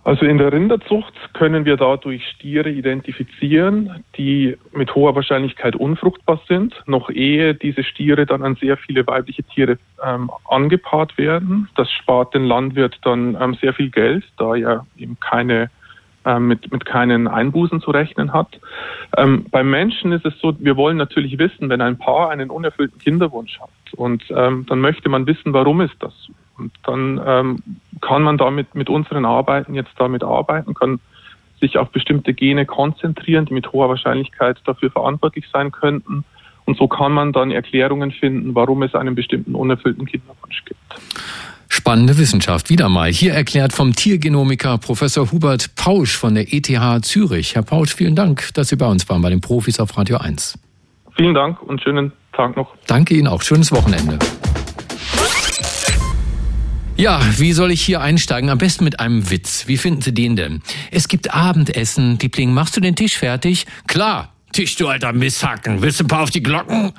Also 0.03 0.25
in 0.25 0.38
der 0.38 0.51
Rinderzucht 0.51 1.13
können 1.33 1.65
wir 1.65 1.75
dadurch 1.75 2.25
Stiere 2.29 2.69
identifizieren, 2.69 4.03
die 4.17 4.57
mit 4.71 4.95
hoher 4.95 5.13
Wahrscheinlichkeit 5.15 5.75
unfruchtbar 5.75 6.41
sind, 6.47 6.73
noch 6.85 7.09
ehe 7.09 7.53
diese 7.53 7.83
Stiere 7.83 8.25
dann 8.25 8.41
an 8.41 8.55
sehr 8.55 8.77
viele 8.77 9.05
weibliche 9.05 9.43
Tiere 9.43 9.77
ähm, 10.03 10.31
angepaart 10.47 11.17
werden. 11.17 11.67
Das 11.75 11.91
spart 11.91 12.33
den 12.33 12.45
Landwirt 12.45 12.97
dann 13.03 13.38
ähm, 13.39 13.55
sehr 13.55 13.73
viel 13.73 13.89
Geld, 13.89 14.23
da 14.38 14.55
er 14.55 14.85
eben 14.97 15.19
keine 15.19 15.69
ähm, 16.25 16.47
mit, 16.47 16.71
mit 16.71 16.85
keinen 16.85 17.27
Einbußen 17.27 17.81
zu 17.81 17.91
rechnen 17.91 18.33
hat. 18.33 18.59
Ähm, 19.17 19.45
beim 19.51 19.69
Menschen 19.69 20.12
ist 20.12 20.25
es 20.25 20.33
so, 20.39 20.53
wir 20.59 20.75
wollen 20.75 20.97
natürlich 20.97 21.38
wissen, 21.39 21.69
wenn 21.69 21.81
ein 21.81 21.97
Paar 21.97 22.29
einen 22.29 22.49
unerfüllten 22.49 22.99
Kinderwunsch 22.99 23.59
hat 23.59 23.69
und 23.95 24.23
ähm, 24.29 24.65
dann 24.67 24.79
möchte 24.79 25.09
man 25.09 25.25
wissen, 25.27 25.53
warum 25.53 25.81
ist 25.81 25.95
das 25.99 26.13
so. 26.23 26.33
Und 26.57 26.73
dann 26.83 27.21
ähm, 27.25 27.63
kann 28.01 28.23
man 28.23 28.38
damit 28.38 28.75
mit 28.75 28.89
unseren 28.89 29.25
Arbeiten 29.25 29.73
jetzt 29.73 29.91
damit 29.97 30.23
arbeiten, 30.23 30.73
kann 30.73 30.99
sich 31.59 31.77
auf 31.77 31.89
bestimmte 31.89 32.33
Gene 32.33 32.65
konzentrieren, 32.65 33.45
die 33.45 33.53
mit 33.53 33.71
hoher 33.71 33.89
Wahrscheinlichkeit 33.89 34.57
dafür 34.65 34.91
verantwortlich 34.91 35.45
sein 35.51 35.71
könnten. 35.71 36.23
Und 36.65 36.77
so 36.77 36.88
kann 36.88 37.12
man 37.12 37.33
dann 37.33 37.51
Erklärungen 37.51 38.12
finden, 38.12 38.55
warum 38.55 38.83
es 38.83 38.93
einen 38.95 39.15
bestimmten 39.15 39.55
unerfüllten 39.55 40.05
Kinderwunsch 40.05 40.63
gibt. 40.65 40.79
Spannende 41.67 42.17
Wissenschaft, 42.17 42.69
wieder 42.69 42.89
mal. 42.89 43.12
Hier 43.12 43.33
erklärt 43.33 43.73
vom 43.73 43.95
Tiergenomiker 43.95 44.77
Professor 44.77 45.31
Hubert 45.31 45.75
Pausch 45.75 46.17
von 46.17 46.35
der 46.35 46.53
ETH 46.53 47.05
Zürich. 47.05 47.55
Herr 47.55 47.63
Pausch, 47.63 47.95
vielen 47.95 48.15
Dank, 48.15 48.49
dass 48.53 48.69
Sie 48.69 48.75
bei 48.75 48.88
uns 48.88 49.07
waren, 49.09 49.21
bei 49.21 49.29
den 49.29 49.41
Profis 49.41 49.79
auf 49.79 49.97
Radio 49.97 50.17
1. 50.17 50.57
Vielen 51.15 51.33
Dank 51.33 51.62
und 51.62 51.81
schönen 51.81 52.12
Tag 52.33 52.55
noch. 52.55 52.73
Danke 52.88 53.13
Ihnen 53.13 53.27
auch. 53.27 53.41
Schönes 53.41 53.71
Wochenende. 53.71 54.17
Ja, 56.99 57.21
wie 57.38 57.53
soll 57.53 57.71
ich 57.71 57.81
hier 57.81 58.01
einsteigen? 58.01 58.49
Am 58.49 58.57
besten 58.57 58.83
mit 58.83 58.99
einem 58.99 59.29
Witz. 59.29 59.67
Wie 59.67 59.77
finden 59.77 60.01
Sie 60.01 60.13
den 60.13 60.35
denn? 60.35 60.62
Es 60.91 61.07
gibt 61.07 61.33
Abendessen. 61.33 62.19
Liebling, 62.19 62.53
machst 62.53 62.75
du 62.75 62.81
den 62.81 62.97
Tisch 62.97 63.17
fertig? 63.17 63.67
Klar. 63.88 64.33
Tisch, 64.51 64.75
du 64.75 64.89
alter 64.89 65.13
Misshacken. 65.13 65.81
Willst 65.81 66.01
du 66.01 66.03
ein 66.03 66.07
paar 66.09 66.23
auf 66.23 66.29
die 66.29 66.43
Glocken? 66.43 66.91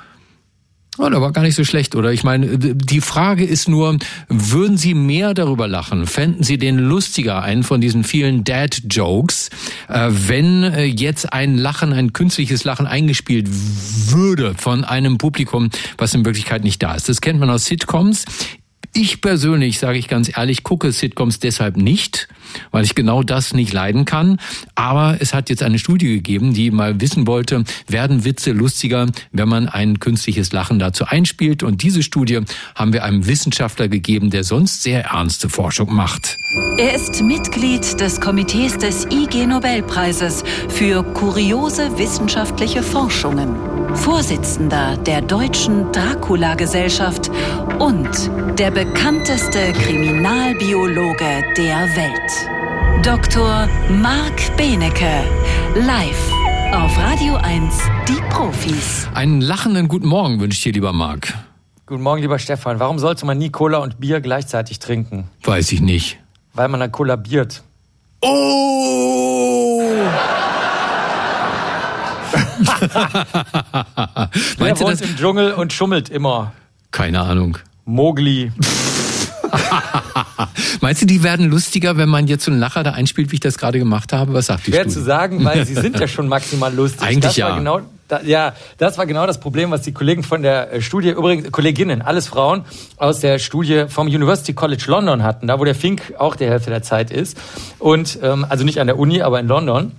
Oh, 0.97 1.07
der 1.07 1.21
war 1.21 1.31
gar 1.31 1.43
nicht 1.43 1.53
so 1.53 1.63
schlecht, 1.63 1.95
oder? 1.95 2.11
Ich 2.11 2.23
meine, 2.23 2.57
die 2.57 2.99
Frage 2.99 3.45
ist 3.45 3.69
nur, 3.69 3.97
würden 4.27 4.75
Sie 4.75 4.95
mehr 4.95 5.35
darüber 5.35 5.67
lachen? 5.67 6.07
Fänden 6.07 6.43
Sie 6.43 6.57
den 6.57 6.79
lustiger, 6.79 7.43
einen 7.43 7.63
von 7.63 7.79
diesen 7.79 8.03
vielen 8.03 8.43
Dad-Jokes, 8.43 9.51
äh, 9.87 10.09
wenn 10.09 10.63
äh, 10.63 10.83
jetzt 10.83 11.31
ein 11.31 11.57
Lachen, 11.59 11.93
ein 11.93 12.11
künstliches 12.11 12.63
Lachen 12.63 12.87
eingespielt 12.87 13.47
würde 13.51 14.55
von 14.57 14.83
einem 14.83 15.19
Publikum, 15.19 15.69
was 15.97 16.15
in 16.15 16.25
Wirklichkeit 16.25 16.63
nicht 16.63 16.81
da 16.81 16.95
ist? 16.95 17.07
Das 17.07 17.21
kennt 17.21 17.39
man 17.39 17.51
aus 17.51 17.65
Sitcoms. 17.65 18.25
Ich 18.93 19.21
persönlich, 19.21 19.79
sage 19.79 19.97
ich 19.97 20.09
ganz 20.09 20.35
ehrlich, 20.37 20.63
gucke 20.63 20.91
Sitcoms 20.91 21.39
deshalb 21.39 21.77
nicht, 21.77 22.27
weil 22.71 22.83
ich 22.83 22.93
genau 22.93 23.23
das 23.23 23.53
nicht 23.53 23.71
leiden 23.71 24.03
kann. 24.03 24.37
Aber 24.75 25.17
es 25.19 25.33
hat 25.33 25.49
jetzt 25.49 25.63
eine 25.63 25.79
Studie 25.79 26.07
gegeben, 26.07 26.53
die 26.53 26.71
mal 26.71 26.99
wissen 26.99 27.25
wollte, 27.25 27.63
werden 27.87 28.25
Witze 28.25 28.51
lustiger, 28.51 29.07
wenn 29.31 29.47
man 29.47 29.69
ein 29.69 29.99
künstliches 29.99 30.51
Lachen 30.51 30.77
dazu 30.77 31.05
einspielt. 31.05 31.63
Und 31.63 31.83
diese 31.83 32.03
Studie 32.03 32.41
haben 32.75 32.91
wir 32.91 33.05
einem 33.05 33.27
Wissenschaftler 33.27 33.87
gegeben, 33.87 34.29
der 34.29 34.43
sonst 34.43 34.83
sehr 34.83 35.05
ernste 35.05 35.47
Forschung 35.47 35.93
macht. 35.93 36.37
Er 36.77 36.93
ist 36.93 37.21
Mitglied 37.21 38.01
des 38.01 38.19
Komitees 38.19 38.77
des 38.77 39.05
IG 39.05 39.45
Nobelpreises 39.45 40.43
für 40.67 41.03
kuriose 41.03 41.97
wissenschaftliche 41.97 42.83
Forschungen, 42.83 43.55
Vorsitzender 43.95 44.97
der 44.97 45.21
Deutschen 45.21 45.91
Dracula-Gesellschaft 45.93 47.31
und 47.79 48.09
der 48.59 48.70
bekannteste 48.73 49.73
Kriminalbiologe 49.73 51.43
der 51.57 51.89
Welt. 51.95 53.05
Dr. 53.05 53.67
Marc 53.89 54.55
Benecke, 54.55 55.23
live 55.75 56.31
auf 56.71 56.97
Radio 56.97 57.35
1, 57.35 57.73
die 58.07 58.21
Profis. 58.29 59.09
Einen 59.13 59.41
lachenden 59.41 59.89
guten 59.89 60.07
Morgen 60.07 60.39
wünsche 60.39 60.55
ich 60.55 60.63
dir, 60.63 60.71
lieber 60.71 60.93
Marc. 60.93 61.33
Guten 61.85 62.01
Morgen, 62.01 62.21
lieber 62.21 62.39
Stefan. 62.39 62.79
Warum 62.79 62.97
sollte 62.97 63.25
man 63.25 63.37
nie 63.37 63.49
Cola 63.49 63.79
und 63.79 63.99
Bier 63.99 64.21
gleichzeitig 64.21 64.79
trinken? 64.79 65.27
Weiß 65.43 65.73
ich 65.73 65.81
nicht. 65.81 66.19
Weil 66.53 66.69
man 66.69 66.79
dann 66.79 66.93
kollabiert. 66.93 67.63
Oh! 68.21 69.81
Wer 74.57 74.79
wohnt 74.79 74.93
das? 74.93 75.01
im 75.01 75.17
Dschungel 75.17 75.51
und 75.53 75.73
schummelt 75.73 76.07
immer? 76.09 76.53
Keine 76.91 77.19
Ahnung. 77.19 77.57
Mogli. 77.91 78.51
Meinst 80.81 81.01
du, 81.01 81.05
die 81.05 81.23
werden 81.23 81.49
lustiger, 81.49 81.97
wenn 81.97 82.09
man 82.09 82.27
jetzt 82.27 82.45
so 82.45 82.51
einen 82.51 82.59
Lacher 82.59 82.83
da 82.83 82.91
einspielt, 82.91 83.31
wie 83.31 83.35
ich 83.35 83.41
das 83.41 83.57
gerade 83.57 83.79
gemacht 83.79 84.13
habe? 84.13 84.33
Was 84.33 84.45
sagt 84.47 84.65
die 84.65 84.71
Schwer 84.71 84.81
Studie? 84.81 84.95
zu 84.95 85.03
sagen, 85.03 85.43
weil 85.43 85.65
sie 85.65 85.73
sind 85.73 85.99
ja 85.99 86.07
schon 86.09 86.27
maximal 86.27 86.73
lustig. 86.73 87.01
Eigentlich 87.01 87.19
das 87.19 87.35
ja. 87.35 87.49
War 87.49 87.57
genau, 87.57 87.81
da, 88.07 88.21
ja, 88.21 88.53
das 88.77 88.97
war 88.97 89.05
genau 89.05 89.27
das 89.27 89.39
Problem, 89.39 89.71
was 89.71 89.81
die 89.81 89.91
Kollegen 89.91 90.23
von 90.23 90.41
der 90.41 90.73
äh, 90.73 90.81
Studie, 90.81 91.09
übrigens 91.09 91.51
Kolleginnen, 91.51 92.01
alles 92.01 92.27
Frauen 92.27 92.63
aus 92.97 93.19
der 93.19 93.39
Studie 93.39 93.85
vom 93.89 94.07
University 94.07 94.53
College 94.53 94.85
London 94.87 95.23
hatten, 95.23 95.47
da 95.47 95.59
wo 95.59 95.65
der 95.65 95.75
Fink 95.75 96.13
auch 96.17 96.35
die 96.35 96.45
Hälfte 96.45 96.69
der 96.69 96.83
Zeit 96.83 97.11
ist. 97.11 97.37
Und 97.77 98.19
ähm, 98.23 98.45
also 98.47 98.63
nicht 98.63 98.79
an 98.79 98.87
der 98.87 98.97
Uni, 98.97 99.21
aber 99.21 99.39
in 99.39 99.47
London. 99.47 99.91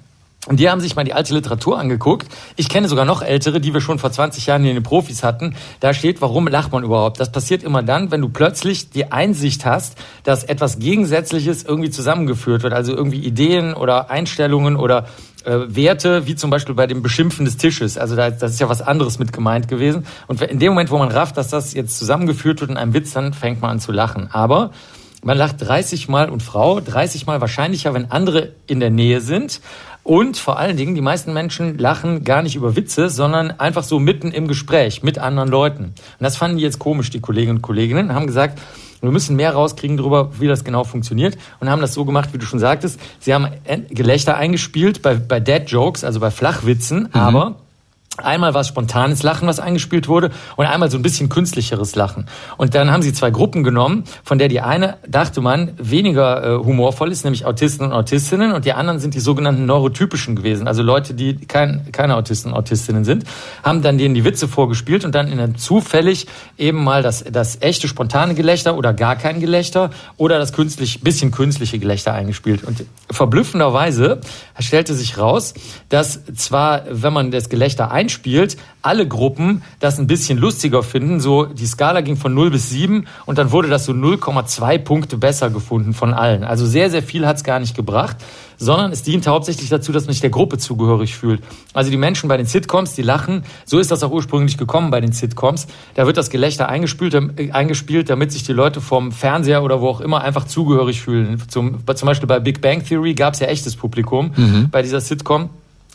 Und 0.49 0.59
die 0.59 0.68
haben 0.68 0.80
sich 0.80 0.97
mal 0.97 1.05
die 1.05 1.12
alte 1.12 1.34
Literatur 1.34 1.78
angeguckt. 1.78 2.26
Ich 2.57 2.68
kenne 2.68 2.88
sogar 2.88 3.05
noch 3.05 3.22
ältere, 3.22 3.61
die 3.61 3.72
wir 3.72 3.80
schon 3.80 4.01
vor 4.01 4.11
20 4.11 4.47
Jahren 4.47 4.64
in 4.64 4.74
den 4.74 4.82
Profis 4.82 5.22
hatten. 5.22 5.55
Da 5.78 5.95
steht, 5.95 6.20
warum 6.20 6.49
lacht 6.49 6.72
man 6.72 6.82
überhaupt? 6.82 7.20
Das 7.20 7.30
passiert 7.30 7.62
immer 7.62 7.84
dann, 7.84 8.11
wenn 8.11 8.20
du 8.20 8.28
plötzlich 8.28 8.90
die 8.90 9.12
Einsicht 9.12 9.64
hast, 9.64 9.97
dass 10.24 10.43
etwas 10.43 10.80
Gegensätzliches 10.80 11.62
irgendwie 11.62 11.90
zusammengeführt 11.90 12.64
wird. 12.64 12.72
Also 12.72 12.93
irgendwie 12.93 13.20
Ideen 13.20 13.72
oder 13.72 14.11
Einstellungen 14.11 14.74
oder 14.74 15.07
äh, 15.45 15.59
Werte, 15.68 16.26
wie 16.26 16.34
zum 16.34 16.51
Beispiel 16.51 16.74
bei 16.74 16.88
dem 16.88 17.03
Beschimpfen 17.03 17.45
des 17.45 17.57
Tisches. 17.57 17.97
Also 17.97 18.16
da, 18.16 18.30
das 18.30 18.51
ist 18.51 18.61
ja 18.61 18.68
was 18.68 18.82
anderes 18.82 19.20
mit 19.20 19.32
gemeint 19.32 19.68
gewesen. 19.68 20.07
Und 20.26 20.43
in 20.43 20.59
dem 20.59 20.70
Moment, 20.70 20.90
wo 20.90 20.99
man 20.99 21.12
rafft, 21.12 21.36
dass 21.36 21.49
das 21.49 21.72
jetzt 21.72 21.97
zusammengeführt 22.01 22.61
wird 22.61 22.70
in 22.72 22.76
einem 22.76 22.95
Witz, 22.95 23.12
dann 23.12 23.32
fängt 23.32 23.62
man 23.62 23.70
an 23.70 23.80
zu 23.80 23.93
lachen. 23.93 24.28
Aber 24.32 24.72
man 25.24 25.38
lacht 25.38 25.57
30 25.61 26.09
Mal 26.09 26.30
und 26.30 26.43
Frau 26.43 26.80
30 26.80 27.26
Mal 27.26 27.40
wahrscheinlicher, 27.40 27.95
wenn 27.95 28.11
andere 28.11 28.55
in 28.66 28.80
der 28.80 28.90
Nähe 28.90 29.20
sind. 29.20 29.61
Und 30.05 30.37
vor 30.37 30.59
allen 30.59 30.77
Dingen, 30.77 30.95
die 30.95 31.01
meisten 31.01 31.33
Menschen 31.33 31.79
lachen 31.79 32.25
gar 32.25 32.43
nicht 32.43 32.57
über 32.57 32.75
Witze, 32.75 33.09
sondern 33.09 33.53
einfach 33.53 33.85
so 33.85 34.01
mitten 34.01 34.33
im 34.33 34.49
Gespräch 34.49 35.03
mit 35.03 35.19
anderen 35.19 35.49
Leuten. 35.49 35.85
Und 35.85 35.95
das 36.21 36.37
fanden 36.37 36.57
die 36.57 36.65
jetzt 36.65 36.79
komisch, 36.81 37.11
die 37.11 37.21
Kolleginnen 37.21 37.59
und 37.59 37.63
Kolleginnen, 37.63 38.13
haben 38.13 38.27
gesagt, 38.27 38.59
wir 39.01 39.11
müssen 39.11 39.35
mehr 39.35 39.53
rauskriegen 39.53 39.97
darüber, 39.97 40.31
wie 40.39 40.47
das 40.47 40.65
genau 40.65 40.85
funktioniert 40.85 41.37
und 41.59 41.69
haben 41.69 41.81
das 41.81 41.93
so 41.93 42.05
gemacht, 42.05 42.31
wie 42.33 42.39
du 42.39 42.47
schon 42.47 42.61
sagtest. 42.61 43.01
Sie 43.19 43.35
haben 43.35 43.49
Gelächter 43.91 44.37
eingespielt 44.37 45.03
bei, 45.03 45.15
bei 45.15 45.41
Dead 45.41 45.63
Jokes, 45.67 46.05
also 46.05 46.21
bei 46.21 46.31
Flachwitzen, 46.31 47.13
aber 47.13 47.57
Einmal 48.19 48.53
war 48.53 48.61
es 48.61 48.69
spontanes 48.69 49.23
Lachen, 49.23 49.49
was 49.49 49.59
eingespielt 49.59 50.07
wurde, 50.07 50.31
und 50.57 50.67
einmal 50.67 50.91
so 50.91 50.99
ein 50.99 51.03
bisschen 51.03 51.31
künstlicheres 51.31 51.95
Lachen. 51.95 52.27
Und 52.59 52.75
dann 52.75 52.91
haben 52.91 53.03
sie 53.03 53.15
zwei 53.15 53.31
Gruppen 53.31 53.65
genommen, 53.65 54.05
von 54.23 54.39
der 54.39 54.49
die 54.49 54.61
eine, 54.61 54.99
dachte 55.09 55.41
man, 55.41 55.73
weniger 55.79 56.45
äh, 56.45 56.59
humorvoll 56.59 57.11
ist, 57.11 57.25
nämlich 57.25 57.47
Autisten 57.47 57.87
und 57.87 57.93
Autistinnen, 57.93 58.53
und 58.53 58.67
die 58.67 58.75
anderen 58.75 58.99
sind 58.99 59.15
die 59.15 59.21
sogenannten 59.21 59.65
Neurotypischen 59.65 60.37
gewesen, 60.37 60.69
also 60.69 60.83
Leute, 60.83 61.15
die 61.15 61.37
kein, 61.37 61.91
keine 61.91 62.17
Autisten 62.17 62.53
und 62.53 62.59
Autistinnen 62.59 63.05
sind, 63.05 63.25
haben 63.63 63.81
dann 63.81 63.97
denen 63.97 64.15
die 64.15 64.25
Witze 64.25 64.47
vorgespielt 64.47 65.05
und 65.05 65.15
dann 65.15 65.29
in 65.29 65.41
einem 65.41 65.57
zufällig 65.57 66.27
eben 66.59 66.85
mal 66.85 67.03
das, 67.03 67.25
das 67.25 67.63
echte 67.63 67.89
spontane 67.89 68.35
Gelächter 68.35 68.77
oder 68.77 68.93
gar 68.93 69.17
kein 69.17 69.41
Gelächter 69.41 69.91
oder 70.17 70.39
das 70.39 70.53
künstlich, 70.53 71.01
bisschen 71.01 71.31
künstliche 71.31 71.79
Gelächter 71.79 72.13
eingespielt. 72.13 72.65
Und 72.65 72.85
verblüffenderweise 73.11 74.21
stellte 74.59 74.95
sich 74.95 75.19
raus, 75.19 75.55
dass 75.89 76.21
zwar, 76.35 76.83
wenn 76.91 77.13
man 77.13 77.31
das 77.31 77.49
Gelächter 77.49 77.91
einspielt, 78.03 78.57
alle 78.83 79.07
Gruppen 79.07 79.63
das 79.79 79.99
ein 79.99 80.07
bisschen 80.09 80.39
lustiger 80.39 80.83
finden. 80.83 81.21
So 81.21 81.45
die 81.45 81.67
Skala 81.67 82.01
ging 82.01 82.17
von 82.17 82.35
0 82.35 82.51
bis 82.51 82.71
7 82.71 83.07
und 83.27 83.39
dann 83.39 83.53
wurde 83.53 83.69
das 83.69 83.85
so 83.85 83.93
0,2 83.93 84.79
Punkte 84.79 85.17
besser 85.17 85.51
gefunden 85.51 85.95
von 85.95 86.13
allen. 86.13 86.43
Also 86.43 86.67
sehr, 86.67 86.91
sehr 86.91 87.03
viel 87.03 87.27
hat 87.27 87.37
es 87.37 87.45
gar 87.45 87.61
nicht 87.61 87.77
gebracht, 87.77 88.17
sondern 88.59 88.91
es 88.93 89.03
dient 89.03 89.27
hauptsächlich 89.27 89.69
dazu, 89.69 89.93
dass 89.93 90.07
man 90.07 90.13
sich 90.13 90.21
der 90.21 90.31
Gruppe 90.31 90.59
zugehörig 90.59 91.15
fühlt. 91.15 91.43
Also 91.75 91.91
die 91.91 91.97
Menschen 91.97 92.29
bei 92.29 92.37
den 92.37 92.47
Sitcoms, 92.47 92.95
die 92.95 93.03
lachen, 93.03 93.45
so 93.65 93.79
ist 93.79 93.91
das 93.91 94.03
auch 94.03 94.11
ursprünglich 94.11 94.59
gekommen 94.59 94.91
bei 94.91 95.01
den 95.01 95.13
Sitcoms. 95.13 95.69
Da 95.95 96.07
wird 96.07 96.17
das 96.17 96.31
Gelächter 96.31 96.69
eingespielt, 96.69 97.15
äh, 97.15 97.53
eingespielt 97.53 98.11
damit 98.11 98.33
sich 98.33 98.43
die 98.43 98.53
Leute 98.53 98.81
vom 98.81 99.13
Fernseher 99.13 99.63
oder 99.63 99.81
wo 99.81 99.89
auch 99.89 100.01
immer 100.01 100.23
einfach 100.23 100.45
zugehörig 100.45 101.01
fühlen. 101.01 101.41
Zum, 101.49 101.79
zum 101.95 102.07
Beispiel 102.07 102.27
bei 102.27 102.41
Big 102.41 102.61
Bang 102.61 102.85
Theory 102.85 103.15
gab 103.15 103.35
es 103.35 103.41
ja 103.41 103.47
echtes 103.47 103.77
Publikum 103.77 104.33
bei 104.71 104.83
dieser 104.83 105.01
Sitcom. 105.01 105.51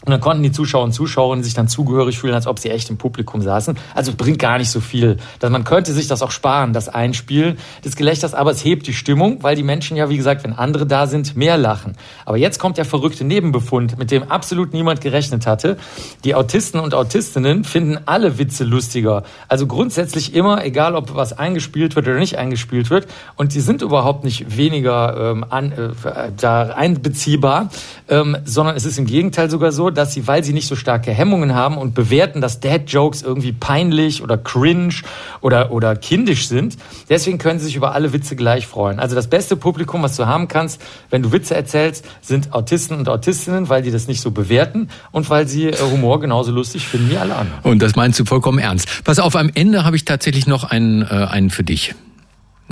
Und 0.06 0.12
dann 0.12 0.22
konnten 0.22 0.44
die 0.44 0.52
Zuschauer 0.52 0.84
und 0.84 0.94
Zuschauerinnen 0.94 1.44
sich 1.44 1.56
dann 1.56 1.68
zugehörig 1.68 2.20
fühlen, 2.20 2.36
als 2.36 2.46
ob 2.46 2.60
sie 2.60 2.70
echt 2.70 2.92
im 2.92 2.98
Publikum 2.98 3.42
saßen. 3.42 3.76
Also 3.96 4.14
bringt 4.16 4.38
gar 4.38 4.60
nicht 4.60 4.70
so 4.70 4.80
viel. 4.80 5.18
Man 5.42 5.64
könnte 5.64 5.92
sich 5.92 6.08
das 6.08 6.22
auch 6.22 6.30
sparen, 6.30 6.72
das 6.72 6.88
Einspielen 6.88 7.58
des 7.84 7.96
Gelächters, 7.96 8.36
aber 8.36 8.52
es 8.52 8.64
hebt 8.64 8.86
die 8.86 8.94
Stimmung, 8.94 9.42
weil 9.42 9.56
die 9.56 9.64
Menschen 9.64 9.98
ja, 9.98 10.08
wie 10.10 10.16
gesagt, 10.16 10.44
wenn 10.44 10.54
andere 10.54 10.86
da 10.86 11.08
sind, 11.08 11.36
mehr 11.36 11.58
lachen. 11.58 11.96
Aber 12.26 12.38
jetzt 12.38 12.60
kommt 12.60 12.78
der 12.78 12.86
verrückte 12.86 13.26
Nebenbefund, 13.26 13.98
mit 13.98 14.12
dem 14.12 14.32
absolut 14.32 14.72
niemand 14.72 15.02
gerechnet 15.02 15.48
hatte. 15.48 15.78
Die 16.24 16.36
Autisten 16.36 16.80
und 16.80 16.94
Autistinnen 16.94 17.64
finden 17.64 17.98
alle 18.06 18.38
Witze 18.38 18.66
lustiger. 18.66 19.24
Also 19.48 19.66
grundsätzlich 19.66 20.36
immer, 20.36 20.64
egal 20.64 20.96
ob 20.96 21.16
was 21.16 21.38
eingespielt 21.38 21.96
wird 21.96 22.08
oder 22.08 22.20
nicht 22.20 22.38
eingespielt 22.38 22.92
wird. 22.92 23.08
Und 23.36 23.56
die 23.56 23.62
sind 23.62 23.82
überhaupt 23.82 24.24
nicht 24.24 24.56
weniger 24.56 25.32
ähm, 25.32 25.46
an, 25.50 25.72
äh, 25.72 25.90
da 26.38 26.68
einbeziehbar, 26.68 27.72
ähm, 28.08 28.38
sondern 28.46 28.76
es 28.76 28.86
ist 28.86 29.00
im 29.00 29.08
Gegenteil 29.08 29.50
sogar 29.50 29.72
so, 29.72 29.87
dass 29.92 30.14
sie, 30.14 30.28
weil 30.28 30.44
sie 30.44 30.54
nicht 30.54 30.68
so 30.68 30.76
starke 30.76 31.12
Hemmungen 31.12 31.54
haben 31.54 31.78
und 31.78 31.94
bewerten, 31.94 32.42
dass 32.42 32.60
Dad-Jokes 32.60 33.22
irgendwie 33.22 33.52
peinlich 33.52 34.22
oder 34.22 34.38
cringe 34.38 34.96
oder, 35.42 35.72
oder 35.72 35.96
kindisch 35.96 36.48
sind, 36.48 36.78
deswegen 37.10 37.38
können 37.38 37.60
sie 37.60 37.66
sich 37.66 37.76
über 37.76 37.94
alle 37.94 38.14
Witze 38.14 38.36
gleich 38.36 38.68
freuen. 38.68 39.00
Also 39.00 39.16
das 39.16 39.28
beste 39.28 39.56
Publikum, 39.56 40.04
was 40.04 40.16
du 40.16 40.26
haben 40.26 40.48
kannst, 40.48 40.82
wenn 41.10 41.24
du 41.24 41.32
Witze 41.32 41.56
erzählst, 41.56 42.06
sind 42.22 42.54
Autisten 42.54 42.98
und 42.98 43.10
Autistinnen, 43.10 43.70
weil 43.70 43.82
die 43.82 43.92
das 43.92 44.08
nicht 44.08 44.22
so 44.22 44.32
bewerten 44.32 44.90
und 45.12 45.30
weil 45.30 45.48
sie 45.48 45.68
äh, 45.68 45.78
Humor 45.80 46.20
genauso 46.20 46.52
lustig 46.52 46.88
finden 46.88 47.10
wie 47.10 47.18
alle 47.18 47.36
anderen. 47.36 47.62
Und 47.64 47.82
das 47.82 47.96
meinst 47.96 48.20
du 48.20 48.26
vollkommen 48.26 48.60
ernst. 48.60 49.04
Pass 49.04 49.20
auf, 49.20 49.36
am 49.36 49.52
Ende 49.54 49.84
habe 49.84 49.96
ich 49.96 50.06
tatsächlich 50.06 50.48
noch 50.48 50.64
einen, 50.64 51.02
äh, 51.04 51.06
einen 51.06 51.50
für 51.50 51.64
dich. 51.64 51.96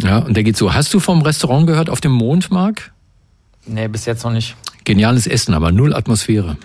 Ja, 0.02 0.20
und 0.20 0.36
der 0.36 0.44
geht 0.44 0.58
so. 0.58 0.74
Hast 0.74 0.94
du 0.94 1.00
vom 1.00 1.22
Restaurant 1.22 1.68
gehört 1.68 1.90
auf 1.90 2.02
dem 2.02 2.12
Mond, 2.12 2.52
Marc? 2.52 2.92
Nee, 3.66 3.88
bis 3.88 4.06
jetzt 4.06 4.24
noch 4.24 4.32
nicht. 4.32 4.56
Geniales 4.86 5.26
Essen, 5.26 5.54
aber 5.54 5.72
null 5.72 5.94
Atmosphäre. 5.94 6.58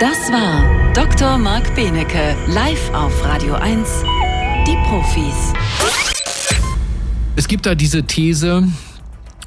Das 0.00 0.32
war 0.32 0.92
Dr. 0.94 1.38
Marc 1.38 1.74
Benecke, 1.74 2.34
live 2.48 2.92
auf 2.94 3.12
Radio 3.24 3.54
1, 3.54 3.88
die 4.66 4.76
Profis. 4.88 5.52
Es 7.36 7.46
gibt 7.46 7.66
da 7.66 7.74
diese 7.74 8.02
These, 8.02 8.66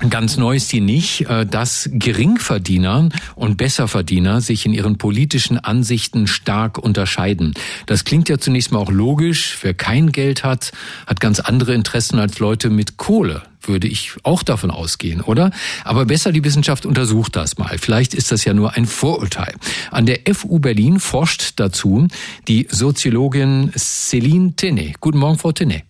Ganz 0.10 0.38
neu 0.38 0.56
ist 0.56 0.72
die 0.72 0.80
nicht, 0.80 1.22
äh, 1.22 1.46
dass 1.46 1.90
Geringverdiener 1.92 3.10
und 3.36 3.58
Besserverdiener 3.58 4.42
sich 4.42 4.66
in 4.68 4.74
ihren 4.74 5.00
politischen 5.00 5.58
Ansichten 5.58 6.28
stark 6.28 6.78
unterscheiden. 6.78 7.56
Das 7.88 8.06
klingt 8.06 8.30
ja 8.30 8.38
zunächst 8.38 8.72
mal 8.72 8.78
auch 8.78 8.92
logisch. 8.92 9.58
Wer 9.62 9.74
kein 9.74 10.12
Geld 10.12 10.44
hat, 10.44 10.72
hat 11.08 11.20
ganz 11.20 11.40
andere 11.40 11.74
Interessen 11.74 12.20
als 12.20 12.38
Leute 12.38 12.70
mit 12.70 12.98
Kohle 12.98 13.42
würde 13.64 13.88
ich 13.88 14.14
auch 14.24 14.44
davon 14.44 14.72
ausgehen, 14.72 15.20
oder? 15.20 15.52
Aber 15.84 16.06
besser 16.06 16.32
die 16.32 16.46
Wissenschaft 16.46 16.86
untersucht 16.86 17.36
das 17.36 17.58
mal. 17.58 17.78
Vielleicht 17.78 18.14
ist 18.14 18.32
das 18.32 18.46
ja 18.46 18.54
nur 18.54 18.76
ein 18.76 18.86
Vorurteil. 18.86 19.56
An 19.92 20.06
der 20.06 20.20
FU 20.34 20.60
Berlin 20.60 21.02
forscht 21.02 21.54
dazu 21.58 22.08
die 22.48 22.68
Soziologin 22.70 23.72
Céline 23.74 24.56
Tenet. 24.56 25.02
Guten 25.02 25.18
Morgen, 25.18 25.38
Frau 25.38 25.52
Tenet. 25.52 25.84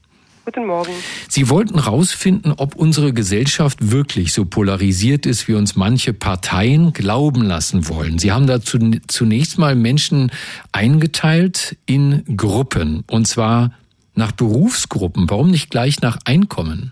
Guten 0.47 0.65
Morgen. 0.65 0.93
Sie 1.27 1.49
wollten 1.49 1.83
herausfinden, 1.83 2.53
ob 2.55 2.73
unsere 2.77 3.11
Gesellschaft 3.11 3.91
wirklich 3.91 4.31
so 4.31 4.45
polarisiert 4.45 5.25
ist, 5.25 5.49
wie 5.49 5.55
uns 5.55 5.75
manche 5.75 6.13
Parteien 6.13 6.93
glauben 6.93 7.41
lassen 7.41 7.89
wollen. 7.89 8.17
Sie 8.17 8.31
haben 8.31 8.47
dazu 8.47 8.79
zunächst 9.09 9.57
mal 9.57 9.75
Menschen 9.75 10.31
eingeteilt 10.71 11.75
in 11.85 12.23
Gruppen, 12.37 13.03
und 13.11 13.27
zwar 13.27 13.73
nach 14.15 14.31
Berufsgruppen. 14.31 15.29
Warum 15.29 15.51
nicht 15.51 15.69
gleich 15.69 15.99
nach 15.99 16.17
Einkommen? 16.23 16.91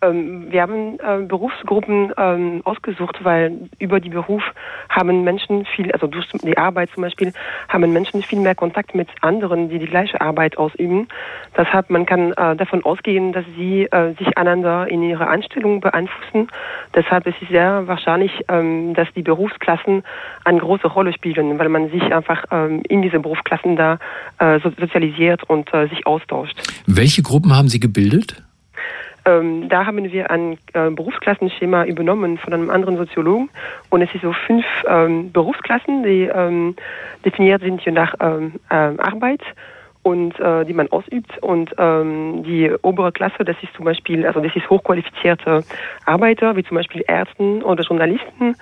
Ähm, 0.00 0.46
wir 0.50 0.62
haben 0.62 0.98
äh, 1.00 1.24
Berufsgruppen 1.26 2.12
ähm, 2.16 2.60
ausgesucht, 2.64 3.24
weil 3.24 3.68
über 3.78 3.98
die 4.00 4.10
Beruf 4.10 4.42
haben 4.88 5.24
Menschen 5.24 5.64
viel, 5.64 5.90
also 5.92 6.06
durch 6.06 6.28
die 6.42 6.56
Arbeit 6.56 6.90
zum 6.94 7.02
Beispiel, 7.02 7.32
haben 7.68 7.92
Menschen 7.92 8.22
viel 8.22 8.38
mehr 8.38 8.54
Kontakt 8.54 8.94
mit 8.94 9.08
anderen, 9.22 9.68
die 9.68 9.78
die 9.78 9.86
gleiche 9.86 10.20
Arbeit 10.20 10.56
ausüben. 10.56 11.08
Deshalb 11.56 11.90
man 11.90 12.06
kann 12.06 12.32
äh, 12.32 12.54
davon 12.56 12.84
ausgehen, 12.84 13.32
dass 13.32 13.44
sie 13.56 13.84
äh, 13.84 14.14
sich 14.14 14.38
einander 14.38 14.88
in 14.88 15.02
ihrer 15.02 15.28
Anstellung 15.28 15.80
beeinflussen. 15.80 16.48
Deshalb 16.94 17.26
ist 17.26 17.36
es 17.42 17.48
sehr 17.48 17.86
wahrscheinlich, 17.88 18.32
ähm, 18.48 18.94
dass 18.94 19.08
die 19.16 19.22
Berufsklassen 19.22 20.04
eine 20.44 20.60
große 20.60 20.86
Rolle 20.86 21.12
spielen, 21.12 21.58
weil 21.58 21.68
man 21.68 21.90
sich 21.90 22.02
einfach 22.14 22.44
ähm, 22.52 22.82
in 22.88 23.02
diese 23.02 23.18
Berufsklassen 23.18 23.76
da 23.76 23.98
äh, 24.38 24.60
sozialisiert 24.60 25.42
und 25.44 25.72
äh, 25.74 25.88
sich 25.88 26.06
austauscht. 26.06 26.56
Welche 26.86 27.22
Gruppen 27.22 27.56
haben 27.56 27.68
Sie 27.68 27.80
gebildet? 27.80 28.42
Ähm, 29.28 29.68
da 29.68 29.84
haben 29.84 30.10
wir 30.10 30.30
ein 30.30 30.58
äh, 30.72 30.90
Berufsklassenschema 30.90 31.84
übernommen 31.84 32.38
von 32.38 32.54
einem 32.54 32.70
anderen 32.70 32.96
Soziologen. 32.96 33.50
Und 33.90 34.02
es 34.02 34.10
sind 34.10 34.22
so 34.22 34.32
fünf 34.32 34.64
ähm, 34.86 35.30
Berufsklassen, 35.32 36.02
die 36.02 36.22
ähm, 36.22 36.74
definiert 37.24 37.62
sind 37.62 37.84
je 37.84 37.92
nach 37.92 38.14
ähm, 38.20 38.54
äh, 38.70 38.74
Arbeit 38.74 39.42
und 40.02 40.38
äh, 40.40 40.64
die 40.64 40.72
man 40.72 40.88
ausübt. 40.88 41.30
Und 41.42 41.74
ähm, 41.76 42.42
die 42.44 42.72
obere 42.82 43.12
Klasse, 43.12 43.44
das 43.44 43.56
ist 43.62 43.74
zum 43.74 43.84
Beispiel, 43.84 44.26
also 44.26 44.40
das 44.40 44.54
ist 44.56 44.70
hochqualifizierte 44.70 45.62
Arbeiter 46.06 46.56
wie 46.56 46.64
zum 46.64 46.76
Beispiel 46.76 47.04
Ärzte 47.06 47.62
oder 47.62 47.82
Journalisten 47.84 48.56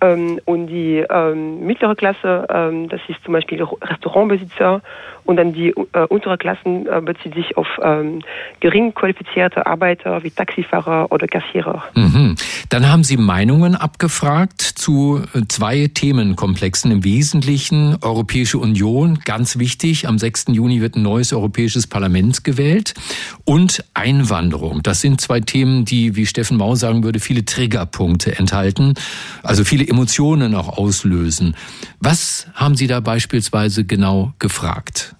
ähm, 0.00 0.40
und 0.44 0.68
die 0.68 1.04
ähm, 1.10 1.66
mittlere 1.66 1.96
Klasse, 1.96 2.46
ähm, 2.50 2.88
das 2.88 3.00
ist 3.08 3.22
zum 3.24 3.32
Beispiel 3.32 3.62
Restaurantbesitzer. 3.62 4.82
Und 5.28 5.36
dann 5.36 5.52
die 5.52 5.74
äh, 5.92 6.06
untere 6.08 6.38
Klassen 6.38 6.86
äh, 6.86 7.02
bezieht 7.02 7.34
sich 7.34 7.58
auf 7.58 7.66
ähm, 7.82 8.22
gering 8.60 8.94
qualifizierte 8.94 9.66
Arbeiter 9.66 10.22
wie 10.24 10.30
Taxifahrer 10.30 11.12
oder 11.12 11.26
Kassierer. 11.26 11.84
Mhm. 11.94 12.34
Dann 12.70 12.90
haben 12.90 13.04
Sie 13.04 13.18
Meinungen 13.18 13.74
abgefragt 13.74 14.62
zu 14.62 15.20
äh, 15.34 15.42
zwei 15.46 15.90
Themenkomplexen. 15.92 16.90
Im 16.90 17.04
Wesentlichen 17.04 17.98
Europäische 18.00 18.56
Union, 18.56 19.18
ganz 19.26 19.58
wichtig. 19.58 20.08
Am 20.08 20.18
6. 20.18 20.46
Juni 20.48 20.80
wird 20.80 20.96
ein 20.96 21.02
neues 21.02 21.34
Europäisches 21.34 21.86
Parlament 21.86 22.42
gewählt. 22.42 22.94
Und 23.44 23.84
Einwanderung. 23.92 24.82
Das 24.82 25.02
sind 25.02 25.20
zwei 25.20 25.40
Themen, 25.40 25.84
die, 25.84 26.16
wie 26.16 26.24
Steffen 26.24 26.56
Mau 26.56 26.74
sagen 26.74 27.04
würde, 27.04 27.20
viele 27.20 27.44
Triggerpunkte 27.44 28.38
enthalten. 28.38 28.94
Also 29.42 29.62
viele 29.64 29.84
Emotionen 29.88 30.54
auch 30.54 30.78
auslösen. 30.78 31.54
Was 32.00 32.46
haben 32.54 32.76
Sie 32.76 32.86
da 32.86 33.00
beispielsweise 33.00 33.84
genau 33.84 34.32
gefragt? 34.38 35.14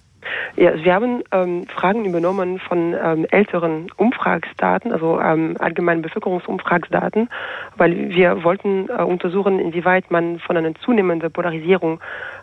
Ja, 0.55 0.71
wir 0.83 0.93
haben 0.93 1.23
ähm, 1.31 1.67
Fragen 1.67 2.05
übernommen 2.05 2.59
von 2.59 2.93
ähm, 2.93 3.25
älteren 3.29 3.87
Umfragsdaten, 3.97 4.91
also 4.91 5.19
ähm, 5.19 5.55
allgemeinen 5.59 6.01
Bevölkerungsumfragsdaten, 6.01 7.29
weil 7.77 8.09
wir 8.09 8.43
wollten 8.43 8.89
äh, 8.89 9.03
untersuchen, 9.03 9.59
inwieweit 9.59 10.11
man 10.11 10.39
von 10.39 10.57
einer 10.57 10.73
zunehmenden 10.75 11.31
Polarisierung 11.31 11.99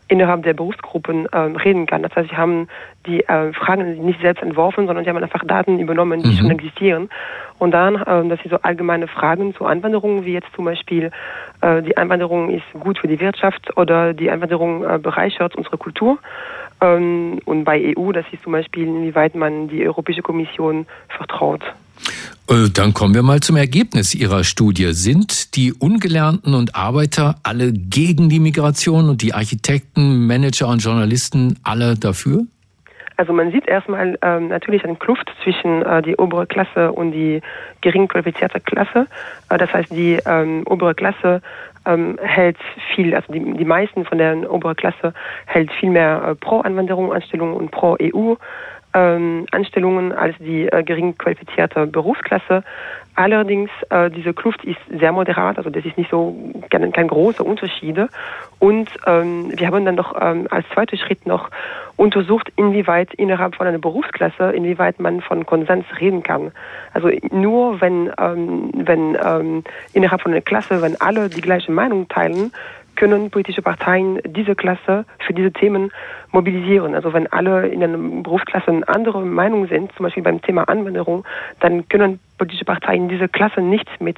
innerhalb 0.08 0.44
der 0.44 0.54
Berufsgruppen 0.54 1.26
ähm, 1.32 1.56
reden 1.56 1.86
kann. 1.86 2.02
Das 2.02 2.14
heißt, 2.14 2.30
wir 2.30 2.38
haben 2.38 2.68
die 3.06 3.24
äh, 3.24 3.52
Fragen 3.52 4.04
nicht 4.04 4.20
selbst 4.20 4.42
entworfen, 4.42 4.86
sondern 4.86 5.04
wir 5.04 5.12
haben 5.12 5.22
einfach 5.22 5.44
Daten 5.44 5.78
übernommen, 5.78 6.22
die 6.22 6.28
mhm. 6.28 6.36
schon 6.36 6.50
existieren. 6.50 7.08
Und 7.58 7.72
dann, 7.72 7.96
äh, 7.96 8.28
das 8.28 8.40
sind 8.40 8.50
so 8.50 8.58
allgemeine 8.62 9.08
Fragen 9.08 9.54
zur 9.54 9.68
Einwanderung, 9.68 10.24
wie 10.24 10.32
jetzt 10.32 10.48
zum 10.54 10.64
Beispiel, 10.64 11.10
äh, 11.60 11.82
die 11.82 11.96
Einwanderung 11.96 12.50
ist 12.50 12.64
gut 12.78 12.98
für 12.98 13.08
die 13.08 13.18
Wirtschaft 13.18 13.76
oder 13.76 14.14
die 14.14 14.30
Einwanderung 14.30 14.84
äh, 14.84 14.98
bereichert 14.98 15.56
unsere 15.56 15.76
Kultur. 15.76 16.18
Ähm, 16.80 17.40
und 17.44 17.64
bei 17.64 17.94
EU, 17.96 18.12
das 18.12 18.26
ist 18.32 18.42
zum 18.42 18.52
Beispiel, 18.52 18.84
inwieweit 18.84 19.34
man 19.34 19.68
die 19.68 19.86
Europäische 19.86 20.22
Kommission 20.22 20.86
vertraut. 21.08 21.62
Äh, 22.48 22.68
dann 22.72 22.94
kommen 22.94 23.14
wir 23.14 23.22
mal 23.22 23.40
zum 23.40 23.56
Ergebnis 23.56 24.14
Ihrer 24.14 24.44
Studie. 24.44 24.92
Sind 24.92 25.56
die 25.56 25.72
Ungelernten 25.72 26.54
und 26.54 26.74
Arbeiter 26.74 27.36
alle 27.42 27.72
gegen 27.72 28.28
die 28.28 28.40
Migration 28.40 29.08
und 29.08 29.22
die 29.22 29.34
Architekten, 29.34 30.26
Manager 30.26 30.68
und 30.68 30.82
Journalisten 30.82 31.58
alle 31.62 31.96
dafür? 31.96 32.46
Also 33.16 33.32
man 33.32 33.50
sieht 33.50 33.66
erstmal 33.66 34.18
ähm, 34.22 34.48
natürlich 34.48 34.84
eine 34.84 34.96
Kluft 34.96 35.32
zwischen 35.42 35.82
äh, 35.82 36.02
die 36.02 36.16
obere 36.16 36.46
Klasse 36.46 36.92
und 36.92 37.12
die 37.12 37.40
gering 37.80 38.08
qualifizierte 38.08 38.60
Klasse. 38.60 39.06
Äh, 39.48 39.58
das 39.58 39.72
heißt, 39.72 39.90
die 39.90 40.18
ähm, 40.26 40.64
obere 40.66 40.94
Klasse 40.94 41.40
ähm, 41.86 42.18
hält 42.20 42.58
viel, 42.94 43.14
also 43.14 43.32
die, 43.32 43.40
die 43.40 43.64
meisten 43.64 44.04
von 44.04 44.18
der 44.18 44.52
oberen 44.52 44.76
Klasse 44.76 45.14
hält 45.46 45.72
viel 45.72 45.90
mehr 45.90 46.22
äh, 46.28 46.34
pro 46.34 46.60
Anwanderung 46.60 47.12
Anstellungen 47.12 47.54
und 47.54 47.70
pro 47.70 47.96
EU 48.02 48.34
ähm, 48.94 49.46
Anstellungen 49.50 50.12
als 50.12 50.36
die 50.38 50.66
äh, 50.66 50.82
gering 50.82 51.16
qualifizierte 51.18 51.86
Berufsklasse. 51.86 52.62
Allerdings, 53.14 53.70
äh, 53.88 54.10
diese 54.10 54.34
Kluft 54.34 54.62
ist 54.64 54.78
sehr 54.90 55.10
moderat, 55.10 55.56
also 55.56 55.70
das 55.70 55.86
ist 55.86 55.96
nicht 55.96 56.10
so 56.10 56.36
kein, 56.70 56.92
kein 56.92 57.08
großer 57.08 57.44
Unterschiede. 57.44 58.10
Und 58.58 58.90
ähm, 59.06 59.52
wir 59.56 59.66
haben 59.66 59.86
dann 59.86 59.94
noch 59.94 60.14
ähm, 60.20 60.46
als 60.50 60.68
zweiter 60.74 60.98
Schritt 60.98 61.26
noch 61.26 61.50
untersucht, 61.96 62.52
inwieweit 62.56 63.14
innerhalb 63.14 63.54
von 63.54 63.66
einer 63.66 63.78
Berufsklasse, 63.78 64.50
inwieweit 64.50 65.00
man 65.00 65.22
von 65.22 65.46
Konsens 65.46 65.86
reden 65.98 66.22
kann. 66.22 66.52
Also 66.92 67.10
nur 67.30 67.80
wenn, 67.80 68.12
ähm, 68.18 68.70
wenn 68.74 69.16
ähm, 69.22 69.64
innerhalb 69.94 70.20
von 70.20 70.32
einer 70.32 70.42
Klasse, 70.42 70.82
wenn 70.82 71.00
alle 71.00 71.30
die 71.30 71.40
gleiche 71.40 71.72
Meinung 71.72 72.08
teilen, 72.08 72.52
können 72.96 73.30
politische 73.30 73.62
Parteien 73.62 74.20
diese 74.24 74.54
Klasse 74.54 75.04
für 75.18 75.32
diese 75.32 75.52
Themen 75.52 75.92
mobilisieren. 76.32 76.94
Also 76.94 77.12
wenn 77.12 77.26
alle 77.32 77.68
in 77.68 77.82
einer 77.82 78.22
Berufsklasse 78.22 78.68
eine 78.68 78.88
andere 78.88 79.22
Meinung 79.22 79.68
sind, 79.68 79.92
zum 79.92 80.04
Beispiel 80.04 80.22
beim 80.22 80.42
Thema 80.42 80.68
Anwanderung, 80.68 81.24
dann 81.60 81.88
können 81.88 82.18
politische 82.38 82.64
Parteien 82.64 83.08
diese 83.08 83.28
Klasse 83.28 83.60
nicht 83.60 83.88
mit 84.00 84.16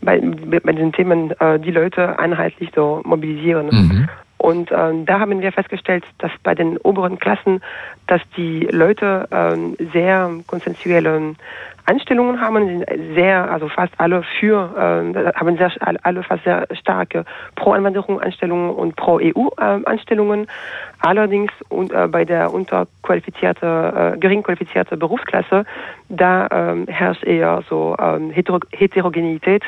bei, 0.00 0.20
bei 0.20 0.72
diesen 0.72 0.92
Themen 0.92 1.30
äh, 1.40 1.58
die 1.58 1.70
Leute 1.70 2.18
einheitlich 2.18 2.70
so 2.74 3.00
mobilisieren. 3.04 3.66
Mhm. 3.66 4.08
Und 4.44 4.70
ähm, 4.72 5.06
da 5.06 5.20
haben 5.20 5.40
wir 5.40 5.52
festgestellt, 5.52 6.04
dass 6.18 6.30
bei 6.42 6.54
den 6.54 6.76
oberen 6.76 7.18
Klassen, 7.18 7.62
dass 8.06 8.20
die 8.36 8.68
Leute 8.70 9.26
ähm, 9.30 9.74
sehr 9.94 10.30
konsensuelle 10.46 11.34
Anstellungen 11.86 12.40
haben, 12.40 12.66
sind 12.66 13.14
sehr, 13.14 13.50
also 13.50 13.68
fast 13.68 13.92
alle 13.98 14.22
für, 14.40 14.74
äh, 14.76 15.32
haben 15.34 15.56
sehr, 15.56 15.70
alle 16.02 16.22
fast 16.22 16.44
sehr 16.44 16.66
starke 16.72 17.24
Pro-Einwanderung-Anstellungen 17.56 18.70
und 18.70 18.96
Pro-EU-Anstellungen. 18.96 20.46
Allerdings 21.00 21.52
und, 21.68 21.92
äh, 21.92 22.08
bei 22.08 22.24
der 22.24 22.52
unterqualifizierte, 22.52 24.14
äh, 24.14 24.18
gering 24.18 24.42
qualifizierte 24.42 24.96
Berufsklasse, 24.96 25.64
da 26.08 26.48
ähm, 26.50 26.86
herrscht 26.88 27.24
eher 27.24 27.62
so 27.68 27.96
ähm, 27.98 28.30
Heter 28.30 28.60
Heterogenität. 28.72 29.62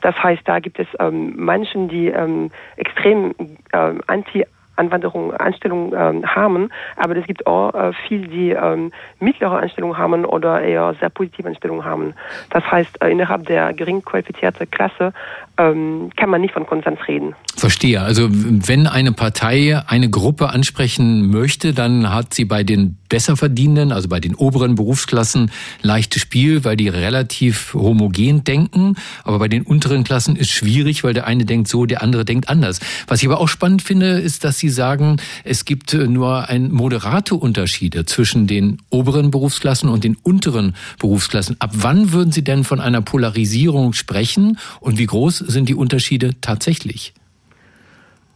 Das 0.00 0.20
heißt, 0.20 0.42
da 0.44 0.58
gibt 0.58 0.78
es 0.78 0.88
ähm, 0.98 1.36
Menschen, 1.36 1.88
die 1.88 2.08
ähm, 2.08 2.50
extrem 2.76 3.34
ähm, 3.72 4.00
anti 4.06 4.44
Anwanderung, 4.80 5.32
Anstellung 5.34 5.92
ähm, 5.94 6.26
haben, 6.26 6.70
aber 6.96 7.16
es 7.16 7.26
gibt 7.26 7.46
auch 7.46 7.74
äh, 7.74 7.92
viel, 8.08 8.26
die 8.26 8.50
ähm, 8.50 8.90
mittlere 9.20 9.58
Anstellung 9.58 9.98
haben 9.98 10.24
oder 10.24 10.62
eher 10.62 10.94
sehr 10.98 11.10
positive 11.10 11.46
Anstellungen 11.46 11.84
haben. 11.84 12.14
Das 12.50 12.64
heißt, 12.64 13.02
äh, 13.02 13.10
innerhalb 13.10 13.46
der 13.46 13.72
gering 13.74 14.02
qualifizierten 14.02 14.70
Klasse 14.70 15.12
ähm, 15.60 16.10
kann 16.16 16.30
man 16.30 16.40
nicht 16.40 16.54
von 16.54 16.66
Konsens 16.66 16.98
reden. 17.06 17.34
Verstehe. 17.56 18.00
Also 18.00 18.28
wenn 18.30 18.86
eine 18.86 19.12
Partei 19.12 19.82
eine 19.86 20.08
Gruppe 20.08 20.48
ansprechen 20.48 21.30
möchte, 21.30 21.74
dann 21.74 22.12
hat 22.12 22.32
sie 22.32 22.44
bei 22.44 22.64
den 22.64 22.96
Besserverdienenden, 23.08 23.92
also 23.92 24.08
bei 24.08 24.20
den 24.20 24.34
oberen 24.34 24.76
Berufsklassen, 24.76 25.50
leichtes 25.82 26.22
Spiel, 26.22 26.64
weil 26.64 26.76
die 26.76 26.88
relativ 26.88 27.74
homogen 27.74 28.44
denken. 28.44 28.94
Aber 29.24 29.38
bei 29.38 29.48
den 29.48 29.62
unteren 29.62 30.04
Klassen 30.04 30.36
ist 30.36 30.50
schwierig, 30.50 31.04
weil 31.04 31.12
der 31.12 31.26
eine 31.26 31.44
denkt 31.44 31.68
so, 31.68 31.84
der 31.84 32.02
andere 32.02 32.24
denkt 32.24 32.48
anders. 32.48 32.80
Was 33.06 33.20
ich 33.20 33.28
aber 33.28 33.40
auch 33.40 33.48
spannend 33.48 33.82
finde, 33.82 34.20
ist, 34.20 34.44
dass 34.44 34.58
sie 34.58 34.69
Sie 34.70 34.76
sagen, 34.76 35.16
es 35.42 35.64
gibt 35.64 35.94
äh, 35.94 36.06
nur 36.06 36.48
ein 36.48 36.70
moderate 36.70 37.34
Unterschiede 37.34 38.04
zwischen 38.06 38.46
den 38.46 38.78
oberen 38.88 39.32
Berufsklassen 39.32 39.88
und 39.88 40.04
den 40.04 40.16
unteren 40.22 40.76
Berufsklassen. 41.00 41.56
Ab 41.58 41.70
wann 41.72 42.12
würden 42.12 42.30
Sie 42.30 42.44
denn 42.44 42.62
von 42.62 42.78
einer 42.78 43.02
Polarisierung 43.02 43.92
sprechen 43.94 44.58
und 44.78 44.96
wie 44.98 45.06
groß 45.06 45.38
sind 45.38 45.68
die 45.68 45.74
Unterschiede 45.74 46.40
tatsächlich? 46.40 47.14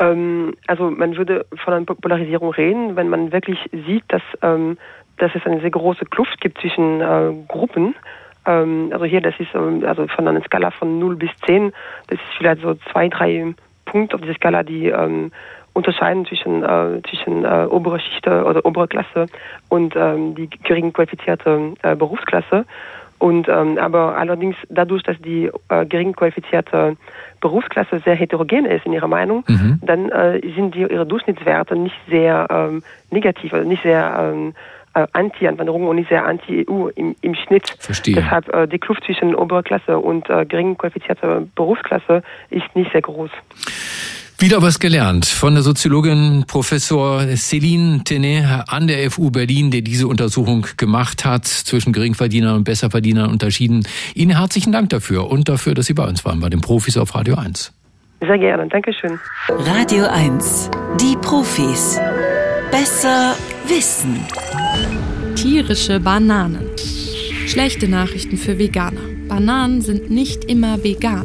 Ähm, 0.01 0.55
also 0.67 0.91
man 0.91 1.17
würde 1.17 1.47
von 1.65 1.73
einer 1.73 1.87
Polarisierung 1.87 2.51
reden, 2.51 2.97
wenn 2.97 3.09
man 3.09 3.31
wirklich 3.31 3.59
sieht, 3.87 4.03
dass, 4.09 4.23
ähm, 4.43 4.77
dass 5.19 5.31
es 5.37 5.47
eine 5.47 5.61
sehr 5.61 5.71
große 5.71 6.05
Kluft 6.07 6.41
gibt 6.41 6.61
zwischen 6.61 7.01
äh, 7.01 7.33
Gruppen. 7.47 7.95
Ähm, 8.45 8.89
also 8.93 9.05
hier, 9.05 9.21
das 9.21 9.35
ist 9.39 9.55
also 9.55 10.09
von 10.09 10.27
einer 10.27 10.43
Skala 10.43 10.73
von 10.73 10.99
0 10.99 11.15
bis 11.15 11.31
10, 11.47 11.73
das 12.09 12.19
ist 12.19 12.39
vielleicht 12.39 12.63
so 12.63 12.75
zwei, 12.91 13.09
drei 13.09 13.55
Punkte 13.85 14.17
auf 14.17 14.23
dieser 14.23 14.35
Skala, 14.35 14.65
die 14.65 14.93
unterscheiden 15.75 16.25
zwischen, 16.25 16.63
äh, 16.63 17.03
zwischen 17.09 17.45
äh, 17.45 17.67
obere 17.69 18.01
Schicht 18.01 18.27
oder 18.27 18.65
obere 18.65 18.89
Klasse 18.89 19.27
und 19.69 19.95
ähm, 19.97 20.35
die 20.35 20.49
gering 20.49 20.93
qualifizierte 20.93 21.75
äh, 21.83 21.95
Berufsklasse. 21.95 22.65
Und 23.19 23.49
ähm, 23.49 23.79
aber 23.79 24.17
allerdings 24.17 24.57
dadurch, 24.69 25.03
dass 25.03 25.17
die 25.19 25.51
äh, 25.69 25.87
gering 25.87 26.13
qualifizierte 26.13 26.97
Berufsklasse 27.41 28.01
sehr 28.05 28.15
heterogen 28.15 28.67
ist 28.67 28.85
in 28.87 28.93
ihrer 28.93 29.09
Meinung, 29.09 29.45
mhm. 29.47 29.81
dann 29.83 30.11
äh, 30.11 30.41
sind 30.55 30.75
die, 30.75 30.81
ihre 30.81 31.07
Durchschnittswerte 31.07 31.77
nicht 31.77 31.97
sehr 32.09 32.47
ähm, 32.51 32.83
negativ, 33.11 33.53
also 33.55 33.67
nicht 33.69 33.83
sehr 33.83 34.33
ähm, 34.35 34.55
äh, 34.95 35.07
Anti-Anwanderung 35.13 35.87
und 35.89 35.97
nicht 35.97 36.09
sehr 36.09 36.27
Anti-EU 36.27 36.89
im, 36.89 37.17
im 37.21 37.35
Schnitt. 37.35 37.77
Verstehe. 37.79 38.15
Deshalb 38.15 38.53
äh, 38.55 38.67
die 38.67 38.79
Kluft 38.79 39.05
zwischen 39.05 39.35
Oberklasse 39.35 39.99
und 39.99 40.29
äh, 40.31 40.45
gering 40.45 40.77
qualifizierter 40.77 41.43
Berufsklasse 41.55 42.23
ist 42.51 42.75
nicht 42.75 42.93
sehr 42.93 43.03
groß. 43.03 43.31
Wieder 44.39 44.61
was 44.63 44.81
gelernt 44.81 45.27
von 45.27 45.55
der 45.55 45.63
Soziologin 45.63 46.45
Professor 46.47 47.21
Céline 47.21 48.03
Tenet 48.05 48.45
an 48.69 48.89
der 48.89 49.11
FU 49.11 49.31
Berlin, 49.31 49.71
der 49.71 49.81
diese 49.81 50.09
Untersuchung 50.09 50.67
gemacht 50.77 51.25
hat, 51.25 51.47
zwischen 51.47 51.93
Geringverdienern 51.93 52.57
und 52.57 52.65
Besserverdienern 52.65 53.31
unterschieden. 53.31 53.87
Ihnen 54.15 54.37
herzlichen 54.37 54.73
Dank 54.73 54.91
dafür 54.91 55.31
und 55.31 55.49
dafür, 55.49 55.75
dass 55.75 55.87
Sie 55.87 55.95
bei 55.95 56.07
uns 56.07 56.25
waren, 56.25 56.41
bei 56.41 56.51
den 56.51 56.61
Profis 56.61 56.97
auf 56.97 57.15
Radio 57.15 57.37
1. 57.37 57.73
Sehr 58.21 58.39
gerne, 58.39 58.67
Dankeschön. 58.69 59.19
Radio 59.49 60.07
1, 60.07 60.71
die 61.01 61.17
Profis. 61.21 62.01
Besser 62.71 63.37
wissen. 63.69 64.21
Tierische 65.37 66.01
Bananen. 66.01 66.67
Schlechte 67.47 67.89
Nachrichten 67.89 68.37
für 68.37 68.59
Veganer. 68.59 69.01
Bananen 69.29 69.81
sind 69.81 70.11
nicht 70.11 70.45
immer 70.45 70.83
vegan. 70.83 71.25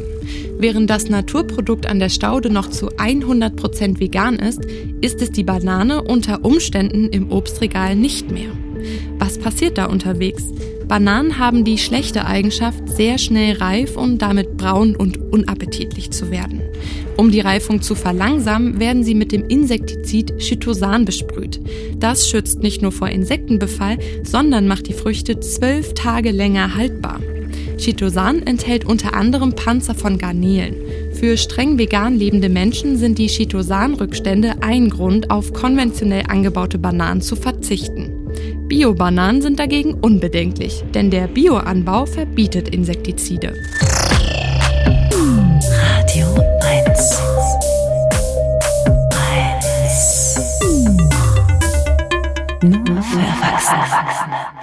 Während 0.60 0.90
das 0.90 1.08
Naturprodukt 1.08 1.86
an 1.86 2.00
der 2.00 2.10
Staude 2.10 2.50
noch 2.50 2.68
zu 2.68 2.90
100% 2.90 3.98
vegan 3.98 4.36
ist, 4.36 4.60
ist 5.00 5.22
es 5.22 5.30
die 5.30 5.42
Banane 5.42 6.02
unter 6.02 6.44
Umständen 6.44 7.08
im 7.08 7.32
Obstregal 7.32 7.96
nicht 7.96 8.30
mehr. 8.30 8.50
Was 9.18 9.38
passiert 9.38 9.78
da 9.78 9.86
unterwegs? 9.86 10.44
Bananen 10.86 11.38
haben 11.38 11.64
die 11.64 11.78
schlechte 11.78 12.26
Eigenschaft, 12.26 12.90
sehr 12.90 13.16
schnell 13.16 13.56
reif 13.56 13.96
und 13.96 14.18
damit 14.18 14.58
braun 14.58 14.96
und 14.96 15.16
unappetitlich 15.32 16.10
zu 16.10 16.30
werden. 16.30 16.60
Um 17.16 17.30
die 17.30 17.40
Reifung 17.40 17.80
zu 17.80 17.94
verlangsamen, 17.94 18.78
werden 18.80 19.02
sie 19.02 19.14
mit 19.14 19.32
dem 19.32 19.46
Insektizid 19.48 20.36
Chitosan 20.40 21.06
besprüht. 21.06 21.58
Das 21.98 22.28
schützt 22.28 22.62
nicht 22.62 22.82
nur 22.82 22.92
vor 22.92 23.08
Insektenbefall, 23.08 23.96
sondern 24.24 24.68
macht 24.68 24.88
die 24.88 24.94
Früchte 24.94 25.40
zwölf 25.40 25.94
Tage 25.94 26.32
länger 26.32 26.74
haltbar. 26.74 27.18
Chitosan 27.80 28.42
enthält 28.42 28.84
unter 28.84 29.14
anderem 29.14 29.54
Panzer 29.54 29.94
von 29.94 30.18
Garnelen. 30.18 30.76
Für 31.14 31.38
streng 31.38 31.78
vegan 31.78 32.14
lebende 32.14 32.50
Menschen 32.50 32.98
sind 32.98 33.16
die 33.16 33.28
Chitosan-Rückstände 33.28 34.56
ein 34.60 34.90
Grund, 34.90 35.30
auf 35.30 35.54
konventionell 35.54 36.24
angebaute 36.28 36.78
Bananen 36.78 37.22
zu 37.22 37.36
verzichten. 37.36 38.12
Bio-Bananen 38.68 39.40
sind 39.40 39.58
dagegen 39.58 39.94
unbedenklich, 39.94 40.84
denn 40.94 41.10
der 41.10 41.26
Bioanbau 41.26 42.04
verbietet 42.04 42.68
Insektizide. 42.68 43.54
Radio 45.72 46.26
1. 46.86 47.18
1. 49.96 50.40
Nur 52.62 53.02
für 53.02 53.20
Erwachsene. 53.20 54.59